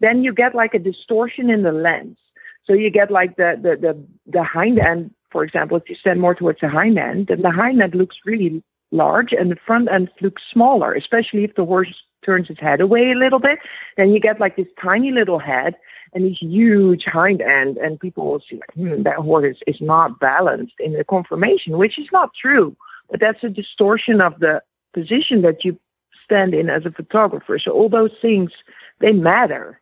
then 0.00 0.24
you 0.24 0.32
get 0.32 0.54
like 0.54 0.74
a 0.74 0.78
distortion 0.78 1.50
in 1.50 1.62
the 1.62 1.72
lens. 1.72 2.16
So 2.64 2.72
you 2.72 2.90
get 2.90 3.10
like 3.10 3.36
the 3.36 3.58
the 3.60 3.76
the, 3.76 4.06
the 4.26 4.44
hind 4.44 4.84
end, 4.86 5.10
for 5.30 5.44
example, 5.44 5.76
if 5.76 5.88
you 5.88 5.96
stand 5.96 6.20
more 6.20 6.34
towards 6.34 6.60
the 6.60 6.68
hind 6.68 6.98
end, 6.98 7.26
then 7.26 7.42
the 7.42 7.50
hind 7.50 7.82
end 7.82 7.94
looks 7.94 8.16
really 8.24 8.62
large 8.94 9.32
and 9.32 9.50
the 9.50 9.56
front 9.66 9.88
end 9.90 10.10
looks 10.20 10.42
smaller, 10.50 10.94
especially 10.94 11.44
if 11.44 11.54
the 11.54 11.64
horse 11.64 11.94
turns 12.24 12.48
his 12.48 12.58
head 12.58 12.80
away 12.80 13.10
a 13.10 13.18
little 13.18 13.38
bit. 13.38 13.58
Then 13.96 14.10
you 14.10 14.20
get 14.20 14.40
like 14.40 14.56
this 14.56 14.66
tiny 14.82 15.10
little 15.10 15.38
head 15.38 15.74
and 16.14 16.24
this 16.24 16.38
huge 16.40 17.04
hind 17.04 17.42
end, 17.42 17.76
and 17.76 17.98
people 17.98 18.26
will 18.26 18.42
see 18.48 18.56
like, 18.56 18.72
hmm, 18.74 19.02
that 19.02 19.16
horse 19.16 19.56
is, 19.56 19.74
is 19.74 19.80
not 19.80 20.20
balanced 20.20 20.74
in 20.78 20.92
the 20.92 21.04
conformation, 21.04 21.76
which 21.76 21.98
is 21.98 22.08
not 22.12 22.30
true. 22.40 22.76
But 23.10 23.20
that's 23.20 23.42
a 23.42 23.48
distortion 23.48 24.20
of 24.20 24.38
the 24.38 24.62
position 24.94 25.42
that 25.42 25.64
you 25.64 25.78
stand 26.24 26.54
in 26.54 26.70
as 26.70 26.86
a 26.86 26.90
photographer. 26.90 27.58
So 27.58 27.72
all 27.72 27.88
those 27.88 28.12
things 28.22 28.52
they 29.00 29.12
matter. 29.12 29.80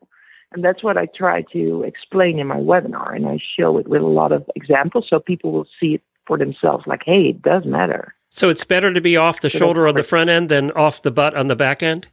And 0.52 0.64
that's 0.64 0.82
what 0.82 0.98
I 0.98 1.06
try 1.06 1.42
to 1.52 1.82
explain 1.82 2.38
in 2.38 2.46
my 2.46 2.56
webinar. 2.56 3.14
And 3.14 3.26
I 3.26 3.38
show 3.58 3.78
it 3.78 3.88
with 3.88 4.02
a 4.02 4.06
lot 4.06 4.32
of 4.32 4.50
examples 4.56 5.06
so 5.08 5.20
people 5.20 5.52
will 5.52 5.68
see 5.78 5.94
it 5.94 6.02
for 6.26 6.36
themselves 6.38 6.86
like, 6.86 7.02
hey, 7.04 7.22
it 7.22 7.42
does 7.42 7.64
matter. 7.64 8.14
So 8.34 8.48
it's 8.48 8.64
better 8.64 8.92
to 8.94 9.00
be 9.00 9.16
off 9.18 9.42
the 9.42 9.50
So 9.50 9.58
shoulder 9.58 9.86
on 9.86 9.94
the 9.94 10.02
front 10.02 10.30
end 10.30 10.48
than 10.48 10.70
off 10.72 11.02
the 11.02 11.10
butt 11.10 11.36
on 11.36 11.48
the 11.48 11.54
back 11.54 11.82
end. 11.82 12.08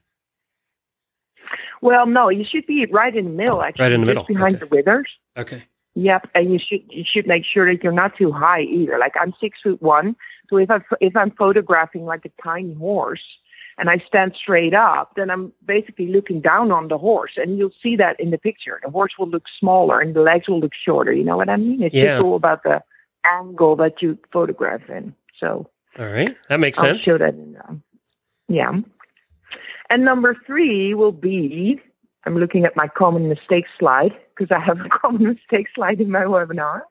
Well, 1.82 2.06
no, 2.06 2.28
you 2.28 2.44
should 2.44 2.68
be 2.68 2.86
right 2.88 3.16
in 3.16 3.24
the 3.24 3.32
middle, 3.32 3.64
actually. 3.64 3.84
Right 3.84 3.92
in 3.94 4.02
the 4.02 4.08
just 4.08 4.16
middle, 4.18 4.26
behind 4.26 4.56
okay. 4.58 4.66
the 4.66 4.76
withers. 4.76 5.10
Okay. 5.38 5.64
Yep, 5.96 6.30
and 6.36 6.52
you 6.52 6.60
should 6.60 6.82
you 6.90 7.06
should 7.10 7.26
make 7.26 7.44
sure 7.46 7.74
that 7.74 7.82
you're 7.84 7.94
not 7.94 8.18
too 8.18 8.32
high 8.34 8.62
either. 8.62 8.98
Like 9.00 9.14
I'm 9.20 9.34
six 9.40 9.60
foot 9.64 9.82
one, 9.82 10.16
so 10.50 10.58
if 10.58 10.70
I 10.70 10.80
if 11.00 11.16
I'm 11.16 11.32
photographing 11.32 12.06
like 12.06 12.26
a 12.26 12.44
tiny 12.44 12.74
horse 12.74 13.24
and 13.78 13.90
I 13.90 14.04
stand 14.06 14.36
straight 14.36 14.74
up, 14.74 15.14
then 15.16 15.30
I'm 15.30 15.54
basically 15.66 16.08
looking 16.08 16.42
down 16.42 16.72
on 16.72 16.90
the 16.90 16.98
horse, 16.98 17.32
and 17.38 17.58
you'll 17.58 17.72
see 17.82 17.96
that 17.96 18.20
in 18.20 18.30
the 18.30 18.38
picture. 18.38 18.80
The 18.84 18.92
horse 18.92 19.14
will 19.18 19.30
look 19.30 19.46
smaller 19.58 20.02
and 20.02 20.14
the 20.14 20.22
legs 20.22 20.50
will 20.50 20.60
look 20.60 20.74
shorter. 20.86 21.14
You 21.14 21.24
know 21.24 21.38
what 21.38 21.50
I 21.50 21.56
mean? 21.56 21.82
It's 21.82 21.96
Yeah. 21.96 22.16
just 22.16 22.24
all 22.26 22.36
about 22.36 22.64
the 22.64 22.84
angle 23.24 23.78
that 23.78 24.02
you 24.02 24.18
photograph 24.34 24.90
in. 24.90 25.16
So 25.40 25.70
All 26.00 26.08
right. 26.08 26.36
That 26.48 26.60
makes 26.60 26.80
I'll 26.80 26.86
sense. 26.86 27.04
show 27.04 27.18
that 27.18 27.34
in 27.34 27.58
um, 27.68 27.84
yeah. 28.48 28.72
And 29.90 30.06
number 30.06 30.36
three 30.46 30.94
will 30.94 31.12
be 31.12 31.82
I'm 32.26 32.38
looking 32.38 32.66
at 32.66 32.76
my 32.76 32.88
common 32.88 33.28
mistake 33.28 33.66
slide 33.78 34.16
because 34.36 34.56
I 34.56 34.60
have 34.60 34.80
a 34.80 34.90
common 35.02 35.24
mistake 35.24 35.68
slide 35.76 36.00
in 36.00 36.10
my 36.10 36.22
webinar. 36.22 36.82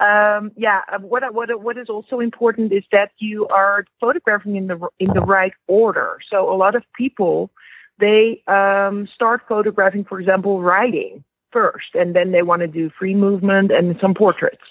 Um, 0.00 0.50
yeah, 0.56 0.80
uh, 0.92 0.98
what 0.98 1.22
what 1.34 1.62
what 1.62 1.76
is 1.78 1.88
also 1.88 2.20
important 2.20 2.72
is 2.72 2.84
that 2.90 3.12
you 3.18 3.46
are 3.48 3.84
photographing 4.00 4.56
in 4.56 4.66
the 4.66 4.88
in 4.98 5.12
the 5.12 5.22
right 5.22 5.52
order. 5.68 6.18
So 6.28 6.52
a 6.52 6.56
lot 6.56 6.74
of 6.74 6.82
people 6.96 7.50
they 7.98 8.42
um, 8.48 9.06
start 9.14 9.42
photographing, 9.46 10.04
for 10.04 10.18
example, 10.18 10.62
riding 10.62 11.22
first, 11.52 11.94
and 11.94 12.16
then 12.16 12.32
they 12.32 12.42
want 12.42 12.60
to 12.62 12.66
do 12.66 12.90
free 12.98 13.14
movement 13.14 13.70
and 13.70 13.96
some 14.00 14.14
portraits. 14.14 14.64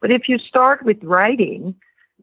But 0.00 0.12
if 0.12 0.28
you 0.28 0.38
start 0.38 0.84
with 0.84 1.02
riding, 1.02 1.74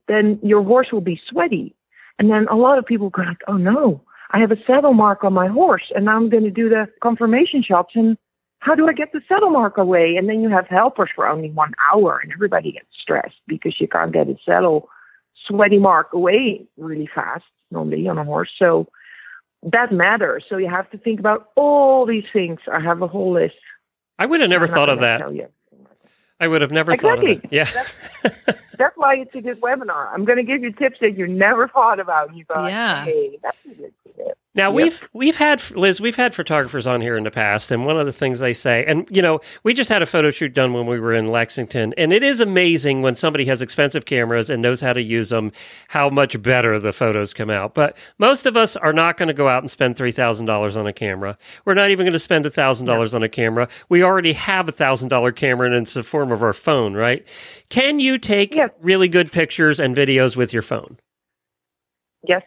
then 0.08 0.39
your 0.43 0.64
horse 0.64 0.91
will 0.91 1.01
be 1.01 1.20
sweaty. 1.30 1.76
And 2.20 2.30
then 2.30 2.47
a 2.49 2.56
lot 2.56 2.78
of 2.78 2.86
people 2.86 3.10
go 3.10 3.24
like, 3.24 3.41
oh 3.47 3.58
no, 3.58 4.01
I 4.32 4.39
have 4.39 4.51
a 4.51 4.64
saddle 4.66 4.93
mark 4.93 5.24
on 5.24 5.34
my 5.34 5.47
horse 5.47 5.91
and 5.95 6.10
I'm 6.10 6.30
going 6.30 6.43
to 6.43 6.51
do 6.51 6.70
the 6.70 6.88
conformation 7.01 7.64
shots 7.64 7.91
and 7.95 8.18
how 8.60 8.76
do 8.76 8.88
I 8.88 8.93
get 8.93 9.12
the 9.12 9.22
saddle 9.28 9.49
mark 9.49 9.78
away? 9.78 10.16
And 10.16 10.30
then 10.30 10.41
you 10.41 10.49
have 10.49 10.68
helpers 10.68 11.10
for 11.14 11.28
only 11.28 11.51
one 11.51 11.74
hour 11.91 12.20
and 12.24 12.32
everybody 12.32 12.72
gets 12.72 12.88
stressed 12.99 13.36
because 13.47 13.76
you 13.80 13.88
can't 13.88 14.14
get 14.14 14.30
a 14.30 14.38
saddle 14.45 14.89
sweaty 15.47 15.80
mark 15.80 16.14
away 16.14 16.66
really 16.78 17.10
fast 17.14 17.43
normally 17.72 18.08
on 18.08 18.18
a 18.18 18.24
horse. 18.24 18.49
So 18.58 18.88
that 19.64 19.91
matters. 19.91 20.45
So 20.47 20.58
you 20.58 20.70
have 20.70 20.89
to 20.91 20.97
think 20.97 21.20
about 21.20 21.49
all 21.56 22.06
these 22.06 22.26
things. 22.32 22.60
I 22.72 22.80
have 22.80 23.01
a 23.01 23.08
whole 23.08 23.34
list. 23.34 23.56
I 24.18 24.26
would 24.26 24.41
have 24.41 24.49
never 24.49 24.68
thought 24.68 24.89
of 24.89 24.99
that. 24.99 25.22
I 26.39 26.47
would 26.47 26.62
have 26.62 26.72
never 26.72 26.93
Exactly. 26.93 27.36
thought 27.36 27.45
of 27.45 27.51
that. 27.51 28.36
Yeah. 28.47 28.54
That's 28.78 28.95
why 28.97 29.15
it's 29.15 29.34
a 29.36 29.41
good 29.41 29.61
webinar. 29.61 30.11
I'm 30.13 30.26
going 30.26 30.38
to 30.38 30.43
give 30.43 30.61
you 30.63 30.71
tips 30.71 30.97
that 31.01 31.17
you 31.17 31.28
never 31.28 31.67
thought 31.67 31.99
about. 31.99 32.30
And 32.30 32.38
you 32.38 32.45
go, 32.45 32.67
Yeah. 32.67 33.05
hey, 33.05 33.38
that's 33.41 33.57
a 33.65 33.69
good 33.69 33.93
tip. 34.15 34.38
Now 34.55 34.69
Yep. 34.71 34.76
we've 34.84 35.09
we've 35.13 35.36
had 35.36 35.71
Liz, 35.71 35.99
we've 35.99 36.15
had 36.15 36.36
photographers 36.36 36.86
on 36.86 37.01
here 37.01 37.17
in 37.17 37.24
the 37.24 37.32
past, 37.32 37.71
and 37.71 37.88
one 37.88 37.99
of 37.99 38.05
the 38.05 38.11
things 38.11 38.39
they 38.39 38.53
say, 38.53 38.86
and 38.86 39.07
you 39.09 39.19
know, 39.19 39.39
we 39.63 39.74
just 39.74 39.89
had 39.89 40.03
a 40.03 40.05
photo 40.05 40.30
shoot 40.30 40.53
done 40.53 40.74
when 40.74 40.86
we 40.86 40.99
were 40.99 41.11
in 41.15 41.28
Lexington, 41.28 41.91
and 41.97 42.13
it 42.13 42.21
is 42.21 42.39
amazing 42.39 43.01
when 43.01 43.15
somebody 43.15 43.45
has 43.45 43.63
expensive 43.63 44.05
cameras 44.05 44.51
and 44.51 44.61
knows 44.61 44.80
how 44.80 44.93
to 44.93 45.01
use 45.01 45.30
them, 45.30 45.51
how 45.88 46.07
much 46.07 46.39
better 46.39 46.80
the 46.80 46.93
photos 46.93 47.34
come 47.34 47.49
out. 47.49 47.74
But 47.74 47.97
most 48.19 48.45
of 48.45 48.55
us 48.55 48.76
are 48.76 48.93
not 48.93 49.17
going 49.17 49.28
to 49.28 49.34
go 49.34 49.49
out 49.49 49.63
and 49.63 49.71
spend 49.71 49.97
three 49.97 50.11
thousand 50.11 50.45
dollars 50.45 50.78
on 50.78 50.86
a 50.86 50.93
camera. 50.93 51.36
We're 51.65 51.74
not 51.74 51.89
even 51.89 52.03
going 52.05 52.13
to 52.13 52.19
spend 52.19 52.45
thousand 52.53 52.86
dollars 52.86 53.15
on 53.15 53.24
a 53.24 53.30
camera. 53.30 53.67
We 53.89 54.03
already 54.03 54.34
have 54.34 54.69
a 54.69 54.71
thousand 54.71 55.09
dollar 55.09 55.32
camera, 55.32 55.65
and 55.65 55.76
it's 55.82 55.95
the 55.95 56.03
form 56.03 56.32
of 56.32 56.43
our 56.43 56.53
phone, 56.53 56.93
right? 56.93 57.26
Can 57.69 57.99
you 57.99 58.19
take 58.19 58.55
Yes. 58.64 58.72
really 58.82 59.07
good 59.07 59.32
pictures 59.32 59.80
and 59.80 59.95
videos 59.95 60.36
with 60.36 60.53
your 60.53 60.61
phone? 60.61 60.97
Yes. 62.28 62.43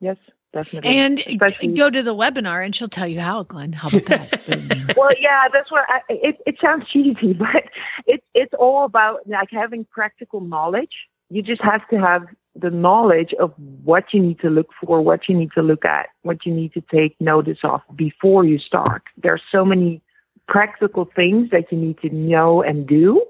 Yes, 0.00 0.16
definitely. 0.52 0.96
And 0.96 1.20
Especially- 1.26 1.74
go 1.74 1.90
to 1.90 2.02
the 2.02 2.14
webinar 2.14 2.64
and 2.64 2.74
she'll 2.74 2.88
tell 2.88 3.06
you 3.06 3.20
how, 3.20 3.42
Glenn. 3.42 3.72
How 3.72 3.88
about 3.88 4.06
that? 4.06 4.94
well, 4.96 5.10
yeah, 5.18 5.48
that's 5.52 5.70
what 5.70 5.84
I, 5.88 6.00
it. 6.08 6.36
It 6.46 6.56
sounds 6.60 6.88
cheesy, 6.88 7.32
but 7.38 7.64
it's 8.06 8.24
it's 8.34 8.54
all 8.58 8.84
about 8.84 9.26
like 9.26 9.48
having 9.50 9.84
practical 9.84 10.40
knowledge. 10.40 10.92
You 11.28 11.42
just 11.42 11.62
have 11.62 11.86
to 11.88 11.96
have 11.96 12.22
the 12.56 12.70
knowledge 12.70 13.32
of 13.38 13.52
what 13.84 14.12
you 14.12 14.20
need 14.20 14.40
to 14.40 14.50
look 14.50 14.68
for, 14.80 15.00
what 15.00 15.28
you 15.28 15.36
need 15.36 15.52
to 15.54 15.62
look 15.62 15.84
at, 15.84 16.08
what 16.22 16.44
you 16.44 16.52
need 16.52 16.72
to 16.72 16.82
take 16.92 17.14
notice 17.20 17.58
of 17.62 17.80
before 17.94 18.44
you 18.44 18.58
start. 18.58 19.02
There 19.22 19.32
are 19.32 19.40
so 19.52 19.64
many 19.64 20.02
practical 20.48 21.08
things 21.14 21.50
that 21.50 21.70
you 21.70 21.78
need 21.78 21.98
to 22.00 22.10
know 22.10 22.62
and 22.62 22.86
do 22.86 23.24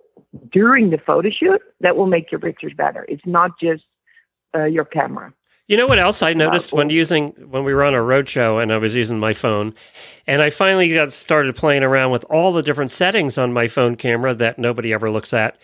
during 0.52 0.90
the 0.90 0.98
photo 0.98 1.30
shoot 1.30 1.60
that 1.80 1.96
will 1.96 2.06
make 2.06 2.30
your 2.30 2.40
pictures 2.40 2.72
better. 2.76 3.04
It's 3.08 3.24
not 3.26 3.52
just 3.60 3.84
uh, 4.54 4.64
your 4.64 4.84
camera. 4.84 5.32
You 5.66 5.76
know 5.76 5.86
what 5.86 6.00
else 6.00 6.20
I 6.20 6.32
noticed 6.32 6.72
when 6.72 6.90
using 6.90 7.28
when 7.48 7.62
we 7.62 7.72
were 7.72 7.84
on 7.84 7.94
a 7.94 8.02
road 8.02 8.28
show 8.28 8.58
and 8.58 8.72
I 8.72 8.78
was 8.78 8.96
using 8.96 9.20
my 9.20 9.32
phone, 9.32 9.72
and 10.26 10.42
I 10.42 10.50
finally 10.50 10.92
got 10.92 11.12
started 11.12 11.54
playing 11.54 11.84
around 11.84 12.10
with 12.10 12.24
all 12.24 12.50
the 12.50 12.62
different 12.62 12.90
settings 12.90 13.38
on 13.38 13.52
my 13.52 13.68
phone 13.68 13.94
camera 13.94 14.34
that 14.34 14.58
nobody 14.58 14.92
ever 14.92 15.08
looks 15.08 15.32
at. 15.32 15.58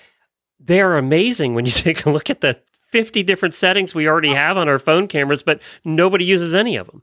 They're 0.61 0.97
amazing 0.97 1.55
when 1.55 1.67
you 1.67 1.73
take 1.73 2.07
a 2.07 2.11
look 2.11 2.31
at 2.31 2.41
the 2.41 2.57
fifty 2.93 3.25
different 3.25 3.55
settings 3.55 3.97
we 3.97 4.07
already 4.07 4.33
have 4.33 4.57
on 4.57 4.69
our 4.69 4.79
phone 4.79 5.09
cameras, 5.09 5.43
but 5.43 5.61
nobody 5.85 6.25
uses 6.25 6.55
any 6.55 6.77
of 6.77 6.87
them. 6.87 7.03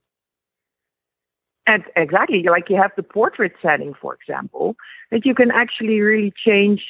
And 1.67 1.83
exactly, 1.97 2.43
like 2.43 2.69
you 2.69 2.77
have 2.77 2.91
the 2.95 3.03
portrait 3.03 3.53
setting, 3.61 3.93
for 3.99 4.13
example, 4.15 4.77
that 5.11 5.25
you 5.25 5.35
can 5.35 5.51
actually 5.51 5.99
really 5.99 6.33
change 6.45 6.81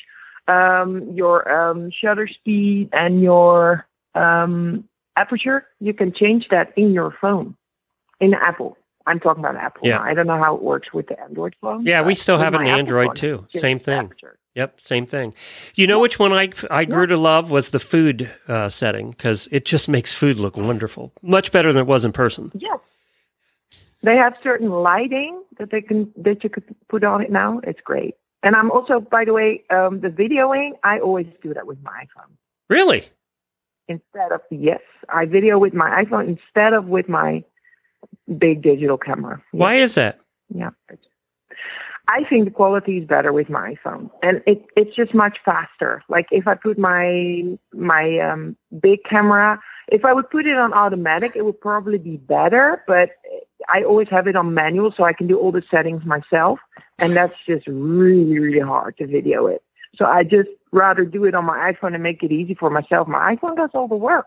um, 0.48 1.12
your 1.14 1.50
um, 1.52 1.92
shutter 1.92 2.28
speed 2.28 2.90
and 2.94 3.22
your 3.22 3.86
um, 4.16 4.88
aperture. 5.16 5.66
You 5.80 5.94
can 5.94 6.14
change 6.14 6.48
that 6.50 6.74
in 6.78 6.92
your 6.92 7.16
phone, 7.20 7.56
in 8.20 8.34
Apple. 8.34 8.78
I'm 9.06 9.20
talking 9.20 9.44
about 9.44 9.58
Apple. 9.58 9.82
Yeah. 9.84 9.98
now. 9.98 10.04
I 10.04 10.14
don't 10.14 10.28
know 10.28 10.42
how 10.42 10.56
it 10.56 10.64
works 10.64 10.94
with 10.94 11.08
the 11.08 11.20
Android 11.20 11.56
phone. 11.60 11.86
Yeah, 11.86 12.02
we 12.02 12.16
still 12.16 12.38
have 12.38 12.56
it 12.56 12.62
in 12.62 12.68
Android 12.68 13.08
phone, 13.08 13.16
too. 13.16 13.48
Same 13.50 13.80
thing. 13.80 14.06
aperture. 14.06 14.38
Yep, 14.56 14.82
same 14.82 15.06
thing. 15.08 15.34
You 15.74 15.88
know 15.88 16.00
which 16.00 16.20
one 16.20 16.32
I 16.32 16.50
I 16.70 16.86
grew 16.86 17.08
to 17.08 17.18
love 17.18 17.50
was 17.50 17.72
the 17.72 17.80
food 17.80 18.30
uh, 18.48 18.70
setting 18.70 19.10
because 19.10 19.48
it 19.52 19.66
just 19.66 19.90
makes 19.90 20.14
food 20.14 20.38
look 20.38 20.56
wonderful, 20.56 21.12
much 21.24 21.52
better 21.52 21.74
than 21.74 21.82
it 21.82 21.88
was 21.88 22.06
in 22.06 22.12
person. 22.12 22.52
Yes. 22.54 22.80
They 24.04 24.16
have 24.16 24.36
certain 24.44 24.70
lighting 24.70 25.42
that 25.58 25.72
they 25.72 25.82
can 25.82 26.12
that 26.18 26.44
you 26.44 26.52
could 26.52 26.64
put 26.88 27.04
on 27.04 27.22
it 27.22 27.32
now. 27.32 27.62
It's 27.64 27.80
great. 27.82 28.16
And 28.44 28.56
I'm 28.56 28.70
also, 28.72 29.00
by 29.00 29.26
the 29.26 29.34
way, 29.34 29.64
um, 29.70 30.02
the 30.02 30.10
videoing. 30.10 30.72
I 30.84 31.00
always 31.00 31.28
do 31.42 31.54
that 31.54 31.66
with 31.66 31.82
my 31.82 32.04
iPhone. 32.04 32.32
Really? 32.70 33.06
instead 33.88 34.32
of 34.32 34.42
yes, 34.50 34.82
I 35.10 35.26
video 35.26 35.58
with 35.60 35.74
my 35.74 36.04
iPhone 36.04 36.28
instead 36.28 36.74
of 36.74 36.86
with 36.86 37.10
my 37.10 37.44
big 38.38 38.62
digital 38.62 38.98
camera. 38.98 39.42
Why 39.52 39.76
is 39.76 39.96
that? 39.96 40.20
Yeah. 40.54 40.72
I 42.10 42.24
think 42.30 42.46
the 42.46 42.52
quality 42.52 42.98
is 42.98 43.08
better 43.08 43.32
with 43.32 43.50
my 43.50 43.76
iPhone, 43.76 44.10
and 44.22 44.44
it, 44.46 44.66
it's 44.76 44.94
just 44.94 45.14
much 45.14 45.38
faster. 45.46 46.04
Like 46.10 46.28
if 46.32 46.48
I 46.48 46.56
put 46.56 46.78
my 46.78 47.58
my 47.74 48.20
um, 48.20 48.58
big 48.82 49.00
camera, 49.10 49.62
if 49.88 50.04
I 50.04 50.14
would 50.14 50.30
put 50.30 50.46
it 50.46 50.58
on 50.58 50.74
automatic, 50.74 51.34
it 51.36 51.46
would 51.46 51.62
probably 51.62 51.98
be 51.98 52.18
better. 52.18 52.84
But 52.88 53.12
I 53.70 53.84
always 53.84 54.08
have 54.10 54.28
it 54.28 54.36
on 54.36 54.54
manual, 54.54 54.94
so 54.96 55.04
I 55.04 55.14
can 55.14 55.28
do 55.28 55.38
all 55.38 55.52
the 55.52 55.64
settings 55.70 56.06
myself, 56.06 56.60
and 57.00 57.16
that's 57.16 57.36
just 57.46 57.68
really 57.68 58.40
really 58.40 58.60
hard 58.60 58.98
to 58.98 59.08
video 59.08 59.48
it. 59.48 59.64
So 59.96 60.06
I 60.06 60.24
just 60.24 60.50
rather 60.72 61.06
do 61.06 61.26
it 61.26 61.36
on 61.36 61.46
my 61.46 61.72
iPhone 61.72 61.94
and 61.94 62.02
make 62.02 62.24
it 62.24 62.32
easy 62.32 62.56
for 62.56 62.70
myself. 62.70 63.08
My 63.08 63.36
iPhone 63.36 63.56
does 63.56 63.70
all 63.74 63.88
the 63.88 63.96
work. 63.96 64.26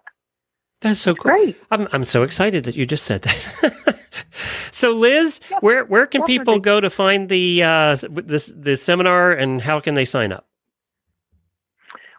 That's 0.80 1.00
so 1.00 1.14
cool. 1.14 1.32
Great. 1.32 1.56
I'm 1.70 1.88
I'm 1.92 2.04
so 2.04 2.22
excited 2.22 2.64
that 2.64 2.76
you 2.76 2.84
just 2.86 3.04
said 3.04 3.22
that. 3.22 3.98
so, 4.70 4.92
Liz, 4.92 5.40
where 5.60 5.84
where 5.84 6.06
can 6.06 6.22
people 6.24 6.60
go 6.60 6.80
to 6.80 6.90
find 6.90 7.28
the 7.28 7.62
uh, 7.62 7.96
this 8.10 8.52
the 8.54 8.76
seminar, 8.76 9.32
and 9.32 9.62
how 9.62 9.80
can 9.80 9.94
they 9.94 10.04
sign 10.04 10.32
up? 10.32 10.46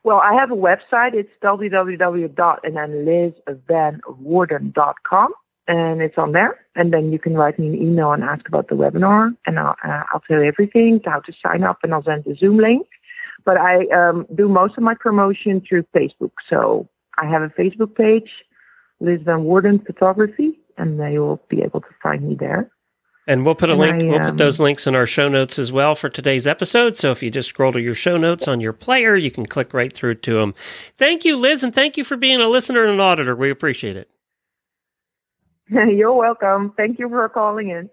Well, 0.03 0.18
I 0.18 0.34
have 0.34 0.51
a 0.51 0.55
website. 0.55 1.13
It's 1.13 1.30
www. 1.43 2.36
And 5.68 5.99
then 5.99 5.99
lizvanwoerden.com. 5.99 5.99
And 5.99 6.01
it's 6.01 6.18
on 6.18 6.32
there. 6.32 6.59
And 6.76 6.93
then 6.93 7.11
you 7.11 7.20
can 7.20 7.34
write 7.34 7.59
me 7.59 7.68
an 7.68 7.76
email 7.76 8.11
and 8.11 8.24
ask 8.24 8.47
about 8.47 8.70
the 8.70 8.76
webinar. 8.76 9.36
And 9.45 9.59
I'll, 9.59 9.76
uh, 9.84 10.03
I'll 10.13 10.22
tell 10.22 10.39
you 10.39 10.47
everything, 10.47 11.01
how 11.05 11.20
to 11.20 11.34
sign 11.45 11.63
up, 11.63 11.80
and 11.84 11.93
I'll 11.93 12.03
send 12.03 12.24
the 12.26 12.36
Zoom 12.36 12.57
link. 12.57 12.88
But 13.45 13.57
I 13.57 13.86
um, 13.88 14.26
do 14.36 14.49
most 14.49 14.78
of 14.78 14.84
my 14.84 14.93
promotion 14.93 15.61
through 15.68 15.84
Facebook. 15.95 16.32
So 16.49 16.88
I 17.18 17.26
have 17.26 17.41
a 17.41 17.49
Facebook 17.49 17.95
page, 17.95 18.30
Liz 18.99 19.22
Van 19.24 19.45
Woerden 19.45 19.86
Photography, 19.86 20.59
and 20.78 20.99
they 20.99 21.18
will 21.20 21.41
be 21.49 21.61
able 21.61 21.82
to 21.82 21.88
find 22.01 22.28
me 22.28 22.36
there. 22.36 22.70
And 23.30 23.45
we'll 23.45 23.55
put 23.55 23.70
a 23.70 23.74
And 23.74 23.82
link. 23.82 24.03
I, 24.03 24.05
we'll 24.05 24.20
put 24.20 24.30
um, 24.30 24.38
those 24.38 24.59
links 24.59 24.88
in 24.88 24.95
our 24.95 25.05
show 25.05 25.28
notes 25.28 25.59
as 25.59 25.72
well 25.72 25.95
for 25.95 26.09
today's 26.09 26.47
episode. 26.47 26.95
So 26.95 27.11
if 27.11 27.22
you 27.22 27.30
just 27.30 27.49
scroll 27.49 27.74
to 27.74 27.82
your 27.82 27.93
show 27.93 28.18
notes 28.18 28.47
on 28.47 28.61
your 28.61 28.74
player, 28.74 29.18
you 29.18 29.32
can 29.32 29.45
click 29.45 29.74
right 29.74 29.91
through 29.91 30.15
to 30.15 30.36
them. 30.36 30.55
Thank 30.95 31.26
you, 31.26 31.36
Liz, 31.36 31.63
and 31.63 31.76
thank 31.76 31.97
you 31.97 32.05
for 32.05 32.15
being 32.15 32.39
a 32.39 32.47
listener 32.47 32.84
and 32.84 32.93
an 32.93 32.99
auditor. 33.01 33.36
We 33.36 33.51
appreciate 33.51 33.97
it. 33.97 34.09
You're 35.95 36.13
welcome. 36.13 36.74
Thank 36.78 36.99
you 36.99 37.09
for 37.09 37.28
calling 37.30 37.70
in. 37.70 37.89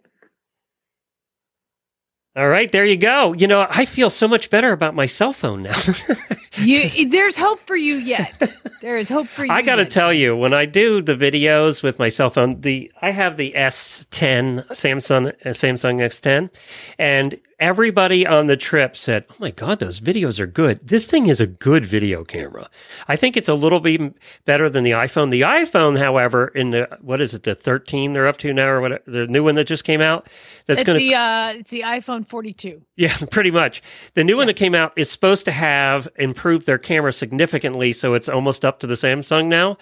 All 2.37 2.49
right, 2.49 2.71
there 2.71 2.85
you 2.85 2.97
go. 2.97 3.33
You 3.33 3.47
know, 3.47 3.67
I 3.69 3.85
feel 3.85 4.11
so 4.11 4.27
much 4.27 4.51
better 4.51 4.73
about 4.73 4.95
my 4.95 5.07
cell 5.07 5.33
phone 5.33 5.63
now. 5.63 5.81
you, 6.57 7.09
there's 7.11 7.37
hope 7.37 7.61
for 7.67 7.77
you 7.77 7.97
yet. 7.97 8.57
There 8.85 8.99
is 8.99 9.09
hope 9.09 9.29
for 9.29 9.47
you. 9.47 9.51
I 9.51 9.63
got 9.63 9.77
to 9.77 9.87
tell 9.87 10.13
you, 10.13 10.37
when 10.37 10.53
I 10.53 10.67
do 10.67 11.01
the 11.01 11.15
videos 11.15 11.83
with 11.83 11.99
my 11.99 12.11
cell 12.11 12.29
phone, 12.29 12.61
the 12.61 12.93
I 13.01 13.13
have 13.13 13.39
the 13.39 13.55
S10 13.57 14.67
Samsung 14.69 15.29
uh, 15.29 15.51
Samsung 15.51 16.03
X10, 16.03 16.51
and 16.99 17.41
everybody 17.59 18.27
on 18.27 18.47
the 18.47 18.59
trip 18.59 18.95
said, 18.95 19.25
"Oh 19.31 19.37
my 19.39 19.53
god, 19.53 19.79
those 19.81 20.01
videos 20.01 20.39
are 20.39 20.47
good. 20.47 20.87
This 20.87 21.07
thing 21.07 21.29
is 21.29 21.41
a 21.41 21.47
good 21.47 21.87
video 21.87 22.25
camera." 22.25 22.69
I 23.09 23.17
think 23.17 23.39
it's 23.39 23.49
a 23.49 23.55
little 23.55 23.81
bit 23.81 24.15
better 24.45 24.69
than 24.69 24.85
the 24.85 24.91
iPhone. 24.91 25.31
The 25.31 25.43
iPhone, 25.43 25.99
however, 25.99 26.49
in 26.49 26.73
the 26.73 26.99
what 27.01 27.23
is 27.23 27.33
it, 27.33 27.45
the 27.45 27.55
13 27.55 28.13
they're 28.13 28.27
up 28.27 28.37
to 28.39 28.53
now, 28.53 28.69
or 28.69 28.81
what 28.83 29.03
the 29.07 29.27
new 29.27 29.43
one 29.43 29.55
that 29.55 29.65
just 29.65 29.85
came 29.85 30.03
out, 30.03 30.29
that's 30.67 30.81
It's 30.81 30.87
going 30.87 30.99
the 30.99 31.15
uh, 31.15 31.53
it's 31.55 31.71
the 31.71 31.83
iPhone 31.83 32.29
42. 32.29 32.83
Yeah, 32.97 33.17
pretty 33.31 33.51
much. 33.51 33.83
The 34.15 34.25
new 34.25 34.37
one 34.37 34.47
that 34.47 34.55
came 34.57 34.75
out 34.75 34.93
is 34.97 35.11
supposed 35.11 35.45
to 35.47 35.53
have 35.53 36.09
improved 36.17 36.67
their 36.67 36.79
camera 36.79 37.13
significantly, 37.13 37.93
so 37.93 38.15
it's 38.15 38.29
almost 38.29 38.65
up 38.65 38.81
to 38.81 38.87
the 38.87 38.95
Samsung 38.95 39.47
now. 39.47 39.77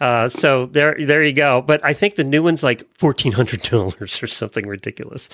Uh, 0.00 0.28
so 0.28 0.66
there, 0.66 0.96
there 1.04 1.22
you 1.22 1.32
go. 1.32 1.62
But 1.62 1.84
I 1.84 1.92
think 1.92 2.16
the 2.16 2.24
new 2.24 2.42
one's 2.42 2.62
like 2.62 2.86
fourteen 2.94 3.32
hundred 3.32 3.62
dollars 3.62 4.20
or 4.22 4.26
something 4.26 4.66
ridiculous. 4.66 5.28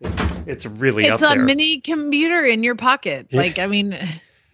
It's, 0.00 0.22
it's 0.46 0.66
really 0.66 1.04
It's 1.04 1.20
a 1.22 1.26
there. 1.26 1.38
mini 1.38 1.80
computer 1.80 2.44
in 2.44 2.62
your 2.62 2.74
pocket. 2.74 3.26
Yeah. 3.30 3.40
Like 3.40 3.58
I 3.58 3.66
mean, 3.66 3.92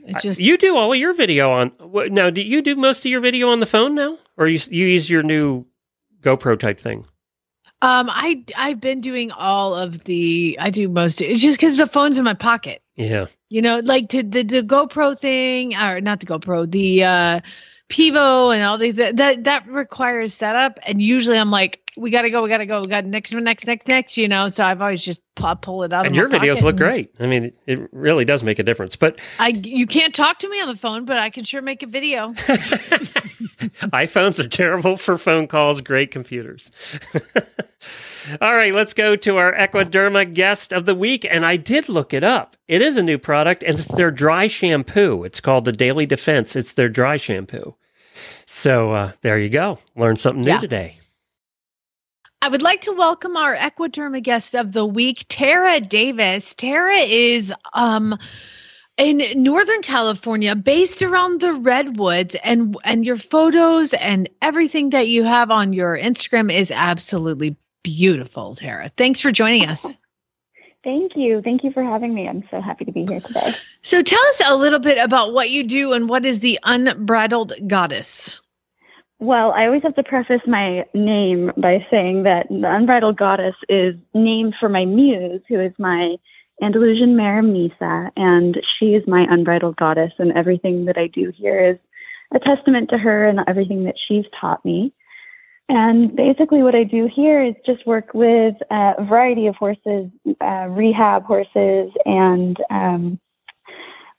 it's 0.01 0.23
just 0.23 0.41
you 0.41 0.59
do 0.59 0.77
all 0.77 0.93
of 0.93 0.99
your 0.99 1.15
video 1.15 1.53
on 1.53 1.69
what, 1.79 2.11
now. 2.11 2.31
Do 2.31 2.43
you 2.43 2.63
do 2.63 2.75
most 2.75 3.01
of 3.01 3.11
your 3.11 3.21
video 3.21 3.51
on 3.51 3.61
the 3.61 3.67
phone 3.67 3.95
now, 3.95 4.19
or 4.37 4.49
you 4.49 4.59
you 4.71 4.87
use 4.87 5.09
your 5.09 5.23
new 5.23 5.65
GoPro 6.23 6.59
type 6.59 6.81
thing? 6.81 7.07
Um, 7.83 8.09
I 8.11 8.43
I've 8.57 8.81
been 8.81 9.01
doing 9.01 9.31
all 9.31 9.75
of 9.75 10.03
the. 10.05 10.57
I 10.61 10.71
do 10.71 10.89
most. 10.89 11.21
It's 11.21 11.41
just 11.41 11.59
because 11.59 11.77
the 11.77 11.87
phone's 11.87 12.19
in 12.19 12.25
my 12.25 12.35
pocket. 12.35 12.83
Yeah, 12.97 13.27
You 13.51 13.61
know, 13.63 13.81
like 13.85 14.09
to 14.11 14.23
the 14.23 14.43
the 14.43 14.63
GoPro 14.63 15.19
thing, 15.19 15.77
or 15.77 16.01
not 16.01 16.21
the 16.21 16.27
GoPro, 16.27 16.71
the 16.71 17.05
uh 17.05 17.41
Pivo 17.89 18.55
and 18.55 18.65
all 18.65 18.79
these 18.79 18.97
that 18.97 19.19
that, 19.19 19.45
that 19.45 19.69
requires 19.69 20.33
setup. 20.35 20.79
And 20.85 21.01
usually 21.01 21.39
I'm 21.39 21.51
like, 21.51 21.81
we 21.97 22.11
gotta 22.11 22.31
go, 22.31 22.43
we 22.43 22.51
gotta 22.51 22.67
go, 22.67 22.81
we 22.81 22.89
got 22.89 23.05
next, 23.05 23.33
next, 23.33 23.67
next, 23.67 23.89
next. 23.89 24.17
You 24.17 24.29
know, 24.29 24.49
so 24.49 24.65
I've 24.65 24.81
always 24.83 25.03
just 25.03 25.21
pull, 25.35 25.55
pull 25.57 25.83
it 25.83 25.93
out. 25.93 26.07
And 26.07 26.15
your 26.15 26.29
videos 26.29 26.63
look 26.63 26.71
and 26.73 26.79
great. 26.79 27.15
I 27.21 27.27
mean, 27.27 27.53
it 27.67 27.89
really 27.93 28.25
does 28.25 28.43
make 28.45 28.59
a 28.59 28.63
difference. 28.63 28.97
But 28.97 29.19
I 29.39 29.49
you 29.49 29.87
can't 29.87 30.15
talk 30.15 30.39
to 30.41 30.49
me 30.49 30.61
on 30.61 30.69
the 30.69 30.77
phone, 30.77 31.05
but 31.05 31.19
I 31.19 31.31
can 31.31 31.45
sure 31.45 31.63
make 31.63 31.83
a 31.83 31.87
video. 31.87 32.33
iPhones 33.93 34.39
are 34.39 34.49
terrible 34.49 34.97
for 34.97 35.17
phone 35.19 35.47
calls, 35.47 35.81
great 35.81 36.11
computers. 36.11 36.71
All 38.41 38.55
right, 38.57 38.75
let's 38.75 38.93
go 38.93 39.15
to 39.17 39.37
our 39.37 39.53
Equiderma 39.55 40.33
guest 40.35 40.73
of 40.73 40.85
the 40.85 40.95
week. 40.95 41.27
And 41.29 41.47
I 41.47 41.57
did 41.57 41.89
look 41.89 42.13
it 42.13 42.25
up. 42.25 42.57
It 42.69 42.83
is 42.83 42.97
a 42.97 43.03
new 43.03 43.19
product, 43.19 43.63
and 43.63 43.79
it's 43.79 43.87
their 43.87 44.11
dry 44.11 44.49
shampoo. 44.49 45.23
It's 45.25 45.41
called 45.41 45.65
the 45.65 45.73
Daily 45.73 46.07
Defense. 46.07 46.57
It's 46.57 46.73
their 46.73 46.89
dry 46.89 47.17
shampoo. 47.17 47.75
So 48.47 48.93
uh, 48.93 49.13
there 49.23 49.39
you 49.39 49.49
go. 49.49 49.79
Learn 49.97 50.17
something 50.17 50.43
new 50.43 50.49
Yeah. 50.51 50.61
today. 50.61 50.99
I 52.43 52.49
would 52.49 52.63
like 52.63 52.83
to 52.83 52.93
welcome 52.93 53.37
our 53.37 53.57
Equiderma 53.57 54.23
guest 54.23 54.55
of 54.55 54.73
the 54.73 54.85
week, 54.85 55.25
Tara 55.29 55.81
Davis. 55.81 56.55
Tara 56.55 56.97
is 56.97 57.53
um 57.73 58.19
in 58.97 59.23
Northern 59.43 59.83
California, 59.83 60.55
based 60.55 61.03
around 61.03 61.41
the 61.41 61.53
redwoods, 61.53 62.37
and 62.43 62.77
and 62.85 63.05
your 63.05 63.19
photos 63.19 63.95
and 63.95 64.29
everything 64.41 64.91
that 64.91 65.09
you 65.09 65.25
have 65.25 65.51
on 65.51 65.73
your 65.73 65.99
Instagram 65.99 66.53
is 66.53 66.71
absolutely 66.71 67.57
beautiful, 67.83 68.55
Tara. 68.55 68.91
Thanks 68.97 69.21
for 69.21 69.31
joining 69.31 69.69
us. 69.69 69.95
Thank 70.85 71.17
you. 71.17 71.43
Thank 71.43 71.65
you 71.65 71.73
for 71.73 71.83
having 71.83 72.15
me. 72.15 72.29
I'm 72.29 72.45
so 72.51 72.61
happy 72.61 72.85
to 72.85 72.93
be 72.93 73.05
here 73.07 73.21
today. 73.21 73.55
So 73.83 74.03
tell 74.03 74.25
us 74.29 74.43
a 74.47 74.57
little 74.57 74.79
bit 74.79 74.99
about 74.99 75.33
what 75.33 75.51
you 75.51 75.65
do 75.65 75.93
and 75.93 76.09
what 76.09 76.25
is 76.25 76.41
the 76.41 76.61
Unbridled 76.63 77.55
Goddess. 77.67 78.41
Well, 79.19 79.53
I 79.53 79.65
always 79.65 79.83
have 79.83 79.95
to 79.95 80.03
preface 80.03 80.43
my 80.47 80.85
name 80.93 81.51
by 81.57 81.87
saying 81.91 82.25
that 82.25 82.49
the 82.51 82.71
Unbridled 82.71 83.17
Goddess 83.17 83.55
is 83.69 83.95
named 84.13 84.55
for 84.61 84.69
my 84.69 84.85
muse, 84.85 85.41
who 85.49 85.59
is 85.59 85.73
my 85.79 86.17
Andalusian 86.63 87.17
mare, 87.17 87.43
Misa, 87.43 88.11
and 88.17 88.61
she 88.79 88.95
is 88.95 89.07
my 89.07 89.27
unbridled 89.29 89.77
goddess, 89.77 90.13
and 90.19 90.33
everything 90.33 90.87
that 90.87 90.97
I 90.97 91.07
do 91.07 91.31
here 91.31 91.73
is 91.73 91.79
a 92.35 92.39
testament 92.39 92.91
to 92.91 92.99
her 92.99 93.27
and 93.27 93.41
everything 93.47 93.85
that 93.85 93.97
she's 93.99 94.25
taught 94.39 94.65
me. 94.65 94.93
And 95.69 96.15
basically, 96.15 96.63
what 96.63 96.75
I 96.75 96.85
do 96.85 97.09
here 97.13 97.43
is 97.43 97.55
just 97.67 97.87
work 97.87 98.15
with 98.15 98.55
a 98.71 99.05
variety 99.05 99.49
of 99.49 99.57
horses, 99.57 100.11
uh, 100.41 100.67
rehab 100.71 101.25
horses, 101.25 101.91
and 102.07 102.57
um, 102.71 103.21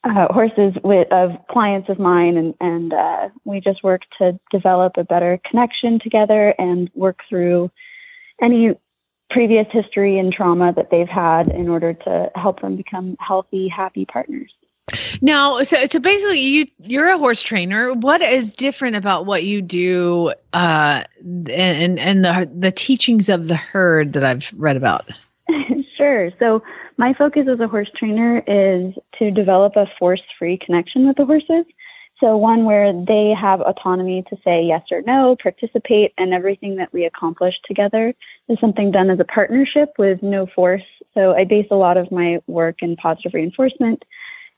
uh, 0.04 0.32
horses 0.32 0.74
with 0.84 1.12
of 1.12 1.32
clients 1.50 1.90
of 1.90 2.00
mine, 2.00 2.38
and 2.38 2.54
and 2.62 2.94
uh, 2.94 3.30
we 3.46 3.60
just 3.60 3.84
work 3.84 4.02
to 4.20 4.40
develop 4.52 4.94
a 4.98 5.04
better 5.04 5.40
connection 5.50 6.00
together 6.00 6.54
and 6.58 6.90
work 6.94 7.20
through 7.30 7.72
any 8.42 8.76
previous 9.30 9.68
history 9.72 10.18
and 10.18 10.32
trauma 10.32 10.72
that 10.74 10.90
they've 10.90 11.10
had 11.10 11.50
in 11.50 11.68
order 11.68 11.94
to 11.94 12.32
help 12.36 12.62
them 12.62 12.76
become 12.76 13.18
healthy, 13.20 13.68
happy 13.68 14.06
partners. 14.06 14.54
Now, 15.22 15.64
so 15.64 15.86
so 15.86 16.00
basically, 16.00 16.40
you 16.40 16.68
you're 16.80 17.10
a 17.10 17.18
horse 17.18 17.42
trainer. 17.42 17.94
What 17.94 18.22
is 18.22 18.54
different 18.54 18.96
about 18.96 19.26
what 19.26 19.44
you 19.44 19.62
do, 19.62 20.34
uh, 20.54 21.04
and 21.22 22.00
and 22.00 22.24
the 22.24 22.50
the 22.58 22.72
teachings 22.72 23.28
of 23.28 23.50
the 23.50 23.56
herd 23.56 24.14
that 24.14 24.24
I've 24.24 24.50
read 24.56 24.78
about? 24.78 25.10
sure. 26.08 26.32
So 26.40 26.64
my 26.98 27.14
focus 27.14 27.48
as 27.52 27.60
a 27.60 27.68
horse 27.68 27.90
trainer 27.96 28.44
is 28.48 28.94
to 29.20 29.32
develop 29.32 29.76
a 29.76 29.88
force-free 30.00 30.60
connection 30.66 31.08
with 31.08 31.18
the 31.18 31.26
horses. 31.26 31.66
So 32.20 32.36
one 32.36 32.66
where 32.66 32.94
they 33.06 33.36
have 33.40 33.62
autonomy 33.62 34.24
to 34.30 34.38
say 34.44 34.64
yes 34.64 34.82
or 34.92 35.04
no, 35.04 35.36
participate, 35.42 36.14
and 36.18 36.34
everything 36.34 36.76
that 36.78 36.92
we 36.92 37.06
accomplish 37.06 37.54
together 37.66 38.14
is 38.50 38.58
something 38.60 38.90
done 38.90 39.12
as 39.12 39.20
a 39.20 39.26
partnership 39.26 39.94
with 40.00 40.24
no 40.24 40.48
force. 40.48 40.82
So 41.14 41.36
I 41.36 41.44
base 41.44 41.68
a 41.70 41.76
lot 41.76 41.98
of 41.98 42.12
my 42.12 42.40
work 42.48 42.78
in 42.82 42.96
positive 42.96 43.34
reinforcement 43.36 44.04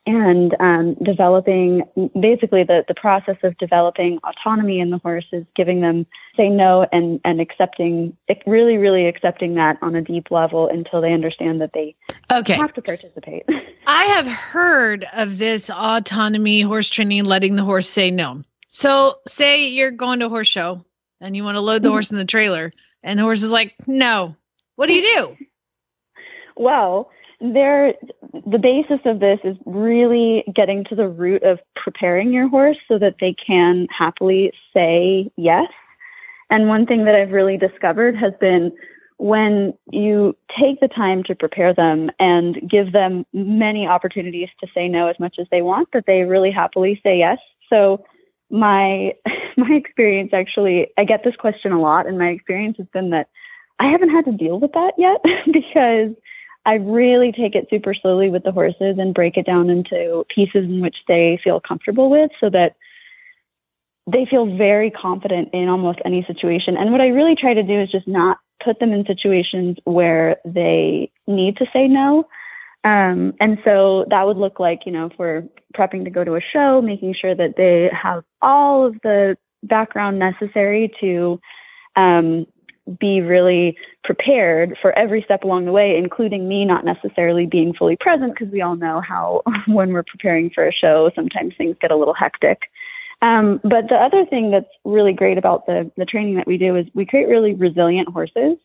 and 0.09 0.55
um, 0.59 0.95
developing 0.95 1.83
basically 2.19 2.63
the, 2.63 2.83
the 2.87 2.95
process 2.95 3.37
of 3.43 3.55
developing 3.59 4.17
autonomy 4.23 4.79
in 4.79 4.89
the 4.89 4.97
horse 4.97 5.27
is 5.31 5.45
giving 5.55 5.81
them 5.81 6.07
say 6.35 6.49
no 6.49 6.87
and, 6.91 7.21
and 7.23 7.39
accepting 7.39 8.17
really 8.47 8.77
really 8.77 9.05
accepting 9.05 9.53
that 9.53 9.77
on 9.83 9.93
a 9.93 10.01
deep 10.01 10.31
level 10.31 10.67
until 10.67 10.99
they 10.99 11.13
understand 11.13 11.61
that 11.61 11.73
they 11.73 11.95
Okay, 12.31 12.55
have 12.55 12.73
to 12.73 12.81
participate 12.81 13.45
I 13.87 14.05
have 14.05 14.25
heard 14.25 15.07
of 15.13 15.37
this 15.37 15.69
autonomy 15.69 16.61
horse 16.61 16.89
training, 16.89 17.25
letting 17.25 17.55
the 17.55 17.63
horse 17.63 17.89
say 17.89 18.11
no. 18.11 18.43
So, 18.67 19.15
say 19.27 19.69
you're 19.69 19.91
going 19.91 20.19
to 20.19 20.27
a 20.27 20.29
horse 20.29 20.47
show 20.47 20.85
and 21.21 21.35
you 21.35 21.43
want 21.43 21.55
to 21.55 21.61
load 21.61 21.81
the 21.81 21.89
horse 21.89 22.11
in 22.11 22.17
the 22.17 22.25
trailer, 22.25 22.71
and 23.01 23.17
the 23.17 23.23
horse 23.23 23.41
is 23.41 23.51
like, 23.51 23.75
"No." 23.87 24.35
What 24.75 24.87
do 24.87 24.93
you 24.93 25.01
do? 25.01 25.37
well 26.55 27.09
there 27.41 27.93
the 28.45 28.59
basis 28.59 28.99
of 29.05 29.19
this 29.19 29.39
is 29.43 29.55
really 29.65 30.43
getting 30.53 30.83
to 30.85 30.95
the 30.95 31.07
root 31.07 31.43
of 31.43 31.59
preparing 31.75 32.33
your 32.33 32.49
horse 32.49 32.77
so 32.87 32.99
that 32.99 33.15
they 33.19 33.33
can 33.33 33.87
happily 33.95 34.51
say 34.73 35.31
yes. 35.37 35.69
And 36.49 36.67
one 36.67 36.85
thing 36.85 37.05
that 37.05 37.15
i've 37.15 37.31
really 37.31 37.57
discovered 37.57 38.15
has 38.15 38.33
been 38.39 38.71
when 39.17 39.73
you 39.91 40.35
take 40.57 40.79
the 40.79 40.87
time 40.87 41.23
to 41.23 41.35
prepare 41.35 41.73
them 41.73 42.09
and 42.19 42.57
give 42.69 42.93
them 42.93 43.25
many 43.33 43.85
opportunities 43.85 44.47
to 44.61 44.67
say 44.73 44.87
no 44.87 45.07
as 45.07 45.19
much 45.19 45.35
as 45.39 45.47
they 45.51 45.61
want 45.61 45.89
that 45.91 46.05
they 46.07 46.23
really 46.23 46.51
happily 46.51 46.99
say 47.03 47.17
yes. 47.17 47.37
So 47.69 48.03
my 48.49 49.13
my 49.57 49.71
experience 49.71 50.31
actually 50.33 50.87
i 50.97 51.03
get 51.03 51.23
this 51.23 51.35
question 51.35 51.71
a 51.71 51.79
lot 51.79 52.07
and 52.07 52.17
my 52.17 52.29
experience 52.29 52.77
has 52.77 52.87
been 52.93 53.09
that 53.11 53.29
i 53.79 53.85
haven't 53.85 54.09
had 54.09 54.25
to 54.25 54.31
deal 54.31 54.59
with 54.59 54.71
that 54.73 54.93
yet 54.97 55.21
because 55.51 56.11
I 56.69 56.75
really 56.75 57.31
take 57.31 57.55
it 57.55 57.65
super 57.71 57.95
slowly 57.95 58.29
with 58.29 58.43
the 58.43 58.51
horses 58.51 58.99
and 58.99 59.11
break 59.11 59.37
it 59.37 59.45
down 59.47 59.71
into 59.71 60.23
pieces 60.29 60.65
in 60.65 60.81
which 60.81 60.97
they 61.07 61.39
feel 61.43 61.59
comfortable 61.59 62.11
with 62.11 62.29
so 62.39 62.47
that 62.51 62.75
they 64.05 64.27
feel 64.29 64.55
very 64.55 64.91
confident 64.91 65.49
in 65.51 65.67
almost 65.67 65.97
any 66.05 66.23
situation. 66.25 66.77
And 66.77 66.91
what 66.91 67.01
I 67.01 67.07
really 67.07 67.35
try 67.35 67.55
to 67.55 67.63
do 67.63 67.81
is 67.81 67.89
just 67.89 68.07
not 68.07 68.37
put 68.63 68.79
them 68.79 68.93
in 68.93 69.03
situations 69.07 69.77
where 69.85 70.37
they 70.45 71.11
need 71.25 71.57
to 71.57 71.65
say 71.73 71.87
no. 71.87 72.27
Um, 72.83 73.33
and 73.39 73.57
so 73.65 74.05
that 74.11 74.27
would 74.27 74.37
look 74.37 74.59
like, 74.59 74.85
you 74.85 74.91
know, 74.91 75.07
if 75.07 75.13
we're 75.17 75.45
prepping 75.75 76.03
to 76.03 76.11
go 76.11 76.23
to 76.23 76.35
a 76.35 76.41
show, 76.53 76.83
making 76.83 77.15
sure 77.19 77.33
that 77.33 77.55
they 77.57 77.89
have 77.91 78.23
all 78.43 78.85
of 78.85 78.93
the 79.01 79.37
background 79.63 80.19
necessary 80.19 80.91
to 80.99 81.39
um, 81.95 82.45
be 82.99 83.21
really 83.21 83.77
prepared 84.03 84.77
for 84.81 84.97
every 84.97 85.21
step 85.21 85.43
along 85.43 85.65
the 85.65 85.71
way, 85.71 85.97
including 85.97 86.47
me 86.47 86.65
not 86.65 86.85
necessarily 86.85 87.45
being 87.45 87.73
fully 87.73 87.97
present, 87.97 88.33
because 88.33 88.51
we 88.51 88.61
all 88.61 88.75
know 88.75 89.01
how 89.01 89.41
when 89.67 89.93
we're 89.93 90.03
preparing 90.03 90.49
for 90.49 90.67
a 90.67 90.73
show, 90.73 91.11
sometimes 91.15 91.53
things 91.57 91.75
get 91.81 91.91
a 91.91 91.95
little 91.95 92.13
hectic. 92.13 92.63
Um, 93.21 93.59
but 93.63 93.89
the 93.89 93.95
other 93.95 94.25
thing 94.25 94.49
that's 94.51 94.69
really 94.85 95.13
great 95.13 95.37
about 95.37 95.65
the, 95.65 95.91
the 95.97 96.05
training 96.05 96.35
that 96.35 96.47
we 96.47 96.57
do 96.57 96.75
is 96.75 96.85
we 96.93 97.05
create 97.05 97.27
really 97.27 97.53
resilient 97.53 98.07
horses. 98.09 98.57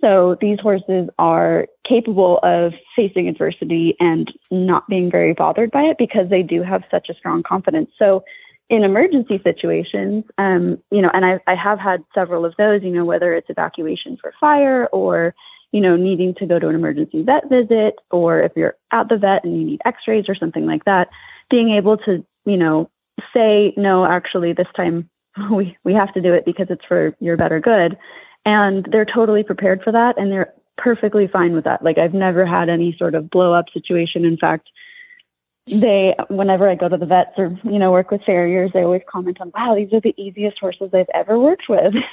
So 0.00 0.38
these 0.40 0.58
horses 0.60 1.10
are 1.18 1.66
capable 1.86 2.38
of 2.42 2.72
facing 2.96 3.28
adversity 3.28 3.96
and 4.00 4.32
not 4.50 4.88
being 4.88 5.10
very 5.10 5.34
bothered 5.34 5.70
by 5.70 5.82
it 5.82 5.98
because 5.98 6.30
they 6.30 6.42
do 6.42 6.62
have 6.62 6.82
such 6.90 7.10
a 7.10 7.14
strong 7.14 7.42
confidence. 7.42 7.90
So 7.98 8.24
in 8.70 8.84
emergency 8.84 9.40
situations, 9.42 10.24
um, 10.38 10.78
you 10.92 11.02
know, 11.02 11.10
and 11.12 11.24
I, 11.24 11.40
I 11.48 11.56
have 11.56 11.80
had 11.80 12.04
several 12.14 12.44
of 12.44 12.54
those, 12.56 12.82
you 12.84 12.90
know, 12.90 13.04
whether 13.04 13.34
it's 13.34 13.50
evacuation 13.50 14.16
for 14.16 14.32
fire 14.40 14.86
or, 14.92 15.34
you 15.72 15.80
know, 15.80 15.96
needing 15.96 16.34
to 16.36 16.46
go 16.46 16.60
to 16.60 16.68
an 16.68 16.76
emergency 16.76 17.22
vet 17.24 17.48
visit, 17.50 17.96
or 18.12 18.40
if 18.40 18.52
you're 18.54 18.76
at 18.92 19.08
the 19.08 19.18
vet 19.18 19.44
and 19.44 19.58
you 19.58 19.66
need 19.66 19.82
x-rays 19.84 20.26
or 20.28 20.36
something 20.36 20.66
like 20.66 20.84
that, 20.84 21.08
being 21.50 21.70
able 21.70 21.96
to, 21.98 22.24
you 22.44 22.56
know, 22.56 22.88
say, 23.34 23.74
no, 23.76 24.04
actually 24.04 24.52
this 24.52 24.68
time 24.76 25.10
we, 25.50 25.76
we 25.82 25.92
have 25.92 26.14
to 26.14 26.22
do 26.22 26.32
it 26.32 26.44
because 26.44 26.68
it's 26.70 26.84
for 26.86 27.14
your 27.18 27.36
better 27.36 27.58
good. 27.58 27.98
And 28.46 28.88
they're 28.92 29.04
totally 29.04 29.42
prepared 29.42 29.82
for 29.82 29.90
that. 29.92 30.16
And 30.16 30.30
they're 30.30 30.54
perfectly 30.78 31.26
fine 31.26 31.54
with 31.54 31.64
that. 31.64 31.82
Like 31.82 31.98
I've 31.98 32.14
never 32.14 32.46
had 32.46 32.68
any 32.68 32.94
sort 32.96 33.16
of 33.16 33.30
blow 33.30 33.52
up 33.52 33.66
situation. 33.72 34.24
In 34.24 34.36
fact, 34.36 34.70
they 35.66 36.14
whenever 36.28 36.68
I 36.68 36.74
go 36.74 36.88
to 36.88 36.96
the 36.96 37.06
vets 37.06 37.38
or 37.38 37.58
you 37.64 37.78
know 37.78 37.92
work 37.92 38.10
with 38.10 38.22
farriers, 38.24 38.70
they 38.72 38.82
always 38.82 39.02
comment 39.08 39.40
on, 39.40 39.52
"Wow, 39.54 39.74
these 39.74 39.92
are 39.92 40.00
the 40.00 40.14
easiest 40.16 40.58
horses 40.58 40.90
I've 40.92 41.06
ever 41.14 41.38
worked 41.38 41.68
with." 41.68 41.94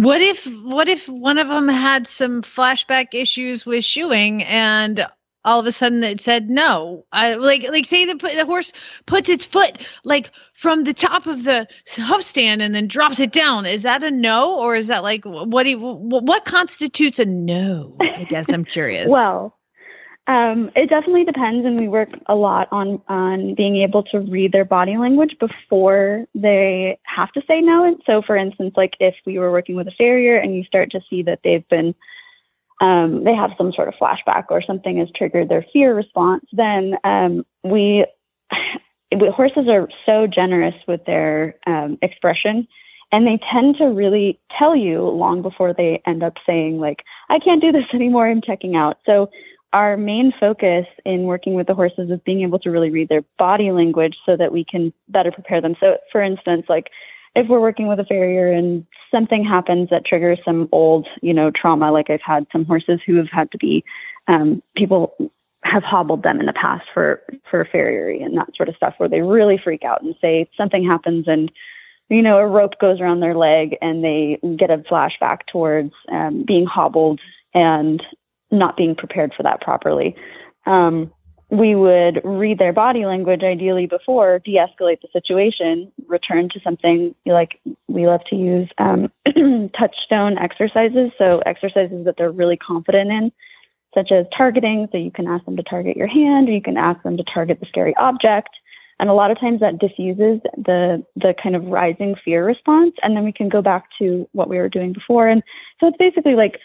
What 0.00 0.22
if 0.22 0.46
what 0.46 0.88
if 0.88 1.10
one 1.10 1.36
of 1.36 1.48
them 1.48 1.68
had 1.68 2.06
some 2.06 2.40
flashback 2.40 3.08
issues 3.12 3.66
with 3.66 3.84
shoeing 3.84 4.42
and 4.44 5.06
all 5.44 5.60
of 5.60 5.66
a 5.66 5.72
sudden 5.72 6.02
it 6.02 6.22
said 6.22 6.48
no? 6.48 7.04
I, 7.12 7.34
like 7.34 7.68
like 7.68 7.84
say 7.84 8.06
the 8.06 8.14
the 8.14 8.46
horse 8.46 8.72
puts 9.04 9.28
its 9.28 9.44
foot 9.44 9.86
like 10.02 10.30
from 10.54 10.84
the 10.84 10.94
top 10.94 11.26
of 11.26 11.44
the 11.44 11.68
hoof 11.98 12.22
stand 12.22 12.62
and 12.62 12.74
then 12.74 12.86
drops 12.86 13.20
it 13.20 13.30
down. 13.30 13.66
Is 13.66 13.82
that 13.82 14.02
a 14.02 14.10
no 14.10 14.58
or 14.58 14.74
is 14.74 14.88
that 14.88 15.02
like 15.02 15.26
what 15.26 15.64
do 15.64 15.70
you, 15.70 15.78
what 15.78 16.46
constitutes 16.46 17.18
a 17.18 17.26
no? 17.26 17.96
I 18.00 18.24
guess 18.24 18.50
I'm 18.50 18.64
curious. 18.64 19.10
well, 19.12 19.59
Um, 20.30 20.70
it 20.76 20.88
definitely 20.88 21.24
depends, 21.24 21.66
and 21.66 21.80
we 21.80 21.88
work 21.88 22.10
a 22.26 22.36
lot 22.36 22.68
on 22.70 23.02
on 23.08 23.56
being 23.56 23.78
able 23.78 24.04
to 24.04 24.20
read 24.20 24.52
their 24.52 24.64
body 24.64 24.96
language 24.96 25.36
before 25.40 26.24
they 26.36 27.00
have 27.02 27.32
to 27.32 27.42
say 27.48 27.60
no. 27.60 27.82
And 27.82 28.00
so, 28.06 28.22
for 28.22 28.36
instance, 28.36 28.74
like 28.76 28.94
if 29.00 29.16
we 29.26 29.40
were 29.40 29.50
working 29.50 29.74
with 29.74 29.88
a 29.88 29.92
farrier 29.98 30.36
and 30.36 30.54
you 30.54 30.62
start 30.62 30.92
to 30.92 31.00
see 31.10 31.24
that 31.24 31.40
they've 31.42 31.68
been 31.68 31.96
um, 32.80 33.24
they 33.24 33.34
have 33.34 33.50
some 33.58 33.72
sort 33.72 33.88
of 33.88 33.94
flashback 33.94 34.44
or 34.50 34.62
something 34.62 34.98
has 34.98 35.08
triggered 35.16 35.48
their 35.48 35.66
fear 35.72 35.96
response, 35.96 36.44
then 36.52 36.94
um, 37.02 37.44
we, 37.64 38.06
horses 39.12 39.66
are 39.68 39.88
so 40.06 40.28
generous 40.28 40.76
with 40.86 41.04
their 41.06 41.56
um, 41.66 41.98
expression 42.02 42.68
and 43.12 43.26
they 43.26 43.40
tend 43.52 43.76
to 43.78 43.86
really 43.86 44.38
tell 44.56 44.76
you 44.76 45.02
long 45.02 45.42
before 45.42 45.74
they 45.74 46.00
end 46.06 46.22
up 46.22 46.34
saying 46.46 46.78
like 46.78 47.02
i 47.28 47.40
can't 47.40 47.60
do 47.60 47.72
this 47.72 47.84
anymore 47.92 48.28
i'm 48.28 48.40
checking 48.40 48.76
out 48.76 48.98
so 49.04 49.28
our 49.72 49.96
main 49.96 50.32
focus 50.38 50.86
in 51.04 51.24
working 51.24 51.54
with 51.54 51.66
the 51.66 51.74
horses 51.74 52.10
is 52.10 52.20
being 52.24 52.42
able 52.42 52.58
to 52.58 52.70
really 52.70 52.90
read 52.90 53.08
their 53.08 53.22
body 53.38 53.70
language 53.70 54.16
so 54.26 54.36
that 54.36 54.52
we 54.52 54.64
can 54.64 54.92
better 55.08 55.30
prepare 55.30 55.60
them. 55.60 55.76
So 55.80 55.98
for 56.10 56.22
instance 56.22 56.66
like 56.68 56.88
if 57.36 57.46
we're 57.46 57.60
working 57.60 57.86
with 57.86 58.00
a 58.00 58.04
farrier 58.04 58.50
and 58.50 58.84
something 59.10 59.44
happens 59.44 59.88
that 59.90 60.04
triggers 60.04 60.38
some 60.44 60.68
old 60.72 61.06
you 61.22 61.32
know 61.32 61.50
trauma 61.50 61.92
like 61.92 62.10
i've 62.10 62.20
had 62.20 62.44
some 62.50 62.64
horses 62.64 63.00
who 63.06 63.14
have 63.16 63.28
had 63.30 63.50
to 63.52 63.58
be 63.58 63.84
um, 64.26 64.60
people 64.76 65.14
have 65.62 65.84
hobbled 65.84 66.24
them 66.24 66.40
in 66.40 66.46
the 66.46 66.52
past 66.52 66.84
for 66.92 67.22
for 67.48 67.64
farriery 67.64 68.20
and 68.20 68.36
that 68.36 68.48
sort 68.56 68.68
of 68.68 68.74
stuff 68.74 68.94
where 68.98 69.08
they 69.08 69.20
really 69.20 69.58
freak 69.62 69.84
out 69.84 70.02
and 70.02 70.16
say 70.20 70.48
something 70.56 70.84
happens 70.84 71.28
and 71.28 71.52
you 72.10 72.22
know, 72.22 72.38
a 72.38 72.46
rope 72.46 72.78
goes 72.80 73.00
around 73.00 73.20
their 73.20 73.36
leg 73.36 73.76
and 73.80 74.04
they 74.04 74.38
get 74.56 74.70
a 74.70 74.78
flashback 74.78 75.46
towards 75.46 75.92
um, 76.10 76.44
being 76.44 76.66
hobbled 76.66 77.20
and 77.54 78.02
not 78.50 78.76
being 78.76 78.94
prepared 78.94 79.32
for 79.36 79.42
that 79.42 79.60
properly. 79.60 80.16
Um, 80.66 81.12
we 81.50 81.74
would 81.74 82.20
read 82.24 82.58
their 82.58 82.72
body 82.72 83.04
language 83.04 83.42
ideally 83.42 83.86
before, 83.86 84.38
de 84.38 84.54
escalate 84.56 85.00
the 85.00 85.08
situation, 85.12 85.90
return 86.06 86.48
to 86.50 86.60
something 86.60 87.14
like 87.26 87.60
we 87.88 88.06
love 88.06 88.20
to 88.30 88.36
use 88.36 88.68
um, 88.78 89.10
touchstone 89.76 90.38
exercises. 90.38 91.10
So, 91.18 91.40
exercises 91.46 92.04
that 92.04 92.16
they're 92.16 92.30
really 92.30 92.56
confident 92.56 93.10
in, 93.10 93.32
such 93.94 94.12
as 94.12 94.26
targeting. 94.36 94.88
So, 94.92 94.98
you 94.98 95.10
can 95.10 95.26
ask 95.26 95.44
them 95.44 95.56
to 95.56 95.62
target 95.64 95.96
your 95.96 96.06
hand 96.06 96.48
or 96.48 96.52
you 96.52 96.62
can 96.62 96.76
ask 96.76 97.02
them 97.02 97.16
to 97.16 97.24
target 97.24 97.58
the 97.58 97.66
scary 97.66 97.96
object 97.96 98.50
and 99.00 99.08
a 99.08 99.14
lot 99.14 99.30
of 99.30 99.40
times 99.40 99.60
that 99.60 99.78
diffuses 99.78 100.40
the 100.56 101.04
the 101.16 101.34
kind 101.42 101.56
of 101.56 101.64
rising 101.64 102.14
fear 102.22 102.44
response 102.44 102.94
and 103.02 103.16
then 103.16 103.24
we 103.24 103.32
can 103.32 103.48
go 103.48 103.62
back 103.62 103.86
to 103.98 104.28
what 104.32 104.48
we 104.48 104.58
were 104.58 104.68
doing 104.68 104.92
before 104.92 105.26
and 105.26 105.42
so 105.80 105.88
it's 105.88 105.96
basically 105.96 106.34
like 106.34 106.60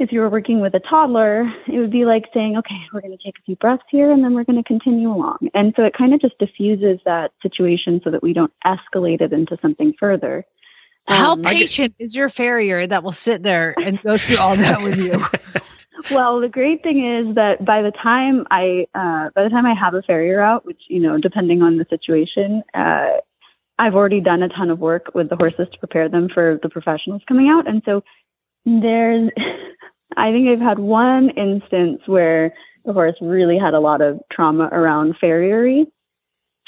if 0.00 0.10
you 0.12 0.20
were 0.20 0.30
working 0.30 0.60
with 0.60 0.74
a 0.74 0.80
toddler 0.80 1.42
it 1.68 1.78
would 1.78 1.90
be 1.90 2.04
like 2.04 2.24
saying 2.34 2.56
okay 2.56 2.80
we're 2.92 3.00
going 3.00 3.16
to 3.16 3.22
take 3.24 3.38
a 3.38 3.42
few 3.42 3.56
breaths 3.56 3.82
here 3.90 4.10
and 4.10 4.24
then 4.24 4.34
we're 4.34 4.44
going 4.44 4.62
to 4.62 4.66
continue 4.66 5.10
along. 5.10 5.38
And 5.54 5.72
so 5.76 5.84
it 5.84 5.94
kind 5.94 6.14
of 6.14 6.20
just 6.20 6.38
diffuses 6.38 6.98
that 7.04 7.32
situation 7.42 8.00
so 8.02 8.10
that 8.10 8.22
we 8.22 8.32
don't 8.32 8.52
escalate 8.64 9.20
it 9.20 9.32
into 9.32 9.56
something 9.62 9.94
further. 9.98 10.44
How 11.06 11.32
um, 11.32 11.42
patient 11.42 11.94
is 11.98 12.14
your 12.14 12.28
farrier 12.28 12.86
that 12.86 13.02
will 13.02 13.12
sit 13.12 13.42
there 13.42 13.74
and 13.78 14.00
go 14.00 14.16
through 14.16 14.38
all 14.38 14.56
that 14.56 14.82
with 14.82 14.98
you? 14.98 15.20
Well, 16.10 16.40
the 16.40 16.48
great 16.48 16.82
thing 16.82 17.04
is 17.04 17.34
that 17.34 17.62
by 17.62 17.82
the 17.82 17.90
time 17.90 18.46
I 18.50 18.86
uh, 18.94 19.28
by 19.34 19.44
the 19.44 19.50
time 19.50 19.66
I 19.66 19.74
have 19.74 19.92
a 19.92 20.00
farrier 20.00 20.40
out, 20.40 20.64
which 20.64 20.80
you 20.88 20.98
know, 20.98 21.18
depending 21.18 21.60
on 21.60 21.76
the 21.76 21.84
situation, 21.90 22.62
uh, 22.72 23.18
I've 23.78 23.94
already 23.94 24.20
done 24.20 24.42
a 24.42 24.48
ton 24.48 24.70
of 24.70 24.78
work 24.78 25.14
with 25.14 25.28
the 25.28 25.36
horses 25.36 25.68
to 25.70 25.78
prepare 25.78 26.08
them 26.08 26.30
for 26.32 26.58
the 26.62 26.70
professionals 26.70 27.20
coming 27.28 27.50
out, 27.50 27.68
and 27.68 27.82
so 27.84 28.02
there's, 28.64 29.30
I 30.16 30.32
think 30.32 30.48
I've 30.48 30.60
had 30.60 30.78
one 30.78 31.30
instance 31.30 32.02
where 32.06 32.52
the 32.84 32.92
horse 32.92 33.16
really 33.20 33.58
had 33.58 33.74
a 33.74 33.80
lot 33.80 34.00
of 34.00 34.20
trauma 34.32 34.68
around 34.72 35.16
farriery, 35.20 35.86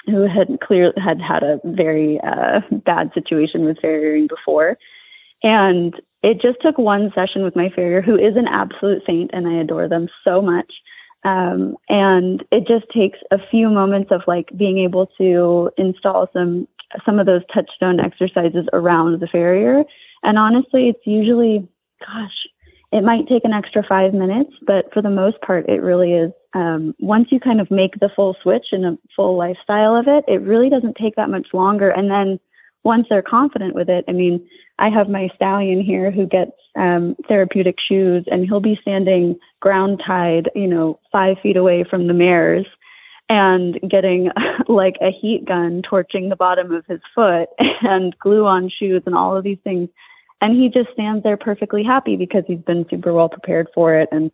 who 0.06 0.26
had 0.26 0.58
clear 0.60 0.92
had 0.96 1.20
had 1.20 1.42
a 1.42 1.60
very 1.64 2.20
uh, 2.20 2.60
bad 2.84 3.10
situation 3.14 3.64
with 3.64 3.78
farriering 3.78 4.28
before, 4.28 4.76
and 5.42 5.94
it 6.22 6.40
just 6.40 6.60
took 6.60 6.78
one 6.78 7.12
session 7.14 7.42
with 7.42 7.56
my 7.56 7.68
farrier, 7.70 8.02
who 8.02 8.16
is 8.16 8.36
an 8.36 8.46
absolute 8.46 9.02
saint, 9.06 9.30
and 9.32 9.46
I 9.46 9.54
adore 9.54 9.88
them 9.88 10.08
so 10.24 10.40
much. 10.40 10.72
Um, 11.24 11.76
and 11.88 12.44
it 12.50 12.66
just 12.66 12.86
takes 12.92 13.18
a 13.30 13.38
few 13.50 13.68
moments 13.68 14.10
of 14.10 14.22
like 14.26 14.48
being 14.56 14.78
able 14.78 15.06
to 15.18 15.70
install 15.78 16.28
some 16.32 16.66
some 17.04 17.18
of 17.18 17.26
those 17.26 17.42
touchstone 17.52 18.00
exercises 18.00 18.66
around 18.72 19.20
the 19.20 19.26
farrier. 19.26 19.82
And 20.22 20.38
honestly, 20.38 20.88
it's 20.88 21.06
usually, 21.06 21.66
gosh, 22.06 22.46
it 22.92 23.02
might 23.02 23.26
take 23.26 23.44
an 23.44 23.52
extra 23.52 23.82
five 23.88 24.12
minutes, 24.12 24.52
but 24.66 24.92
for 24.92 25.00
the 25.00 25.10
most 25.10 25.40
part, 25.40 25.68
it 25.68 25.80
really 25.82 26.12
is. 26.12 26.32
Um, 26.54 26.94
once 27.00 27.28
you 27.30 27.40
kind 27.40 27.60
of 27.60 27.70
make 27.70 27.98
the 27.98 28.10
full 28.14 28.36
switch 28.42 28.66
and 28.72 28.84
a 28.84 28.98
full 29.16 29.36
lifestyle 29.36 29.96
of 29.96 30.06
it, 30.08 30.24
it 30.28 30.42
really 30.42 30.68
doesn't 30.68 30.96
take 30.96 31.16
that 31.16 31.30
much 31.30 31.48
longer. 31.54 31.88
And 31.88 32.10
then 32.10 32.38
once 32.84 33.06
they're 33.08 33.22
confident 33.22 33.74
with 33.74 33.88
it, 33.88 34.04
I 34.08 34.12
mean, 34.12 34.46
I 34.78 34.90
have 34.90 35.08
my 35.08 35.28
stallion 35.34 35.80
here 35.80 36.10
who 36.10 36.26
gets 36.26 36.52
um, 36.76 37.16
therapeutic 37.28 37.76
shoes, 37.80 38.24
and 38.30 38.44
he'll 38.44 38.60
be 38.60 38.78
standing 38.82 39.38
ground 39.60 40.02
tied, 40.04 40.50
you 40.54 40.66
know, 40.66 40.98
five 41.10 41.36
feet 41.42 41.56
away 41.56 41.84
from 41.88 42.08
the 42.08 42.14
mares, 42.14 42.66
and 43.28 43.78
getting 43.88 44.30
like 44.68 44.96
a 45.00 45.10
heat 45.10 45.44
gun 45.46 45.82
torching 45.82 46.28
the 46.28 46.36
bottom 46.36 46.72
of 46.72 46.84
his 46.86 47.00
foot, 47.14 47.48
and 47.82 48.16
glue 48.18 48.44
on 48.44 48.68
shoes, 48.68 49.02
and 49.06 49.14
all 49.14 49.36
of 49.36 49.44
these 49.44 49.58
things. 49.64 49.88
And 50.42 50.60
he 50.60 50.68
just 50.68 50.90
stands 50.92 51.22
there 51.22 51.36
perfectly 51.36 51.84
happy 51.84 52.16
because 52.16 52.42
he's 52.48 52.58
been 52.58 52.84
super 52.90 53.12
well 53.12 53.28
prepared 53.28 53.68
for 53.72 53.94
it, 53.94 54.08
and 54.10 54.30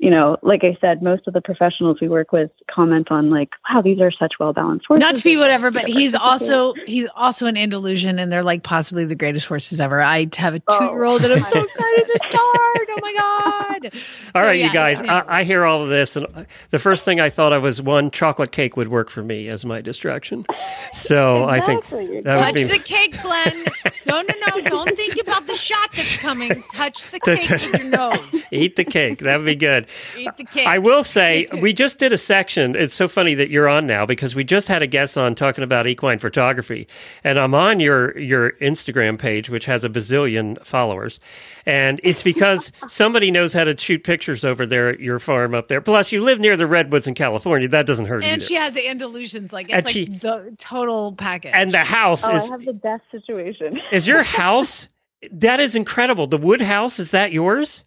you 0.00 0.08
know, 0.08 0.38
like 0.42 0.64
I 0.64 0.78
said, 0.80 1.02
most 1.02 1.28
of 1.28 1.34
the 1.34 1.42
professionals 1.42 1.98
we 2.00 2.08
work 2.08 2.32
with 2.32 2.50
comment 2.70 3.10
on 3.10 3.28
like, 3.28 3.50
wow, 3.68 3.82
these 3.82 4.00
are 4.00 4.10
such 4.10 4.32
well 4.40 4.54
balanced 4.54 4.86
horses. 4.86 5.00
Not 5.00 5.16
to 5.18 5.24
be 5.24 5.36
whatever, 5.36 5.70
but 5.70 5.84
he's 5.84 6.14
also 6.14 6.72
he's 6.86 7.06
also 7.14 7.44
an 7.44 7.58
Andalusian 7.58 8.18
and 8.18 8.32
they're 8.32 8.42
like 8.42 8.62
possibly 8.62 9.04
the 9.04 9.14
greatest 9.14 9.46
horses 9.46 9.78
ever. 9.78 10.00
I 10.00 10.26
have 10.36 10.54
a 10.54 10.60
two 10.60 10.84
year 10.84 11.04
old 11.04 11.20
oh. 11.20 11.24
and 11.26 11.34
I'm 11.34 11.44
so 11.44 11.62
excited 11.64 12.06
to 12.06 12.18
start. 12.24 12.40
Oh 12.42 12.98
my 13.02 13.12
God. 13.12 13.84
All 14.34 14.42
so, 14.42 14.46
right, 14.46 14.58
yeah, 14.58 14.66
you 14.66 14.72
guys. 14.72 15.02
I, 15.02 15.40
I, 15.40 15.44
hear 15.44 15.64
all 15.64 15.82
of 15.82 15.88
this 15.88 16.14
and 16.14 16.46
the 16.70 16.78
first 16.78 17.04
thing 17.04 17.18
I 17.20 17.30
thought 17.30 17.52
of 17.52 17.62
was 17.62 17.82
one 17.82 18.10
chocolate 18.10 18.52
cake 18.52 18.76
would 18.76 18.88
work 18.88 19.10
for 19.10 19.22
me 19.22 19.48
as 19.48 19.64
my 19.64 19.80
distraction. 19.80 20.46
So 20.92 21.48
exactly. 21.48 21.98
I 21.98 22.06
think 22.06 22.24
that 22.24 22.38
touch 22.38 22.54
would 22.54 22.54
be... 22.54 22.64
the 22.64 22.78
cake, 22.78 23.20
Glenn. 23.22 23.64
no, 24.06 24.22
no, 24.22 24.34
no. 24.46 24.60
Don't 24.64 24.96
think 24.96 25.20
about 25.20 25.46
the 25.46 25.56
shot 25.56 25.90
that's 25.94 26.16
coming. 26.18 26.62
Touch 26.72 27.10
the 27.10 27.18
cake 27.20 27.50
with 27.50 27.66
your 27.66 27.84
nose. 27.84 28.44
Eat 28.52 28.76
the 28.76 28.84
cake. 28.84 29.18
That 29.20 29.38
would 29.38 29.46
be 29.46 29.56
good. 29.56 29.86
Eat 30.16 30.36
the 30.36 30.44
cake. 30.44 30.66
I 30.66 30.78
will 30.78 31.02
say, 31.02 31.46
we 31.60 31.72
just 31.72 31.98
did 31.98 32.12
a 32.12 32.18
section. 32.18 32.76
It's 32.76 32.94
so 32.94 33.08
funny 33.08 33.34
that 33.34 33.50
you're 33.50 33.68
on 33.68 33.86
now 33.86 34.06
because 34.06 34.34
we 34.34 34.44
just 34.44 34.68
had 34.68 34.82
a 34.82 34.86
guest 34.86 35.16
on 35.16 35.34
talking 35.34 35.64
about 35.64 35.86
equine 35.86 36.18
photography, 36.18 36.88
and 37.24 37.38
I'm 37.38 37.54
on 37.54 37.80
your 37.80 38.16
your 38.18 38.52
Instagram 38.52 39.18
page, 39.18 39.50
which 39.50 39.66
has 39.66 39.84
a 39.84 39.88
bazillion 39.88 40.64
followers, 40.64 41.20
and 41.66 42.00
it's 42.02 42.22
because 42.22 42.72
somebody 42.88 43.30
knows 43.30 43.52
how 43.52 43.64
to 43.64 43.76
shoot 43.76 44.04
pictures 44.04 44.44
over 44.44 44.66
there 44.66 44.90
at 44.90 45.00
your 45.00 45.18
farm 45.18 45.54
up 45.54 45.68
there. 45.68 45.80
Plus, 45.80 46.12
you 46.12 46.22
live 46.22 46.40
near 46.40 46.56
the 46.56 46.66
redwoods 46.66 47.06
in 47.06 47.14
California. 47.14 47.68
That 47.68 47.86
doesn't 47.86 48.06
hurt. 48.06 48.24
And 48.24 48.42
either. 48.42 48.46
she 48.46 48.54
has 48.54 48.74
Andalusians, 48.76 49.52
like 49.52 49.66
it's 49.66 49.74
and 49.74 49.84
like 49.86 49.92
she, 49.92 50.04
the 50.06 50.54
total 50.58 51.12
package. 51.14 51.52
And 51.54 51.70
the 51.70 51.84
house 51.84 52.24
oh, 52.24 52.34
is. 52.34 52.42
I 52.42 52.46
have 52.46 52.64
the 52.64 52.72
best 52.72 53.02
situation. 53.10 53.78
is 53.92 54.06
your 54.06 54.22
house? 54.40 54.88
That 55.32 55.60
is 55.60 55.74
incredible. 55.74 56.26
The 56.26 56.38
wood 56.38 56.62
house 56.62 56.98
is 56.98 57.10
that 57.10 57.32
yours? 57.32 57.84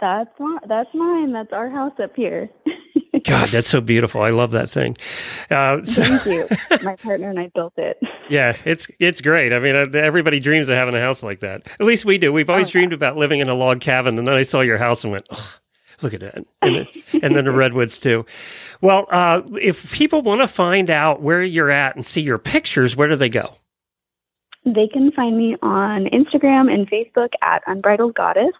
That's 0.00 0.30
my, 0.38 0.58
that's 0.66 0.94
mine. 0.94 1.32
That's 1.32 1.52
our 1.52 1.68
house 1.68 1.94
up 2.02 2.14
here. 2.14 2.48
God, 3.24 3.48
that's 3.48 3.68
so 3.68 3.80
beautiful. 3.80 4.22
I 4.22 4.30
love 4.30 4.52
that 4.52 4.70
thing. 4.70 4.96
Uh, 5.50 5.82
so, 5.84 6.02
Thank 6.02 6.26
you. 6.26 6.48
My 6.82 6.96
partner 6.96 7.30
and 7.30 7.38
I 7.38 7.50
built 7.54 7.74
it. 7.76 7.98
Yeah, 8.30 8.58
it's 8.66 8.88
it's 9.00 9.22
great. 9.22 9.54
I 9.54 9.58
mean, 9.58 9.74
uh, 9.74 9.86
everybody 9.94 10.38
dreams 10.38 10.68
of 10.68 10.76
having 10.76 10.94
a 10.94 11.00
house 11.00 11.22
like 11.22 11.40
that. 11.40 11.66
At 11.80 11.86
least 11.86 12.04
we 12.04 12.18
do. 12.18 12.30
We've 12.30 12.50
always 12.50 12.68
oh, 12.68 12.72
dreamed 12.72 12.92
about 12.92 13.16
living 13.16 13.40
in 13.40 13.48
a 13.48 13.54
log 13.54 13.80
cabin, 13.80 14.18
and 14.18 14.26
then 14.26 14.34
I 14.34 14.42
saw 14.42 14.60
your 14.60 14.76
house 14.76 15.02
and 15.02 15.14
went, 15.14 15.26
oh, 15.30 15.54
look 16.02 16.12
at 16.12 16.20
that, 16.20 16.44
and, 16.60 16.76
then, 16.76 16.86
and 17.22 17.34
then 17.34 17.46
the 17.46 17.52
redwoods 17.52 17.98
too. 17.98 18.26
Well, 18.82 19.06
uh, 19.10 19.40
if 19.62 19.92
people 19.92 20.20
want 20.20 20.42
to 20.42 20.46
find 20.46 20.90
out 20.90 21.22
where 21.22 21.42
you're 21.42 21.70
at 21.70 21.96
and 21.96 22.06
see 22.06 22.20
your 22.20 22.36
pictures, 22.36 22.96
where 22.96 23.08
do 23.08 23.16
they 23.16 23.30
go? 23.30 23.54
They 24.66 24.88
can 24.88 25.10
find 25.12 25.38
me 25.38 25.56
on 25.62 26.04
Instagram 26.12 26.70
and 26.70 26.86
Facebook 26.90 27.30
at 27.40 27.62
Unbridled 27.66 28.14
Goddess. 28.14 28.52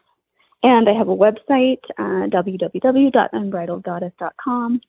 And 0.63 0.89
I 0.89 0.93
have 0.93 1.09
a 1.09 1.17
website, 1.17 1.81
uh, 1.99 2.29
www.unbridledgoddess.com. 2.31 4.81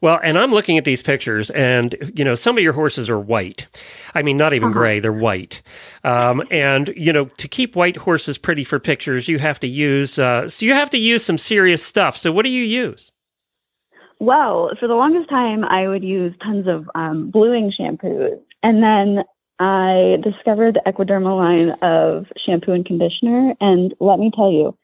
Well, 0.00 0.20
and 0.22 0.38
I'm 0.38 0.52
looking 0.52 0.78
at 0.78 0.84
these 0.84 1.02
pictures, 1.02 1.50
and 1.50 2.12
you 2.14 2.24
know, 2.24 2.34
some 2.34 2.56
of 2.56 2.62
your 2.62 2.72
horses 2.72 3.10
are 3.10 3.18
white. 3.18 3.66
I 4.14 4.22
mean, 4.22 4.36
not 4.36 4.52
even 4.52 4.68
uh-huh. 4.68 4.78
gray; 4.78 5.00
they're 5.00 5.12
white. 5.12 5.62
Um, 6.04 6.42
and 6.50 6.92
you 6.96 7.12
know, 7.12 7.26
to 7.26 7.48
keep 7.48 7.76
white 7.76 7.96
horses 7.96 8.38
pretty 8.38 8.64
for 8.64 8.78
pictures, 8.78 9.28
you 9.28 9.38
have 9.38 9.60
to 9.60 9.66
use 9.66 10.18
uh, 10.18 10.48
so 10.48 10.66
you 10.66 10.74
have 10.74 10.90
to 10.90 10.98
use 10.98 11.24
some 11.24 11.38
serious 11.38 11.82
stuff. 11.82 12.16
So, 12.16 12.32
what 12.32 12.44
do 12.44 12.50
you 12.50 12.64
use? 12.64 13.10
Well, 14.18 14.70
for 14.78 14.86
the 14.86 14.94
longest 14.94 15.28
time, 15.28 15.64
I 15.64 15.88
would 15.88 16.04
use 16.04 16.34
tons 16.44 16.66
of 16.68 16.88
um, 16.94 17.30
bluing 17.30 17.72
shampoos, 17.72 18.40
and 18.62 18.82
then 18.82 19.24
I 19.58 20.16
discovered 20.22 20.78
the 20.84 20.92
Equiderma 20.92 21.36
line 21.36 21.70
of 21.82 22.26
shampoo 22.44 22.72
and 22.72 22.86
conditioner. 22.86 23.54
And 23.60 23.94
let 24.00 24.18
me 24.18 24.30
tell 24.34 24.50
you, 24.50 24.76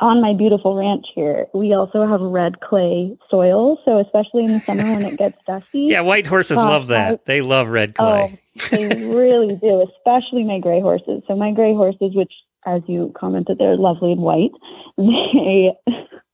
on 0.00 0.20
my 0.20 0.32
beautiful 0.32 0.74
ranch 0.76 1.06
here, 1.14 1.46
we 1.54 1.72
also 1.74 2.06
have 2.06 2.20
red 2.20 2.60
clay 2.60 3.16
soil. 3.30 3.78
So 3.84 3.98
especially 3.98 4.44
in 4.44 4.52
the 4.54 4.60
summer 4.60 4.84
when 4.84 5.04
it 5.04 5.18
gets 5.18 5.36
dusty. 5.46 5.82
Yeah, 5.90 6.00
white 6.00 6.26
horses 6.26 6.58
Uh, 6.58 6.64
love 6.68 6.86
that. 6.88 7.12
I- 7.12 7.18
they 7.26 7.40
love 7.42 7.68
red 7.68 7.94
clay. 7.94 8.38
Oh, 8.62 8.66
they 8.70 8.86
really 9.06 9.56
do, 9.56 9.82
especially 9.82 10.44
my 10.44 10.58
gray 10.58 10.80
horses. 10.80 11.22
So 11.28 11.36
my 11.36 11.52
gray 11.52 11.74
horses, 11.74 12.14
which 12.14 12.32
as 12.66 12.82
you 12.86 13.12
commented, 13.18 13.58
they're 13.58 13.76
lovely 13.76 14.12
and 14.12 14.20
white. 14.22 14.52
They 14.96 15.72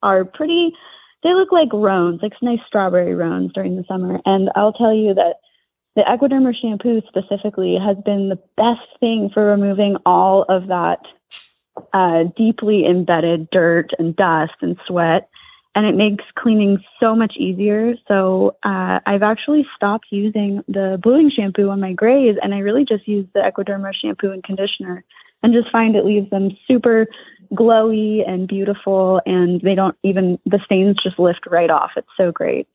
are 0.02 0.24
pretty. 0.24 0.72
They 1.22 1.34
look 1.34 1.50
like 1.52 1.68
roans, 1.72 2.20
like 2.22 2.32
nice 2.42 2.60
strawberry 2.66 3.14
roans 3.14 3.52
during 3.52 3.76
the 3.76 3.84
summer. 3.88 4.20
And 4.26 4.50
I'll 4.54 4.72
tell 4.72 4.92
you 4.94 5.14
that 5.14 5.36
the 5.96 6.02
Equiderma 6.02 6.54
shampoo 6.54 7.00
specifically 7.08 7.76
has 7.76 7.96
been 8.04 8.28
the 8.28 8.38
best 8.56 8.86
thing 9.00 9.30
for 9.32 9.46
removing 9.46 9.96
all 10.04 10.44
of 10.48 10.66
that 10.68 11.00
uh, 11.92 12.24
deeply 12.36 12.86
embedded 12.86 13.50
dirt 13.50 13.90
and 13.98 14.14
dust 14.16 14.54
and 14.60 14.76
sweat. 14.86 15.28
And 15.74 15.84
it 15.84 15.94
makes 15.94 16.24
cleaning 16.38 16.82
so 16.98 17.14
much 17.14 17.34
easier. 17.36 17.96
So 18.08 18.56
uh, 18.62 19.00
I've 19.04 19.22
actually 19.22 19.66
stopped 19.76 20.06
using 20.10 20.64
the 20.68 20.98
bluing 21.02 21.30
shampoo 21.30 21.68
on 21.68 21.80
my 21.80 21.92
grays, 21.92 22.36
and 22.42 22.54
I 22.54 22.60
really 22.60 22.86
just 22.86 23.06
use 23.06 23.26
the 23.34 23.40
Equiderma 23.40 23.92
shampoo 23.94 24.30
and 24.30 24.42
conditioner, 24.42 25.04
and 25.42 25.52
just 25.52 25.70
find 25.70 25.94
it 25.94 26.06
leaves 26.06 26.30
them 26.30 26.50
super 26.66 27.06
glowy 27.52 28.26
and 28.26 28.48
beautiful, 28.48 29.20
and 29.26 29.60
they 29.60 29.74
don't 29.74 29.94
even 30.02 30.38
the 30.46 30.60
stains 30.64 30.96
just 31.02 31.18
lift 31.18 31.46
right 31.46 31.68
off. 31.68 31.90
It's 31.94 32.08
so 32.16 32.32
great. 32.32 32.66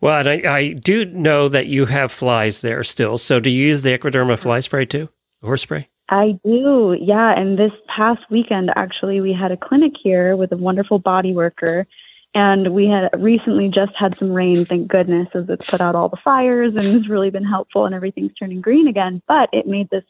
Well, 0.00 0.18
and 0.18 0.28
I, 0.46 0.56
I 0.56 0.72
do 0.72 1.04
know 1.04 1.48
that 1.48 1.66
you 1.66 1.84
have 1.84 2.10
flies 2.10 2.62
there 2.62 2.82
still. 2.82 3.18
So 3.18 3.40
do 3.40 3.50
you 3.50 3.66
use 3.66 3.82
the 3.82 3.96
Equiderma 3.96 4.38
fly 4.38 4.60
spray 4.60 4.86
too? 4.86 5.10
Horse 5.42 5.62
spray? 5.62 5.88
I 6.08 6.38
do, 6.44 6.96
yeah. 6.98 7.38
And 7.38 7.58
this 7.58 7.72
past 7.86 8.22
weekend, 8.30 8.70
actually, 8.76 9.20
we 9.20 9.32
had 9.32 9.52
a 9.52 9.56
clinic 9.56 9.92
here 10.02 10.36
with 10.36 10.52
a 10.52 10.56
wonderful 10.56 10.98
body 10.98 11.34
worker. 11.34 11.86
And 12.34 12.74
we 12.74 12.86
had 12.86 13.10
recently 13.18 13.68
just 13.68 13.92
had 13.96 14.16
some 14.18 14.32
rain, 14.32 14.64
thank 14.64 14.88
goodness, 14.88 15.28
as 15.34 15.48
it's 15.48 15.68
put 15.68 15.80
out 15.80 15.94
all 15.94 16.08
the 16.08 16.18
fires 16.22 16.74
and 16.74 16.84
has 16.84 17.08
really 17.08 17.30
been 17.30 17.44
helpful 17.44 17.86
and 17.86 17.94
everything's 17.94 18.34
turning 18.34 18.60
green 18.60 18.86
again. 18.86 19.22
But 19.26 19.48
it 19.52 19.66
made 19.66 19.88
this 19.90 20.04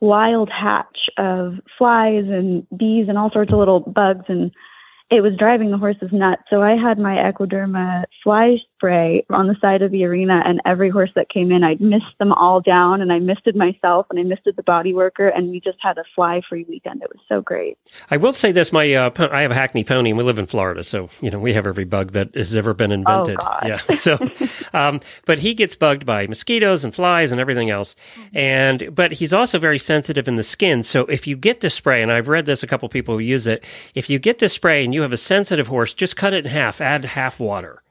wild 0.00 0.50
hatch 0.50 1.08
of 1.16 1.60
flies 1.78 2.24
and 2.26 2.66
bees 2.76 3.08
and 3.08 3.16
all 3.16 3.30
sorts 3.30 3.52
of 3.52 3.58
little 3.58 3.80
bugs. 3.80 4.24
And 4.28 4.52
it 5.12 5.20
was 5.20 5.36
driving 5.36 5.70
the 5.70 5.76
horses 5.76 6.08
nuts. 6.10 6.42
So 6.48 6.62
I 6.62 6.74
had 6.74 6.98
my 6.98 7.16
Equiderma 7.16 8.04
fly 8.24 8.56
spray 8.76 9.26
on 9.28 9.46
the 9.46 9.54
side 9.60 9.82
of 9.82 9.90
the 9.90 10.04
arena, 10.04 10.42
and 10.46 10.60
every 10.64 10.88
horse 10.88 11.10
that 11.16 11.28
came 11.28 11.52
in, 11.52 11.62
I'd 11.62 11.82
mist 11.82 12.06
them 12.18 12.32
all 12.32 12.62
down, 12.62 13.02
and 13.02 13.12
I 13.12 13.18
misted 13.18 13.54
myself, 13.54 14.06
and 14.08 14.18
I 14.18 14.22
misted 14.22 14.56
the 14.56 14.62
body 14.62 14.94
worker, 14.94 15.28
and 15.28 15.50
we 15.50 15.60
just 15.60 15.76
had 15.82 15.98
a 15.98 16.04
fly-free 16.14 16.64
weekend. 16.66 17.02
It 17.02 17.10
was 17.10 17.20
so 17.28 17.42
great. 17.42 17.76
I 18.10 18.16
will 18.16 18.32
say 18.32 18.52
this: 18.52 18.72
my 18.72 18.92
uh, 18.94 19.10
po- 19.10 19.28
I 19.30 19.42
have 19.42 19.50
a 19.50 19.54
Hackney 19.54 19.84
pony, 19.84 20.10
and 20.10 20.18
we 20.18 20.24
live 20.24 20.38
in 20.38 20.46
Florida, 20.46 20.82
so 20.82 21.10
you 21.20 21.30
know 21.30 21.38
we 21.38 21.52
have 21.52 21.66
every 21.66 21.84
bug 21.84 22.12
that 22.12 22.34
has 22.34 22.56
ever 22.56 22.72
been 22.72 22.90
invented. 22.90 23.36
Oh. 23.38 23.58
Yeah. 23.66 23.80
So, 23.94 24.18
um, 24.72 25.00
but 25.26 25.38
he 25.38 25.52
gets 25.52 25.76
bugged 25.76 26.06
by 26.06 26.26
mosquitoes 26.26 26.84
and 26.84 26.94
flies 26.94 27.32
and 27.32 27.40
everything 27.40 27.68
else, 27.68 27.94
and 28.32 28.94
but 28.94 29.12
he's 29.12 29.34
also 29.34 29.58
very 29.58 29.78
sensitive 29.78 30.26
in 30.26 30.36
the 30.36 30.42
skin. 30.42 30.82
So 30.82 31.02
if 31.02 31.26
you 31.26 31.36
get 31.36 31.60
the 31.60 31.68
spray, 31.68 32.02
and 32.02 32.10
I've 32.10 32.28
read 32.28 32.46
this 32.46 32.62
a 32.62 32.66
couple 32.66 32.88
people 32.88 33.16
who 33.16 33.20
use 33.20 33.46
it, 33.46 33.62
if 33.94 34.08
you 34.08 34.18
get 34.18 34.38
the 34.38 34.48
spray 34.48 34.82
and 34.82 34.94
you 34.94 35.01
have 35.02 35.12
a 35.12 35.18
sensitive 35.18 35.68
horse, 35.68 35.94
just 35.94 36.16
cut 36.16 36.34
it 36.34 36.46
in 36.46 36.52
half, 36.52 36.80
add 36.80 37.04
half 37.04 37.38
water. 37.40 37.82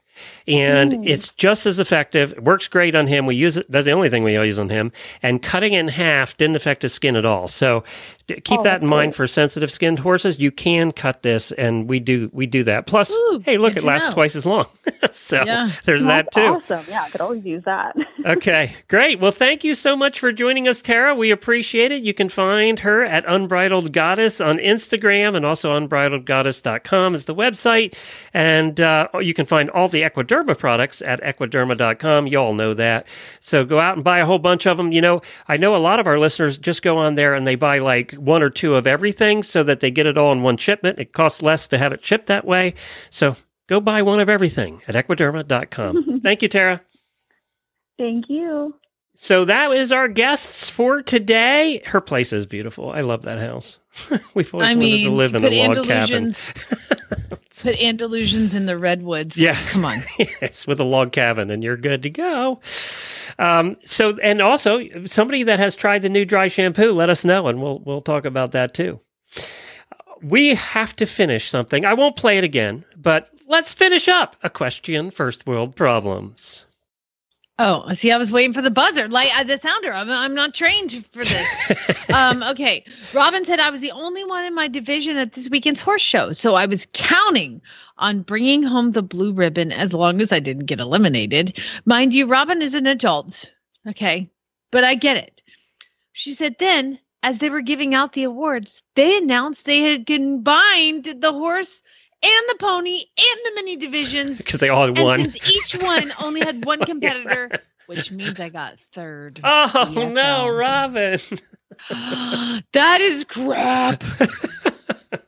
And 0.46 0.92
hmm. 0.92 1.04
it's 1.04 1.30
just 1.30 1.66
as 1.66 1.78
effective. 1.78 2.32
It 2.32 2.44
works 2.44 2.68
great 2.68 2.94
on 2.94 3.06
him. 3.06 3.26
We 3.26 3.36
use 3.36 3.56
it. 3.56 3.70
That's 3.70 3.86
the 3.86 3.92
only 3.92 4.10
thing 4.10 4.24
we 4.24 4.34
use 4.34 4.58
on 4.58 4.68
him. 4.68 4.92
And 5.22 5.42
cutting 5.42 5.72
it 5.72 5.80
in 5.80 5.88
half 5.88 6.36
didn't 6.36 6.56
affect 6.56 6.82
his 6.82 6.92
skin 6.92 7.16
at 7.16 7.24
all. 7.24 7.48
So 7.48 7.84
keep 8.28 8.60
Oh, 8.60 8.62
that 8.62 8.82
in 8.82 8.86
mind 8.88 9.14
for 9.14 9.26
sensitive 9.26 9.70
skinned 9.70 9.98
horses. 10.00 10.38
You 10.38 10.50
can 10.50 10.92
cut 10.92 11.22
this, 11.22 11.52
and 11.52 11.88
we 11.88 12.00
do 12.00 12.30
we 12.32 12.46
do 12.46 12.64
that. 12.64 12.86
Plus, 12.86 13.10
Ooh, 13.10 13.42
hey, 13.44 13.58
look, 13.58 13.76
it 13.76 13.82
lasts 13.84 14.08
know. 14.08 14.14
twice 14.14 14.36
as 14.36 14.46
long. 14.46 14.66
so 15.10 15.42
Yeah. 15.44 15.70
there's 15.84 16.04
that 16.04 16.30
too. 16.32 16.40
Awesome. 16.40 16.84
Yeah, 16.88 17.02
I 17.02 17.10
could 17.10 17.20
always 17.20 17.44
use 17.44 17.62
that. 17.64 17.96
Okay, 18.24 18.76
great. 18.86 19.18
Well, 19.18 19.32
thank 19.32 19.64
you 19.64 19.74
so 19.74 19.96
much 19.96 20.20
for 20.20 20.30
joining 20.30 20.68
us, 20.68 20.80
Tara. 20.80 21.12
We 21.12 21.32
appreciate 21.32 21.90
it. 21.90 22.04
You 22.04 22.14
can 22.14 22.28
find 22.28 22.78
her 22.78 23.04
at 23.04 23.24
Unbridled 23.26 23.92
Goddess 23.92 24.40
on 24.40 24.58
Instagram 24.58 25.34
and 25.34 25.44
also 25.44 25.72
unbridledgoddess.com 25.76 27.14
is 27.16 27.24
the 27.24 27.34
website. 27.34 27.94
And 28.32 28.80
uh, 28.80 29.08
you 29.20 29.34
can 29.34 29.46
find 29.46 29.70
all 29.70 29.88
the 29.88 30.02
Equiderma 30.02 30.56
products 30.56 31.02
at 31.02 31.20
equiderma.com. 31.22 32.26
You 32.28 32.38
all 32.38 32.54
know 32.54 32.74
that. 32.74 33.06
So 33.40 33.64
go 33.64 33.80
out 33.80 33.96
and 33.96 34.04
buy 34.04 34.18
a 34.20 34.26
whole 34.26 34.38
bunch 34.38 34.66
of 34.66 34.76
them. 34.76 34.92
You 34.92 35.00
know, 35.00 35.22
I 35.48 35.56
know 35.56 35.74
a 35.74 35.78
lot 35.78 35.98
of 36.00 36.06
our 36.06 36.18
listeners 36.18 36.58
just 36.58 36.82
go 36.82 36.98
on 36.98 37.16
there 37.16 37.34
and 37.34 37.44
they 37.46 37.56
buy 37.56 37.78
like 37.78 38.11
one 38.16 38.42
or 38.42 38.50
two 38.50 38.74
of 38.74 38.86
everything 38.86 39.42
so 39.42 39.62
that 39.62 39.80
they 39.80 39.90
get 39.90 40.06
it 40.06 40.18
all 40.18 40.32
in 40.32 40.42
one 40.42 40.56
shipment. 40.56 40.98
It 40.98 41.12
costs 41.12 41.42
less 41.42 41.66
to 41.68 41.78
have 41.78 41.92
it 41.92 42.04
shipped 42.04 42.26
that 42.26 42.44
way. 42.44 42.74
So 43.10 43.36
go 43.68 43.80
buy 43.80 44.02
one 44.02 44.20
of 44.20 44.28
everything 44.28 44.82
at 44.88 44.94
equiderma.com. 44.94 46.20
thank 46.22 46.42
you, 46.42 46.48
Tara. 46.48 46.80
Thank 47.98 48.28
you. 48.28 48.74
So 49.14 49.44
that 49.44 49.70
is 49.72 49.92
our 49.92 50.08
guests 50.08 50.68
for 50.68 51.02
today. 51.02 51.82
Her 51.86 52.00
place 52.00 52.32
is 52.32 52.46
beautiful. 52.46 52.90
I 52.90 53.02
love 53.02 53.22
that 53.22 53.38
house. 53.38 53.78
We've 54.34 54.52
always 54.52 54.70
I 54.70 54.74
wanted 54.74 55.04
to 55.04 55.10
live 55.10 55.34
in 55.34 55.44
a 55.44 55.68
log 55.68 55.86
cabin. 55.86 56.32
Put 57.62 57.76
Andalusians 57.76 58.56
in 58.56 58.66
the 58.66 58.76
redwoods. 58.76 59.38
Yeah. 59.38 59.56
come 59.68 59.84
on. 59.84 60.02
yes, 60.18 60.66
with 60.66 60.80
a 60.80 60.84
log 60.84 61.12
cabin, 61.12 61.50
and 61.50 61.62
you're 61.62 61.76
good 61.76 62.02
to 62.02 62.10
go. 62.10 62.60
Um, 63.38 63.76
so, 63.84 64.18
and 64.18 64.42
also 64.42 64.80
somebody 65.06 65.44
that 65.44 65.60
has 65.60 65.76
tried 65.76 66.02
the 66.02 66.08
new 66.08 66.24
dry 66.24 66.48
shampoo, 66.48 66.92
let 66.92 67.08
us 67.08 67.24
know, 67.24 67.46
and 67.46 67.62
we'll 67.62 67.78
we'll 67.80 68.00
talk 68.00 68.24
about 68.24 68.52
that 68.52 68.74
too. 68.74 68.98
We 70.22 70.56
have 70.56 70.96
to 70.96 71.06
finish 71.06 71.50
something. 71.50 71.84
I 71.84 71.94
won't 71.94 72.16
play 72.16 72.38
it 72.38 72.44
again, 72.44 72.84
but 72.96 73.28
let's 73.46 73.74
finish 73.74 74.08
up 74.08 74.34
a 74.42 74.50
question. 74.50 75.12
First 75.12 75.46
world 75.46 75.76
problems. 75.76 76.66
Oh, 77.64 77.92
see, 77.92 78.10
I 78.10 78.16
was 78.16 78.32
waiting 78.32 78.52
for 78.52 78.60
the 78.60 78.72
buzzer, 78.72 79.06
like 79.06 79.30
uh, 79.36 79.44
the 79.44 79.56
sounder. 79.56 79.92
I'm, 79.92 80.10
I'm 80.10 80.34
not 80.34 80.52
trained 80.52 81.06
for 81.12 81.22
this. 81.22 81.70
um, 82.12 82.42
okay. 82.42 82.84
Robin 83.14 83.44
said 83.44 83.60
I 83.60 83.70
was 83.70 83.80
the 83.80 83.92
only 83.92 84.24
one 84.24 84.44
in 84.44 84.52
my 84.52 84.66
division 84.66 85.16
at 85.16 85.34
this 85.34 85.48
weekend's 85.48 85.80
horse 85.80 86.02
show, 86.02 86.32
so 86.32 86.56
I 86.56 86.66
was 86.66 86.88
counting 86.92 87.62
on 87.98 88.22
bringing 88.22 88.64
home 88.64 88.90
the 88.90 89.00
blue 89.00 89.32
ribbon 89.32 89.70
as 89.70 89.94
long 89.94 90.20
as 90.20 90.32
I 90.32 90.40
didn't 90.40 90.66
get 90.66 90.80
eliminated. 90.80 91.56
Mind 91.84 92.12
you, 92.12 92.26
Robin 92.26 92.62
is 92.62 92.74
an 92.74 92.88
adult. 92.88 93.52
Okay, 93.88 94.28
but 94.72 94.82
I 94.82 94.96
get 94.96 95.18
it. 95.18 95.40
She 96.12 96.34
said 96.34 96.56
then, 96.58 96.98
as 97.22 97.38
they 97.38 97.48
were 97.48 97.60
giving 97.60 97.94
out 97.94 98.12
the 98.12 98.24
awards, 98.24 98.82
they 98.96 99.18
announced 99.18 99.66
they 99.66 99.82
had 99.82 100.04
combined 100.08 101.04
the 101.04 101.32
horse 101.32 101.80
and 102.22 102.44
the 102.48 102.56
pony 102.58 103.04
and 103.18 103.40
the 103.44 103.52
mini 103.56 103.76
divisions 103.76 104.38
Because 104.44 104.60
they 104.60 104.68
all 104.68 104.86
had 104.86 104.96
and 104.98 105.04
one. 105.06 105.20
since 105.30 105.50
each 105.50 105.82
one 105.82 106.12
only 106.20 106.40
had 106.40 106.64
one 106.64 106.80
competitor, 106.80 107.50
which 107.86 108.10
means 108.10 108.38
I 108.40 108.48
got 108.48 108.78
third. 108.92 109.40
Oh 109.42 109.70
DFL. 109.74 110.12
no, 110.12 110.48
Robin. 110.48 111.20
that 112.72 113.00
is 113.00 113.24
crap. 113.24 114.04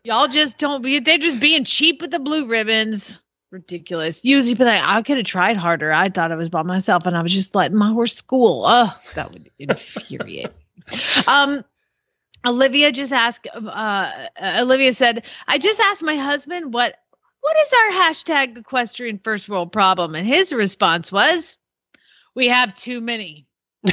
Y'all 0.04 0.28
just 0.28 0.58
don't 0.58 0.82
be, 0.82 0.98
they're 1.00 1.18
just 1.18 1.40
being 1.40 1.64
cheap 1.64 2.00
with 2.02 2.10
the 2.10 2.18
blue 2.18 2.46
ribbons. 2.46 3.22
Ridiculous. 3.50 4.24
Usually, 4.24 4.54
but 4.54 4.66
I, 4.66 4.96
I 4.98 5.02
could 5.02 5.16
have 5.16 5.26
tried 5.26 5.56
harder. 5.56 5.92
I 5.92 6.08
thought 6.08 6.32
I 6.32 6.36
was 6.36 6.48
by 6.48 6.62
myself 6.62 7.06
and 7.06 7.16
I 7.16 7.22
was 7.22 7.32
just 7.32 7.54
letting 7.54 7.76
my 7.78 7.92
horse 7.92 8.14
school. 8.14 8.64
Oh, 8.66 8.92
that 9.14 9.32
would 9.32 9.50
infuriate. 9.58 10.50
me. 10.90 10.98
um, 11.26 11.64
Olivia 12.46 12.92
just 12.92 13.12
asked, 13.12 13.46
uh, 13.54 14.10
Olivia 14.58 14.92
said, 14.92 15.24
I 15.46 15.58
just 15.58 15.80
asked 15.80 16.02
my 16.02 16.16
husband 16.16 16.72
what 16.72 16.96
what 17.40 17.56
is 17.58 17.72
our 17.74 18.04
hashtag 18.04 18.56
equestrian 18.56 19.20
first 19.22 19.50
world 19.50 19.70
problem? 19.70 20.14
And 20.14 20.26
his 20.26 20.50
response 20.50 21.12
was, 21.12 21.58
We 22.34 22.48
have 22.48 22.74
too 22.74 23.02
many. 23.02 23.46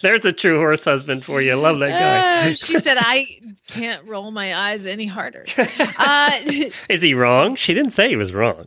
There's 0.00 0.24
a 0.24 0.32
true 0.32 0.58
horse 0.58 0.84
husband 0.84 1.24
for 1.24 1.40
you. 1.42 1.52
I 1.52 1.54
love 1.54 1.78
that 1.80 1.90
guy. 1.90 2.50
Uh, 2.50 2.54
she 2.56 2.80
said, 2.80 2.96
I 3.00 3.40
can't 3.68 4.04
roll 4.06 4.30
my 4.30 4.54
eyes 4.54 4.86
any 4.86 5.06
harder. 5.06 5.46
Uh, 5.98 6.32
Is 6.88 7.02
he 7.02 7.14
wrong? 7.14 7.54
She 7.56 7.74
didn't 7.74 7.90
say 7.92 8.08
he 8.08 8.16
was 8.16 8.32
wrong. 8.32 8.66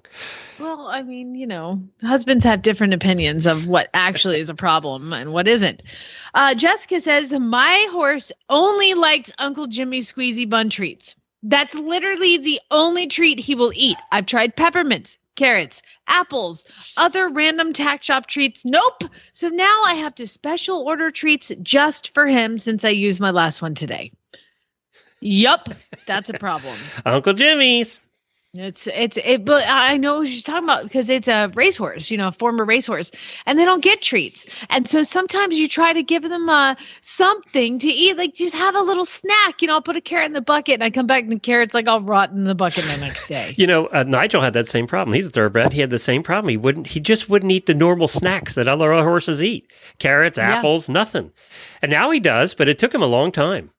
well, 0.59 0.88
I 0.88 1.01
mean, 1.01 1.36
you 1.36 1.47
know, 1.47 1.81
husbands 2.01 2.43
have 2.45 2.61
different 2.61 2.93
opinions 2.93 3.45
of 3.45 3.65
what 3.67 3.89
actually 3.93 4.39
is 4.39 4.49
a 4.49 4.55
problem 4.55 5.13
and 5.13 5.34
what 5.34 5.47
isn't. 5.47 5.81
Uh, 6.34 6.53
Jessica 6.53 7.01
says, 7.01 7.31
My 7.31 7.88
horse 7.91 8.31
only 8.49 8.93
likes 8.93 9.31
Uncle 9.39 9.67
Jimmy's 9.67 10.11
squeezy 10.11 10.47
bun 10.49 10.69
treats. 10.69 11.15
That's 11.41 11.73
literally 11.75 12.38
the 12.38 12.59
only 12.71 13.07
treat 13.07 13.39
he 13.39 13.55
will 13.55 13.73
eat. 13.75 13.97
I've 14.11 14.25
tried 14.27 14.55
peppermints, 14.55 15.17
carrots, 15.36 15.81
apples, 16.07 16.65
other 16.97 17.29
random 17.29 17.73
tack 17.73 18.03
shop 18.03 18.27
treats. 18.27 18.63
Nope. 18.65 19.03
So 19.34 19.49
now 19.49 19.81
I 19.86 19.95
have 19.95 20.15
to 20.15 20.27
special 20.27 20.79
order 20.79 21.11
treats 21.11 21.51
just 21.61 22.13
for 22.13 22.25
him 22.27 22.59
since 22.59 22.86
I 22.86 22.89
used 22.89 23.19
my 23.19 23.31
last 23.31 23.61
one 23.61 23.75
today. 23.75 24.11
Yup, 25.19 25.69
that's 26.05 26.29
a 26.29 26.34
problem. 26.34 26.77
Uncle 27.05 27.34
Jimmy's. 27.34 28.01
It's 28.56 28.86
it's 28.86 29.18
it, 29.18 29.45
but 29.45 29.66
I 29.68 29.97
know 29.97 30.20
what 30.20 30.30
you're 30.30 30.43
talking 30.43 30.66
about 30.66 30.84
because 30.84 31.10
it's 31.10 31.28
a 31.28 31.51
racehorse, 31.56 32.12
you 32.12 32.20
know, 32.20 32.28
a 32.28 32.32
former 32.32 32.64
racehorse, 32.64 33.12
and 33.47 33.58
they 33.58 33.66
don't 33.66 33.82
get 33.82 34.04
treats, 34.04 34.45
and 34.70 34.88
so 34.88 35.01
sometimes 35.01 35.58
you 35.58 35.68
try 35.68 35.91
to 35.91 36.04
give 36.04 36.22
them 36.22 36.47
uh 36.47 36.76
something 37.01 37.80
to 37.80 37.88
eat, 37.88 38.16
like 38.16 38.36
just 38.36 38.54
have 38.54 38.76
a 38.76 38.82
little 38.82 39.06
snack, 39.06 39.60
you 39.64 39.68
know. 39.68 39.74
I'll 39.74 39.82
put 39.82 39.97
a 39.97 40.01
carrot 40.01 40.28
in 40.28 40.34
the 40.34 40.41
bucket, 40.41 40.76
and 40.76 40.84
I 40.84 40.91
come 40.91 41.08
back 41.08 41.24
and 41.24 41.32
the 41.32 41.39
carrot's 41.39 41.74
like 41.74 41.88
all 41.88 42.01
rotten 42.01 42.38
in 42.38 42.43
the 42.43 42.54
bucket 42.54 42.84
the 42.84 42.97
next 42.97 43.28
day. 43.28 43.56
You 43.64 43.66
know, 43.66 43.88
uh, 43.88 44.04
Nigel 44.04 44.41
had 44.41 44.54
that 44.54 44.68
same 44.68 44.86
problem. 44.86 45.16
He's 45.16 45.26
a 45.26 45.32
thoroughbred. 45.32 45.74
He 45.74 45.82
had 45.82 45.89
the 45.89 45.97
same 45.97 46.22
problem. 46.22 46.49
He 46.49 46.58
wouldn't. 46.58 46.88
He 46.88 46.99
just 46.99 47.30
wouldn't 47.30 47.51
eat 47.51 47.66
the 47.66 47.74
normal 47.74 48.08
snacks 48.08 48.54
that 48.54 48.68
other 48.68 48.93
horses 48.93 49.41
eat: 49.41 49.72
carrots, 49.97 50.38
Yeah. 50.38 50.58
apples, 50.58 50.89
nothing. 50.89 51.32
And 51.82 51.89
now 51.89 52.12
he 52.12 52.20
does, 52.20 52.54
but 52.54 52.70
it 52.70 52.78
took 52.78 52.93
him 52.93 53.01
a 53.01 53.08
long 53.08 53.32
time. 53.32 53.72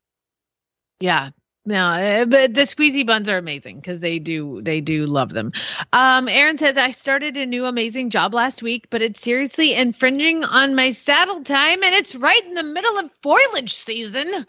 Yeah. 0.99 1.31
No, 1.67 1.83
uh, 1.83 2.25
but 2.27 2.53
the 2.53 2.63
squeezy 2.63 3.07
buns 3.07 3.29
are 3.31 3.39
amazing 3.39 3.77
because 3.77 4.01
they 4.01 4.19
do 4.19 4.61
they 4.63 4.83
do 4.83 5.07
love 5.07 5.33
them. 5.33 5.53
Um, 5.95 6.29
Aaron 6.29 6.59
says 6.59 6.77
I 6.77 6.91
started 6.91 7.39
a 7.39 7.47
new 7.47 7.65
amazing 7.65 8.11
job 8.11 8.35
last 8.35 8.63
week, 8.63 8.89
but 8.91 9.01
it's 9.01 9.23
seriously 9.23 9.73
infringing 9.73 10.45
on 10.45 10.75
my 10.75 10.91
saddle 10.91 11.43
time, 11.43 11.83
and 11.83 11.95
it's 11.95 12.15
right 12.15 12.45
in 12.45 12.53
the 12.53 12.63
middle 12.63 12.99
of 12.99 13.11
foliage 13.23 13.75
season. 13.75 14.45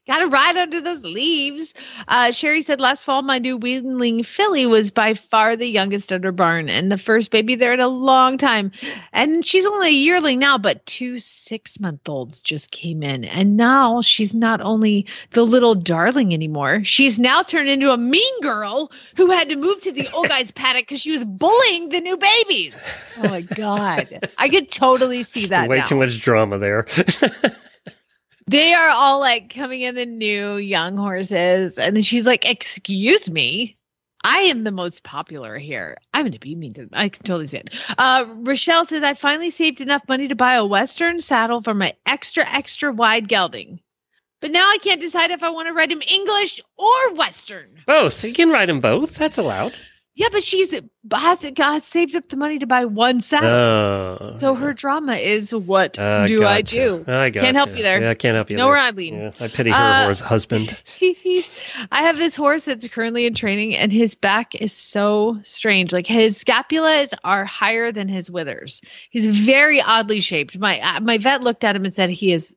Got 0.06 0.20
to 0.20 0.28
ride 0.28 0.58
under 0.58 0.82
those 0.82 1.06
leaves. 1.06 1.74
Uh, 2.10 2.32
Sherry 2.32 2.62
said 2.62 2.82
last 2.82 3.06
fall 3.06 3.22
my 3.22 3.39
new 3.39 3.58
weanling 3.58 4.26
filly 4.26 4.66
was 4.66 4.91
by 4.91 5.14
far 5.14 5.56
the 5.56 5.68
youngest 5.68 6.10
her 6.10 6.32
barn 6.34 6.68
and 6.68 6.91
the 6.91 6.97
first 6.97 7.32
baby 7.32 7.56
there 7.56 7.74
in 7.74 7.80
a 7.80 7.88
long 7.88 8.38
time. 8.38 8.74
And 9.14 9.45
she's 9.45 9.66
only 9.66 9.88
a 9.88 9.91
yearling 9.91 10.39
now, 10.39 10.58
but 10.58 10.86
two 10.86 11.20
six 11.20 11.80
month 11.80 12.10
olds 12.10 12.41
just 12.41 12.72
came 12.72 13.01
in. 13.01 13.24
And 13.24 13.56
now 13.56 14.01
she's 14.01 14.36
not 14.36 14.60
only 14.60 15.06
the 15.32 15.45
little 15.45 15.74
darling 15.74 16.34
anymore, 16.34 16.84
she's 16.84 17.18
now 17.18 17.41
turned 17.41 17.70
into 17.70 17.91
a 17.91 17.97
mean 17.97 18.41
girl 18.41 18.91
who 19.16 19.32
had 19.32 19.47
to 19.49 19.56
move 19.56 19.80
to 19.82 19.93
the 19.93 20.10
old 20.12 20.28
guy's 20.28 20.51
paddock 20.64 20.84
because 20.84 20.99
she 20.99 21.12
was 21.12 21.24
bullying 21.24 21.88
the 21.88 22.01
new 22.01 22.18
babies. 22.18 22.74
Oh 23.20 23.30
my 23.30 23.41
God. 23.41 24.30
I 24.38 24.49
could 24.49 24.70
totally 24.70 25.24
see 25.24 25.45
that. 25.45 25.70
way 25.70 25.78
now. 25.78 25.86
too 25.86 25.95
much 25.95 26.20
drama 26.20 26.58
there. 26.58 26.86
They 28.48 28.74
are 28.74 28.89
all 28.89 29.20
like 29.20 29.54
coming 29.54 29.82
in 29.82 29.96
the 29.96 30.06
new 30.06 30.58
young 30.58 30.98
horses. 30.98 31.78
And 31.78 32.06
she's 32.06 32.28
like, 32.28 32.46
Excuse 32.46 33.30
me. 33.30 33.78
I 34.26 34.38
am 34.44 34.64
the 34.64 34.72
most 34.72 35.04
popular 35.04 35.58
here. 35.58 35.98
I'm 36.14 36.24
going 36.24 36.32
to 36.32 36.39
be 36.39 36.56
mean 36.56 36.74
to 36.76 36.82
them. 36.82 36.89
I 36.94 37.10
can 37.10 37.24
totally 37.24 37.48
see 37.48 37.58
it. 37.58 37.72
Uh, 37.98 38.26
Rochelle 38.38 38.86
says, 38.86 39.04
I 39.04 39.16
finally 39.16 39.50
saved 39.50 39.82
enough 39.82 40.02
money 40.08 40.30
to 40.30 40.36
buy 40.36 40.56
a 40.56 40.66
Western 40.66 41.20
saddle 41.20 41.62
for 41.62 41.74
my 41.74 41.94
extra, 42.06 42.50
extra 42.50 42.94
wide 42.94 43.28
gelding. 43.28 43.82
But 44.39 44.52
now 44.52 44.66
I 44.70 44.78
can't 44.78 45.02
decide 45.02 45.32
if 45.32 45.44
I 45.44 45.50
want 45.50 45.68
to 45.68 45.74
ride 45.74 45.91
him 45.91 46.02
English 46.08 46.62
or 46.78 47.14
Western. 47.16 47.68
both. 47.86 48.24
You 48.24 48.34
can 48.34 48.50
ride 48.50 48.70
them 48.70 48.80
both. 48.80 49.16
That's 49.16 49.38
allowed. 49.38 49.74
Yeah, 50.16 50.28
but 50.32 50.43
she's 50.43 50.72
has, 51.11 51.43
has 51.57 51.84
saved 51.84 52.16
up 52.16 52.30
the 52.30 52.36
money 52.38 52.59
to 52.59 52.68
buy 52.68 52.86
one 52.86 53.20
saddle. 53.20 53.49
Oh. 53.49 54.34
so 54.38 54.53
her 54.53 54.72
drama 54.72 55.16
is, 55.16 55.55
What 55.55 55.97
Uh, 55.97 56.28
do 56.28 56.45
I 56.45 56.61
do? 56.61 57.03
I 57.07 57.32
got 57.32 57.41
Can't 57.41 57.55
help 57.57 57.76
you 57.76 57.82
there. 57.82 57.99
Yeah, 57.99 58.11
I 58.11 58.14
can't 58.14 58.36
help 58.36 58.51
you 58.51 58.57
No 58.57 58.66
there. 58.66 58.74
riding. 58.74 59.16
Yeah, 59.16 59.32
I 59.39 59.47
pity 59.47 59.72
her 59.72 59.76
Uh, 59.76 60.05
horse 60.05 60.20
husband. 60.20 60.78
I 61.91 62.03
have 62.03 62.18
this 62.18 62.36
horse 62.36 62.66
that's 62.66 62.88
currently 62.88 63.26
in 63.26 63.34
training, 63.34 63.76
and 63.76 63.91
his 63.91 64.14
back 64.14 64.53
is 64.55 64.72
so 64.72 65.39
strange. 65.43 65.91
Like 65.93 66.05
his 66.05 66.38
scapulas 66.43 67.14
are 67.24 67.43
higher 67.45 67.91
than 67.91 68.07
his 68.07 68.30
withers. 68.30 68.82
He's 69.09 69.26
very 69.26 69.82
oddly 69.82 70.20
shaped. 70.20 70.57
My 70.59 70.80
uh, 70.80 70.99
my 71.01 71.18
vet 71.18 71.41
looked 71.43 71.64
at 71.64 71.76
him 71.76 71.86
and 71.86 71.93
said 71.93 72.09
he 72.11 72.32
is. 72.34 72.53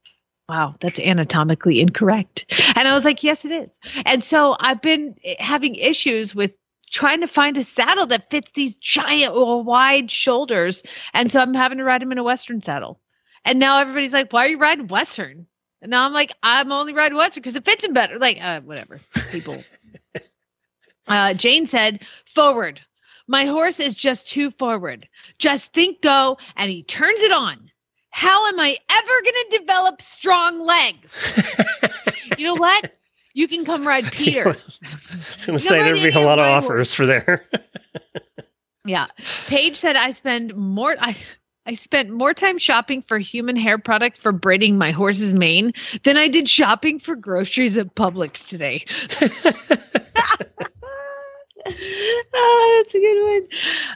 Wow, 0.49 0.77
that's 0.81 1.01
anatomically 1.01 1.81
incorrect. 1.81 2.45
And 2.77 2.87
I 2.87 2.95
was 2.95 3.05
like, 3.05 3.25
yes, 3.25 3.45
it 3.45 3.51
is. 3.51 3.81
And 4.05 4.23
so 4.23 4.57
I've 4.61 4.81
been 4.81 5.17
having 5.41 5.75
issues 5.75 6.37
with 6.37 6.57
trying 6.97 7.21
to 7.21 7.27
find 7.27 7.59
a 7.59 7.63
saddle 7.63 8.07
that 8.07 8.31
fits 8.31 8.53
these 8.53 8.75
giant 8.77 9.35
or 9.35 9.63
wide 9.63 10.11
shoulders. 10.11 10.83
And 11.13 11.31
so 11.31 11.41
I'm 11.41 11.53
having 11.53 11.77
to 11.77 11.85
ride 11.85 12.03
him 12.03 12.11
in 12.11 12.17
a 12.17 12.23
Western 12.23 12.63
saddle. 12.63 12.99
And 13.45 13.59
now 13.59 13.81
everybody's 13.81 14.15
like, 14.15 14.33
why 14.33 14.47
are 14.47 14.49
you 14.49 14.59
riding 14.59 14.87
Western? 14.87 15.47
And 15.83 15.91
now 15.91 16.07
I'm 16.07 16.15
like, 16.15 16.33
I'm 16.43 16.73
only 16.73 16.95
riding 16.95 17.19
Western 17.19 17.43
because 17.43 17.55
it 17.55 17.67
fits 17.67 17.85
him 17.85 17.93
better. 17.93 18.19
Like, 18.19 18.39
uh, 18.41 18.63
whatever. 18.63 19.03
People. 19.31 19.63
uh, 21.07 21.35
Jane 21.35 21.67
said, 21.67 22.01
forward. 22.25 22.81
My 23.29 23.45
horse 23.45 23.79
is 23.79 23.95
just 23.95 24.29
too 24.29 24.51
forward. 24.51 25.07
Just 25.37 25.75
think 25.75 26.01
go, 26.01 26.39
and 26.57 26.71
he 26.71 26.83
turns 26.83 27.21
it 27.21 27.33
on. 27.33 27.71
How 28.09 28.47
am 28.47 28.59
I 28.59 28.75
ever 28.89 29.23
going 29.23 29.51
to 29.51 29.59
develop 29.59 30.01
strong 30.01 30.61
legs? 30.61 31.15
you 32.39 32.47
know 32.47 32.55
what? 32.55 32.91
You 33.37 33.47
can 33.49 33.67
come 33.67 33.87
ride 33.87 34.11
Peter. 34.13 34.49
I 34.49 34.53
was 35.37 35.45
going 35.45 35.59
to 35.59 35.63
say 35.63 35.83
there'd 35.83 36.03
be 36.03 36.09
a 36.09 36.25
lot 36.25 36.39
of 36.39 36.47
offers 36.47 36.95
for 36.95 37.05
there. 37.05 37.45
Yeah. 38.89 39.09
Paige 39.49 39.77
said 39.77 39.97
I 39.97 40.13
spend 40.13 40.55
more 40.55 40.95
I 41.01 41.17
I 41.67 41.75
spent 41.75 42.09
more 42.09 42.33
time 42.33 42.57
shopping 42.57 43.03
for 43.03 43.19
human 43.19 43.57
hair 43.57 43.79
product 43.79 44.17
for 44.19 44.31
braiding 44.31 44.79
my 44.79 44.93
horse's 44.93 45.35
mane 45.35 45.73
than 46.05 46.17
I 46.17 46.29
did 46.29 46.49
shopping 46.49 47.01
for 47.01 47.17
groceries 47.17 47.77
at 47.79 47.97
Publix 47.97 48.49
today. 48.49 48.85
oh, 52.33 52.83
that's 52.85 52.95
a 52.95 53.01
good 53.01 53.49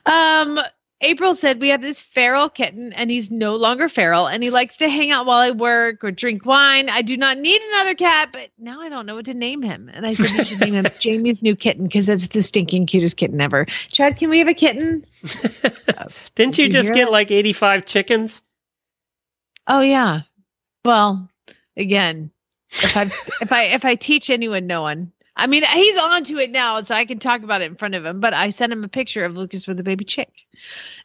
one. 0.06 0.56
Um 0.58 0.60
April 1.02 1.32
said 1.32 1.60
we 1.60 1.70
have 1.70 1.80
this 1.80 2.02
feral 2.02 2.50
kitten 2.50 2.92
and 2.92 3.10
he's 3.10 3.30
no 3.30 3.56
longer 3.56 3.88
feral 3.88 4.26
and 4.26 4.42
he 4.42 4.50
likes 4.50 4.76
to 4.78 4.88
hang 4.88 5.10
out 5.10 5.24
while 5.24 5.38
I 5.38 5.50
work 5.50 6.04
or 6.04 6.10
drink 6.10 6.44
wine. 6.44 6.90
I 6.90 7.00
do 7.00 7.16
not 7.16 7.38
need 7.38 7.60
another 7.72 7.94
cat, 7.94 8.30
but 8.32 8.50
now 8.58 8.82
I 8.82 8.90
don't 8.90 9.06
know 9.06 9.14
what 9.14 9.24
to 9.24 9.34
name 9.34 9.62
him. 9.62 9.90
And 9.94 10.06
I 10.06 10.12
said 10.12 10.30
you 10.30 10.44
should 10.44 10.60
name 10.60 10.74
him 10.74 10.86
Jamie's 10.98 11.42
new 11.42 11.56
kitten 11.56 11.84
because 11.84 12.06
that's 12.06 12.28
the 12.28 12.42
stinking 12.42 12.84
cutest 12.86 13.16
kitten 13.16 13.40
ever. 13.40 13.64
Chad, 13.90 14.18
can 14.18 14.28
we 14.28 14.40
have 14.40 14.48
a 14.48 14.54
kitten? 14.54 15.06
Didn't 16.34 16.58
you 16.58 16.64
you 16.64 16.70
just 16.70 16.92
get 16.92 17.06
that? 17.06 17.12
like 17.12 17.30
85 17.30 17.86
chickens? 17.86 18.42
Oh 19.66 19.80
yeah. 19.80 20.22
Well, 20.84 21.30
again, 21.76 22.30
if 22.70 22.96
I 22.96 23.10
if 23.40 23.52
I 23.52 23.62
if 23.64 23.84
I 23.84 23.94
teach 23.94 24.28
anyone, 24.28 24.66
no 24.66 24.82
one. 24.82 25.12
I 25.40 25.46
mean, 25.46 25.64
he's 25.64 25.96
on 25.96 26.22
to 26.24 26.38
it 26.38 26.50
now, 26.50 26.82
so 26.82 26.94
I 26.94 27.06
can 27.06 27.18
talk 27.18 27.42
about 27.42 27.62
it 27.62 27.64
in 27.64 27.74
front 27.74 27.94
of 27.94 28.04
him. 28.04 28.20
But 28.20 28.34
I 28.34 28.50
sent 28.50 28.72
him 28.74 28.84
a 28.84 28.88
picture 28.88 29.24
of 29.24 29.34
Lucas 29.34 29.66
with 29.66 29.80
a 29.80 29.82
baby 29.82 30.04
chick, 30.04 30.30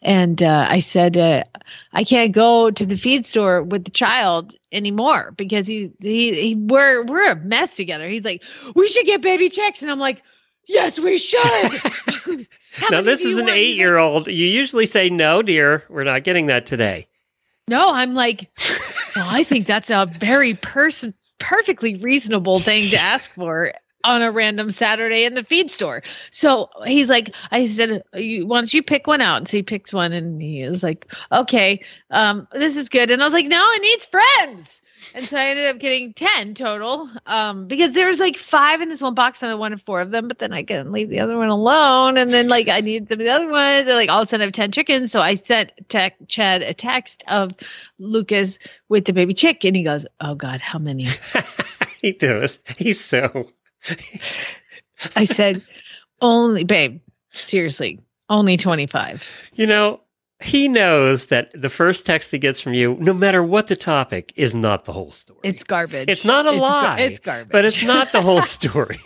and 0.02 0.44
uh, 0.44 0.66
I 0.68 0.80
said 0.80 1.18
uh, 1.18 1.44
I 1.94 2.04
can't 2.04 2.34
go 2.34 2.70
to 2.70 2.86
the 2.86 2.98
feed 2.98 3.26
store 3.26 3.64
with 3.64 3.86
the 3.86 3.92
child 3.92 4.54
anymore 4.74 5.34
because 5.38 5.68
he, 5.68 5.94
he 6.02 6.34
he 6.34 6.56
we're 6.56 7.06
we're 7.06 7.32
a 7.32 7.36
mess 7.38 7.76
together. 7.76 8.10
He's 8.10 8.26
like, 8.26 8.44
we 8.76 8.90
should 8.90 9.06
get 9.06 9.22
baby 9.22 9.50
chicks, 9.50 9.82
and 9.82 9.90
I'm 9.90 10.00
like, 10.00 10.22
yes, 10.68 11.00
we 11.00 11.18
should. 11.18 11.82
Now, 12.92 13.02
this 13.02 13.22
is 13.22 13.38
an 13.38 13.48
eight 13.48 13.78
year 13.78 13.98
old. 13.98 14.28
You 14.28 14.46
usually 14.46 14.86
say, 14.86 15.10
no, 15.10 15.42
dear, 15.42 15.86
we're 15.88 16.04
not 16.04 16.26
getting 16.26 16.48
that 16.48 16.66
today. 16.66 17.08
No, 17.70 17.94
I'm 17.94 18.14
like, 18.14 18.52
well, 19.16 19.28
I 19.30 19.46
think 19.46 19.66
that's 19.66 19.90
a 19.90 20.12
very 20.20 20.56
person 20.56 21.14
perfectly 21.40 21.96
reasonable 21.96 22.60
thing 22.60 22.90
to 22.92 22.98
ask 22.98 23.34
for 23.34 23.72
on 24.06 24.22
a 24.22 24.32
random 24.32 24.70
Saturday 24.72 25.26
in 25.26 25.34
the 25.34 25.44
feed 25.44 25.70
store. 25.70 26.04
So 26.32 26.70
he's 26.86 27.10
like, 27.10 27.34
I 27.52 27.66
said, 27.66 28.04
why 28.14 28.58
don't 28.58 28.74
you 28.74 28.84
pick 28.84 29.08
one 29.08 29.22
out? 29.22 29.38
And 29.38 29.48
so 29.48 29.58
he 29.58 29.64
picks 29.64 29.92
one 29.92 30.14
and 30.14 30.42
he 30.42 30.62
is 30.62 30.84
like, 30.84 31.08
okay, 31.32 31.84
um, 32.12 32.48
this 32.54 32.78
is 32.78 32.90
good. 32.90 33.12
And 33.12 33.22
I 33.22 33.26
was 33.26 33.34
like, 33.34 33.48
no, 33.48 33.62
it 33.74 33.82
needs 33.82 34.06
friends. 34.06 34.82
And 35.14 35.26
so 35.26 35.38
I 35.38 35.46
ended 35.48 35.68
up 35.68 35.80
getting 35.80 36.14
10 36.14 36.56
total 36.56 37.10
um, 37.26 37.68
because 37.68 37.94
there 37.94 38.08
was 38.08 38.20
like 38.20 38.38
five 38.38 38.82
in 38.82 38.90
this 38.90 39.02
one 39.02 39.14
box 39.14 39.44
and 39.44 39.52
I 39.52 39.56
wanted 39.56 39.82
four 39.82 40.02
of 40.02 40.12
them, 40.12 40.28
but 40.28 40.40
then 40.40 40.52
I 40.52 40.64
couldn't 40.64 40.92
leave 40.92 41.10
the 41.10 41.20
other 41.20 41.38
one 41.38 41.50
alone. 41.50 42.18
And 42.18 42.32
then 42.32 42.48
like 42.48 42.70
I 42.70 42.82
needed 42.82 43.10
some 43.10 43.20
of 43.20 43.26
the 43.26 43.32
other 43.32 43.50
ones. 43.50 43.88
And 43.88 43.96
like 43.98 44.10
all 44.10 44.22
of 44.22 44.28
a 44.28 44.30
sudden 44.30 44.42
I 44.42 44.46
have 44.46 44.54
10 44.54 44.72
chickens. 44.72 45.12
So 45.12 45.22
I 45.22 45.36
sent 45.36 45.72
Chad 45.90 46.62
a 46.62 46.74
text 46.74 47.24
of 47.28 47.52
Lucas 48.00 48.60
with 48.90 49.06
the 49.06 49.14
baby 49.14 49.34
chick 49.34 49.64
and 49.64 49.76
he 49.76 49.84
goes, 49.84 50.06
oh 50.20 50.36
God, 50.36 50.62
how 50.62 50.80
many? 50.80 51.08
he 52.02 52.12
does. 52.12 52.60
He's 52.78 53.00
so. 53.00 53.50
I 55.16 55.26
said, 55.26 55.62
only, 56.22 56.64
babe, 56.64 57.02
seriously, 57.34 58.00
only 58.30 58.58
25. 58.58 59.28
You 59.54 59.68
know, 59.68 60.02
he 60.42 60.68
knows 60.68 61.28
that 61.28 61.50
the 61.60 61.70
first 61.70 62.06
text 62.06 62.32
he 62.32 62.38
gets 62.38 62.60
from 62.60 62.74
you, 62.74 62.96
no 63.00 63.14
matter 63.14 63.42
what 63.44 63.68
the 63.68 63.76
topic, 63.76 64.34
is 64.36 64.54
not 64.54 64.86
the 64.86 64.94
whole 64.94 65.12
story. 65.12 65.40
It's 65.44 65.64
garbage. 65.64 66.10
It's 66.10 66.26
not 66.26 66.46
a 66.46 66.52
It's 66.52 66.60
gar- 66.60 66.70
lie. 66.70 67.00
it's 67.00 67.20
garbage. 67.20 67.52
But 67.52 67.66
it's 67.66 67.84
not 67.84 68.12
the 68.12 68.22
whole 68.22 68.42
story. 68.58 69.00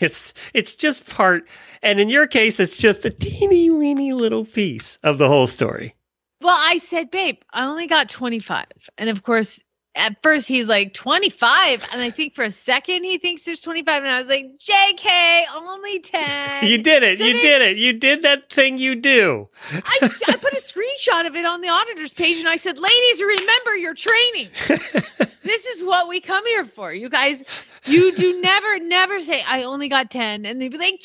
It's 0.00 0.34
it's 0.52 0.74
just 0.74 1.06
part 1.08 1.48
and 1.82 1.98
in 2.00 2.08
your 2.08 2.26
case 2.26 2.60
it's 2.60 2.76
just 2.76 3.04
a 3.04 3.10
teeny 3.10 3.70
weeny 3.70 4.12
little 4.12 4.44
piece 4.44 4.98
of 5.02 5.18
the 5.18 5.26
whole 5.26 5.46
story. 5.46 5.96
Well, 6.42 6.56
I 6.58 6.78
said, 6.78 7.10
babe, 7.10 7.38
I 7.52 7.64
only 7.66 7.86
got 7.86 8.08
25. 8.10 8.66
And 8.98 9.08
of 9.08 9.22
course, 9.22 9.58
at 9.96 10.20
first 10.22 10.48
he's 10.48 10.68
like 10.68 10.92
25 10.94 11.86
and 11.92 12.00
i 12.02 12.10
think 12.10 12.34
for 12.34 12.42
a 12.44 12.50
second 12.50 13.04
he 13.04 13.18
thinks 13.18 13.44
there's 13.44 13.60
25 13.60 14.02
and 14.02 14.10
i 14.10 14.20
was 14.20 14.28
like 14.28 14.50
jk 14.58 15.44
only 15.54 16.00
10 16.00 16.66
You 16.66 16.78
did 16.78 17.02
it. 17.02 17.18
So 17.18 17.24
you 17.24 17.32
then 17.34 17.42
did 17.42 17.62
it. 17.62 17.76
You 17.76 17.92
did 17.92 18.22
that 18.22 18.50
thing 18.50 18.78
you 18.78 18.94
do. 18.94 19.48
I, 19.72 19.98
I 20.02 20.36
put 20.36 20.52
a 20.52 20.60
screenshot 20.60 21.26
of 21.26 21.36
it 21.36 21.44
on 21.44 21.60
the 21.60 21.68
auditor's 21.68 22.12
page 22.12 22.38
and 22.38 22.48
i 22.48 22.56
said 22.56 22.78
ladies 22.78 23.20
remember 23.20 23.76
your 23.76 23.94
training 23.94 24.48
this 25.44 25.66
is 25.66 25.84
what 25.84 26.08
we 26.08 26.20
come 26.20 26.44
here 26.46 26.64
for 26.64 26.92
you 26.92 27.08
guys. 27.08 27.44
You 27.84 28.14
do 28.16 28.40
never 28.44 28.78
never 28.80 29.20
say 29.20 29.42
i 29.46 29.62
only 29.62 29.88
got 29.88 30.10
10 30.10 30.46
and 30.46 30.60
they'd 30.60 30.70
be 30.70 30.78
like 30.78 31.00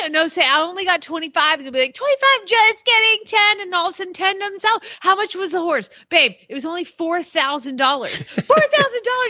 10 0.00 0.12
no 0.12 0.28
say 0.28 0.42
i 0.42 0.60
only 0.60 0.84
got 0.84 1.02
25 1.02 1.58
and 1.58 1.66
they'd 1.66 1.72
be 1.72 1.80
like 1.80 1.94
25 1.94 2.46
just 2.46 2.84
getting 2.86 3.18
10 3.26 3.60
and 3.62 3.74
all 3.74 3.88
of 3.88 3.90
a 3.90 3.94
sudden 3.94 4.12
10 4.12 4.38
doesn't 4.38 4.60
sell. 4.60 4.80
How 5.00 5.16
much 5.16 5.34
was 5.34 5.52
the 5.52 5.60
horse? 5.60 5.90
Babe 6.10 6.32
it 6.48 6.54
was 6.54 6.64
only 6.64 6.84
$4000 6.84 7.78
$4000 7.78 7.78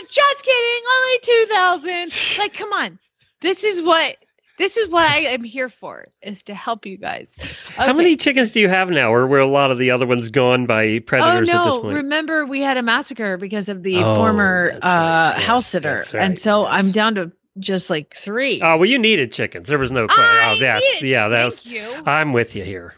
just 0.09 0.43
kidding 0.43 0.83
only 0.95 1.19
2000 1.21 2.39
like 2.39 2.53
come 2.53 2.73
on. 2.73 2.99
This 3.41 3.63
is 3.63 3.81
what 3.81 4.17
this 4.59 4.77
is 4.77 4.89
what 4.89 5.09
i 5.09 5.17
am 5.19 5.43
here 5.43 5.69
for 5.69 6.07
is 6.21 6.43
to 6.43 6.53
help 6.53 6.85
you 6.85 6.97
guys 6.97 7.35
How 7.75 7.93
many 7.93 8.15
chickens 8.15 8.51
do 8.51 8.59
you 8.59 8.69
have 8.69 8.89
now, 8.89 9.11
or 9.13 9.25
were 9.27 9.39
a 9.39 9.47
lot 9.47 9.71
of 9.71 9.77
the 9.79 9.91
other 9.91 10.05
ones 10.05 10.29
gone 10.29 10.65
by 10.67 10.99
predators 10.99 11.49
oh 11.49 11.57
at 11.57 11.63
this 11.65 11.75
no! 11.75 11.81
point? 11.81 11.95
Remember, 11.95 12.45
we 12.45 12.61
had 12.61 12.77
a 12.77 12.83
massacre 12.83 13.37
because 13.37 13.67
of 13.69 13.81
the 13.83 13.97
Oh, 13.97 14.15
former 14.15 14.69
right. 14.73 14.79
uh, 14.83 15.33
Yes, 15.37 15.45
house 15.47 15.65
sitter, 15.67 15.95
right. 16.13 16.13
and 16.15 16.39
so 16.39 16.63
Yes. 16.69 16.85
I'm 16.85 16.91
down 16.91 17.15
to 17.15 17.31
just 17.59 17.89
like 17.89 18.13
three. 18.13 18.61
oh 18.61 18.77
well, 18.77 18.85
you 18.85 18.99
needed 18.99 19.31
chickens. 19.31 19.69
There 19.69 19.77
was 19.79 19.91
no 19.91 20.05
question. 20.07 20.25
Oh, 20.25 20.57
that's 20.59 20.99
did. 20.99 21.09
yeah. 21.09 21.27
That's. 21.29 21.61
Thank 21.61 21.75
you. 21.75 22.03
I'm 22.05 22.31
with 22.33 22.55
you 22.55 22.63
here. 22.63 22.93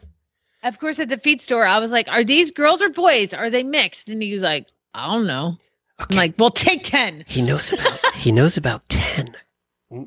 of 0.63 0.77
course, 0.79 0.99
at 0.99 1.07
the 1.09 1.17
feed 1.17 1.41
store, 1.41 1.65
I 1.65 1.79
was 1.79 1.91
like, 1.91 2.07
"Are 2.09 2.23
these 2.25 2.51
girls 2.51 2.81
or 2.81 2.89
boys? 2.89 3.33
Are 3.33 3.49
they 3.49 3.63
mixed?" 3.63 4.09
And 4.09 4.21
he 4.21 4.33
was 4.33 4.43
like, 4.43 4.67
"I 4.93 5.13
don't 5.13 5.27
know." 5.27 5.57
Okay. 6.01 6.07
I'm 6.11 6.17
like, 6.17 6.33
"Well, 6.37 6.51
take 6.51 6.83
ten. 6.83 7.23
He 7.27 7.41
knows 7.41 7.71
about. 7.71 7.99
he 8.15 8.31
knows 8.33 8.57
about 8.57 8.87
ten. 8.89 9.27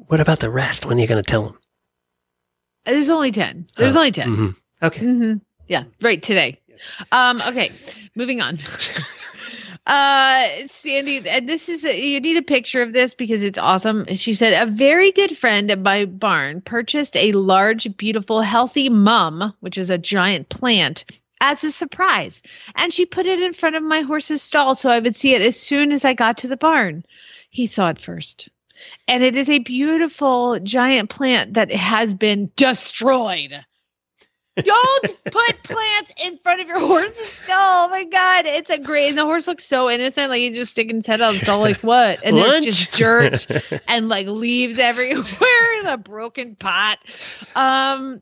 What 0.08 0.20
about 0.20 0.40
the 0.40 0.50
rest? 0.50 0.84
When 0.86 0.98
are 0.98 1.00
you 1.00 1.06
going 1.06 1.22
to 1.22 1.28
tell 1.28 1.42
them? 1.42 1.58
There's 2.84 3.08
only 3.08 3.32
ten. 3.32 3.66
There's 3.76 3.96
Oh, 3.96 3.98
only 4.00 4.12
10 4.12 4.28
mhm. 4.36 4.56
Okay. 4.82 5.00
Mm-hmm. 5.00 5.38
Yeah, 5.66 5.84
right 6.00 6.22
today. 6.22 6.60
Um, 7.12 7.42
okay, 7.46 7.72
moving 8.14 8.40
on. 8.40 8.58
uh, 9.86 10.46
Sandy, 10.66 11.28
and 11.28 11.48
this 11.48 11.68
is 11.68 11.84
a, 11.84 11.98
you 11.98 12.20
need 12.20 12.36
a 12.36 12.42
picture 12.42 12.82
of 12.82 12.92
this 12.92 13.14
because 13.14 13.42
it's 13.42 13.58
awesome. 13.58 14.06
She 14.14 14.34
said 14.34 14.52
a 14.54 14.70
very 14.70 15.10
good 15.12 15.36
friend 15.36 15.70
at 15.70 15.78
my 15.80 16.04
barn 16.04 16.60
purchased 16.60 17.16
a 17.16 17.32
large, 17.32 17.96
beautiful, 17.96 18.40
healthy 18.40 18.88
mum, 18.88 19.52
which 19.60 19.76
is 19.78 19.90
a 19.90 19.98
giant 19.98 20.48
plant. 20.48 21.04
As 21.40 21.62
a 21.62 21.70
surprise, 21.70 22.42
and 22.74 22.92
she 22.92 23.06
put 23.06 23.26
it 23.26 23.40
in 23.40 23.52
front 23.52 23.76
of 23.76 23.82
my 23.82 24.00
horse's 24.00 24.42
stall 24.42 24.74
so 24.74 24.90
I 24.90 24.98
would 24.98 25.16
see 25.16 25.34
it 25.34 25.42
as 25.42 25.58
soon 25.58 25.92
as 25.92 26.04
I 26.04 26.12
got 26.14 26.38
to 26.38 26.48
the 26.48 26.56
barn. 26.56 27.04
He 27.50 27.66
saw 27.66 27.90
it 27.90 28.00
first. 28.00 28.48
And 29.06 29.22
it 29.22 29.36
is 29.36 29.48
a 29.48 29.58
beautiful 29.60 30.58
giant 30.60 31.10
plant 31.10 31.54
that 31.54 31.72
has 31.72 32.14
been 32.14 32.50
destroyed. 32.56 33.64
Don't 34.62 35.24
put 35.24 35.62
plants 35.62 36.12
in 36.24 36.38
front 36.38 36.60
of 36.60 36.66
your 36.66 36.80
horse's 36.80 37.28
stall. 37.28 37.86
Oh 37.86 37.88
my 37.90 38.04
god, 38.04 38.46
it's 38.46 38.70
a 38.70 38.78
great. 38.78 39.08
And 39.10 39.18
the 39.18 39.24
horse 39.24 39.46
looks 39.46 39.64
so 39.64 39.88
innocent, 39.88 40.30
like 40.30 40.40
he's 40.40 40.56
just 40.56 40.72
sticking 40.72 40.96
his 40.96 41.06
head 41.06 41.20
out 41.20 41.34
of 41.34 41.40
the 41.40 41.44
stall, 41.44 41.60
like 41.60 41.76
what? 41.82 42.20
And 42.24 42.36
Lunch. 42.36 42.64
there's 42.64 42.76
just 42.76 42.92
dirt 42.92 43.46
and 43.88 44.08
like 44.08 44.26
leaves 44.26 44.78
everywhere 44.78 45.80
in 45.80 45.86
a 45.86 45.96
broken 45.96 46.56
pot. 46.56 46.98
Um, 47.54 48.20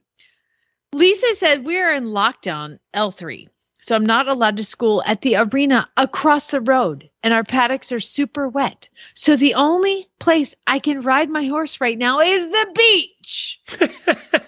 Lisa 0.93 1.35
said 1.37 1.65
we're 1.65 1.95
in 1.95 2.07
lockdown 2.07 2.79
L3. 2.95 3.49
So 3.87 3.95
I'm 3.95 4.05
not 4.05 4.26
allowed 4.26 4.57
to 4.57 4.64
school 4.64 5.01
at 5.07 5.20
the 5.20 5.37
arena 5.37 5.89
across 5.97 6.51
the 6.51 6.61
road 6.61 7.09
and 7.22 7.32
our 7.32 7.45
paddocks 7.45 7.93
are 7.93 8.01
super 8.01 8.49
wet. 8.49 8.89
So 9.14 9.37
the 9.37 9.55
only 9.55 10.09
place 10.18 10.57
I 10.66 10.80
can 10.80 11.03
ride 11.03 11.30
my 11.30 11.47
horse 11.47 11.80
right 11.80 11.97
now 11.97 12.18
is 12.18 12.49
the 12.49 12.66
beach. 12.74 13.61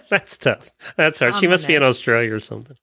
That's 0.09 0.37
tough. 0.37 0.71
That's 0.97 1.19
hard. 1.19 1.37
she 1.37 1.45
I'm 1.45 1.51
must 1.51 1.67
be 1.67 1.75
in 1.75 1.83
Australia 1.83 2.33
or 2.33 2.41
something. 2.41 2.75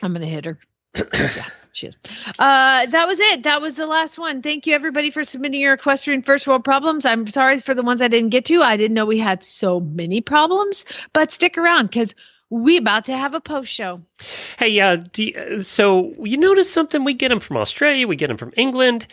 I'm 0.00 0.14
gonna 0.14 0.24
hit 0.24 0.46
her. 0.46 0.58
yeah, 1.12 1.50
she 1.72 1.88
is. 1.88 1.96
Uh, 2.38 2.86
that 2.86 3.06
was 3.06 3.20
it. 3.20 3.42
That 3.42 3.60
was 3.60 3.76
the 3.76 3.86
last 3.86 4.18
one. 4.18 4.40
Thank 4.40 4.66
you 4.66 4.74
everybody 4.74 5.10
for 5.10 5.24
submitting 5.24 5.60
your 5.60 5.74
equestrian 5.74 6.22
first 6.22 6.46
world 6.46 6.64
problems. 6.64 7.04
I'm 7.04 7.28
sorry 7.28 7.60
for 7.60 7.74
the 7.74 7.82
ones 7.82 8.00
I 8.00 8.08
didn't 8.08 8.30
get 8.30 8.46
to. 8.46 8.62
I 8.62 8.78
didn't 8.78 8.94
know 8.94 9.04
we 9.04 9.18
had 9.18 9.44
so 9.44 9.78
many 9.78 10.22
problems, 10.22 10.86
but 11.12 11.30
stick 11.30 11.58
around 11.58 11.88
because 11.88 12.14
we 12.52 12.76
about 12.76 13.04
to 13.06 13.16
have 13.16 13.34
a 13.34 13.40
post 13.40 13.72
show. 13.72 14.02
Hey, 14.58 14.78
uh, 14.80 14.98
you- 15.16 15.34
uh, 15.58 15.62
so 15.62 16.14
you 16.22 16.36
notice 16.36 16.70
something? 16.72 17.02
We 17.04 17.14
get 17.14 17.30
them 17.30 17.40
from 17.40 17.56
Australia, 17.56 18.06
we 18.06 18.16
get 18.16 18.28
them 18.28 18.36
from 18.36 18.52
England. 18.56 19.06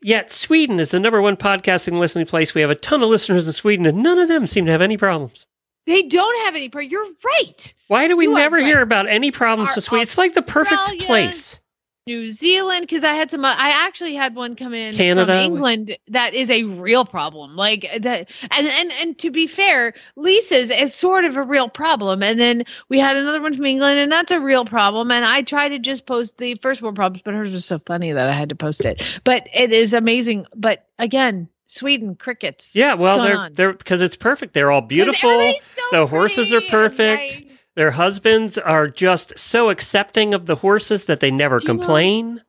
Yet 0.00 0.30
Sweden 0.30 0.78
is 0.80 0.90
the 0.90 1.00
number 1.00 1.22
one 1.22 1.36
podcasting 1.36 1.98
listening 1.98 2.26
place. 2.26 2.54
We 2.54 2.60
have 2.60 2.70
a 2.70 2.74
ton 2.74 3.02
of 3.02 3.08
listeners 3.08 3.46
in 3.46 3.52
Sweden, 3.54 3.86
and 3.86 4.02
none 4.02 4.18
of 4.18 4.28
them 4.28 4.46
seem 4.46 4.66
to 4.66 4.72
have 4.72 4.82
any 4.82 4.96
problems. 4.98 5.46
They 5.86 6.02
don't 6.02 6.38
have 6.44 6.54
any. 6.54 6.68
Pro- 6.68 6.82
You're 6.82 7.08
right. 7.24 7.74
Why 7.88 8.06
do 8.08 8.16
we 8.16 8.24
You 8.26 8.34
never 8.34 8.56
right. 8.56 8.64
hear 8.66 8.80
about 8.82 9.08
any 9.08 9.30
problems 9.30 9.70
Our 9.70 9.76
with 9.76 9.84
Sweden? 9.84 10.02
It's 10.02 10.18
like 10.18 10.34
the 10.34 10.42
perfect 10.42 11.00
place. 11.00 11.58
New 12.06 12.26
Zealand, 12.26 12.82
because 12.82 13.02
I 13.02 13.14
had 13.14 13.30
some. 13.30 13.44
uh, 13.44 13.54
I 13.56 13.86
actually 13.86 14.14
had 14.14 14.34
one 14.34 14.56
come 14.56 14.74
in 14.74 14.94
Canada. 14.94 15.32
from 15.32 15.36
England. 15.38 15.96
That 16.08 16.34
is 16.34 16.50
a 16.50 16.64
real 16.64 17.06
problem. 17.06 17.56
Like 17.56 17.88
that, 18.00 18.30
and 18.50 18.66
and 18.66 18.92
and 18.92 19.18
to 19.18 19.30
be 19.30 19.46
fair, 19.46 19.94
Lisa's 20.14 20.70
is 20.70 20.94
sort 20.94 21.24
of 21.24 21.38
a 21.38 21.42
real 21.42 21.68
problem. 21.68 22.22
And 22.22 22.38
then 22.38 22.64
we 22.90 22.98
had 22.98 23.16
another 23.16 23.40
one 23.40 23.54
from 23.54 23.64
England, 23.64 23.98
and 23.98 24.12
that's 24.12 24.32
a 24.32 24.40
real 24.40 24.66
problem. 24.66 25.10
And 25.10 25.24
I 25.24 25.42
tried 25.42 25.70
to 25.70 25.78
just 25.78 26.04
post 26.04 26.36
the 26.36 26.56
first 26.56 26.82
world 26.82 26.96
problems, 26.96 27.22
but 27.22 27.32
hers 27.32 27.50
was 27.50 27.64
so 27.64 27.78
funny 27.78 28.12
that 28.12 28.28
I 28.28 28.36
had 28.36 28.50
to 28.50 28.54
post 28.54 28.84
it. 28.84 29.02
But 29.24 29.48
it 29.54 29.72
is 29.72 29.94
amazing. 29.94 30.46
But 30.54 30.86
again, 30.98 31.48
Sweden 31.68 32.16
crickets. 32.16 32.76
Yeah, 32.76 32.94
well, 32.94 33.22
they're 33.22 33.36
on? 33.36 33.52
they're 33.54 33.72
because 33.72 34.02
it's 34.02 34.16
perfect. 34.16 34.52
They're 34.52 34.70
all 34.70 34.82
beautiful. 34.82 35.54
so 35.62 35.82
The 35.90 36.06
horses 36.06 36.52
are 36.52 36.60
pretty 36.60 36.66
and 36.66 36.70
perfect. 36.70 37.53
Their 37.76 37.90
husbands 37.92 38.56
are 38.58 38.86
just 38.88 39.38
so 39.38 39.68
accepting 39.70 40.32
of 40.34 40.46
the 40.46 40.54
horses 40.56 41.04
that 41.06 41.20
they 41.20 41.30
never 41.30 41.58
Do 41.58 41.66
you 41.66 41.74
know- 41.74 41.78
complain. 41.80 42.42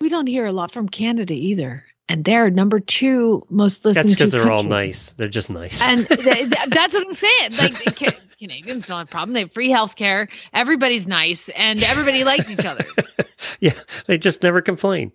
We 0.00 0.08
don't 0.08 0.28
hear 0.28 0.46
a 0.46 0.52
lot 0.52 0.70
from 0.70 0.88
Canada 0.88 1.34
either, 1.34 1.84
and 2.08 2.24
they're 2.24 2.50
number 2.50 2.78
two 2.78 3.44
most 3.50 3.84
listened 3.84 4.04
That's 4.10 4.14
because 4.14 4.30
they're 4.30 4.50
all 4.52 4.62
nice. 4.62 5.12
They're 5.16 5.26
just 5.26 5.50
nice. 5.50 5.82
and 5.82 6.06
th- 6.08 6.20
th- 6.22 6.50
that's 6.68 6.94
what 6.94 7.04
I'm 7.06 7.14
saying. 7.14 7.56
Like 7.56 7.96
Canadians 8.38 8.86
don't 8.86 8.98
have 8.98 9.08
a 9.08 9.10
problem; 9.10 9.34
they 9.34 9.40
have 9.40 9.52
free 9.52 9.70
health 9.70 9.96
care. 9.96 10.28
Everybody's 10.54 11.08
nice, 11.08 11.48
and 11.48 11.82
everybody 11.82 12.22
likes 12.22 12.48
each 12.48 12.64
other, 12.64 12.84
yeah, 13.60 13.72
they 14.06 14.16
just 14.18 14.44
never 14.44 14.60
complain. 14.60 15.10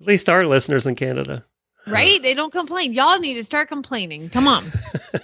At 0.00 0.06
least 0.06 0.30
our 0.30 0.46
listeners 0.46 0.86
in 0.86 0.94
Canada. 0.94 1.44
right? 1.86 2.22
They 2.22 2.32
don't 2.32 2.50
complain. 2.50 2.94
Y'all 2.94 3.18
need 3.18 3.34
to 3.34 3.44
start 3.44 3.68
complaining. 3.68 4.30
Come 4.30 4.48
on. 4.48 4.72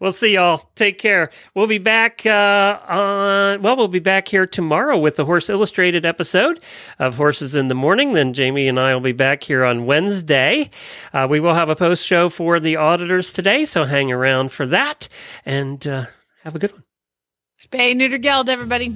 We'll 0.00 0.12
see 0.12 0.34
y'all. 0.34 0.70
Take 0.74 0.98
care. 0.98 1.30
We'll 1.54 1.66
be 1.66 1.78
back 1.78 2.24
uh, 2.26 2.78
on, 2.88 3.62
well, 3.62 3.76
we'll 3.76 3.88
be 3.88 3.98
back 3.98 4.28
here 4.28 4.46
tomorrow 4.46 4.98
with 4.98 5.16
the 5.16 5.24
Horse 5.24 5.48
Illustrated 5.50 6.04
episode 6.04 6.60
of 6.98 7.14
Horses 7.14 7.54
in 7.54 7.68
the 7.68 7.74
Morning. 7.74 8.12
Then 8.12 8.32
Jamie 8.32 8.68
and 8.68 8.78
I 8.78 8.94
will 8.94 9.00
be 9.00 9.12
back 9.12 9.42
here 9.42 9.64
on 9.64 9.86
Wednesday. 9.86 10.70
Uh, 11.12 11.26
we 11.28 11.40
will 11.40 11.54
have 11.54 11.68
a 11.68 11.76
post 11.76 12.04
show 12.04 12.28
for 12.28 12.60
the 12.60 12.76
auditors 12.76 13.32
today, 13.32 13.64
so 13.64 13.84
hang 13.84 14.12
around 14.12 14.52
for 14.52 14.66
that 14.66 15.08
and 15.44 15.86
uh, 15.86 16.06
have 16.42 16.54
a 16.54 16.58
good 16.58 16.72
one. 16.72 16.84
Spay 17.60 17.96
neuter 17.96 18.18
geld, 18.18 18.48
everybody. 18.48 18.94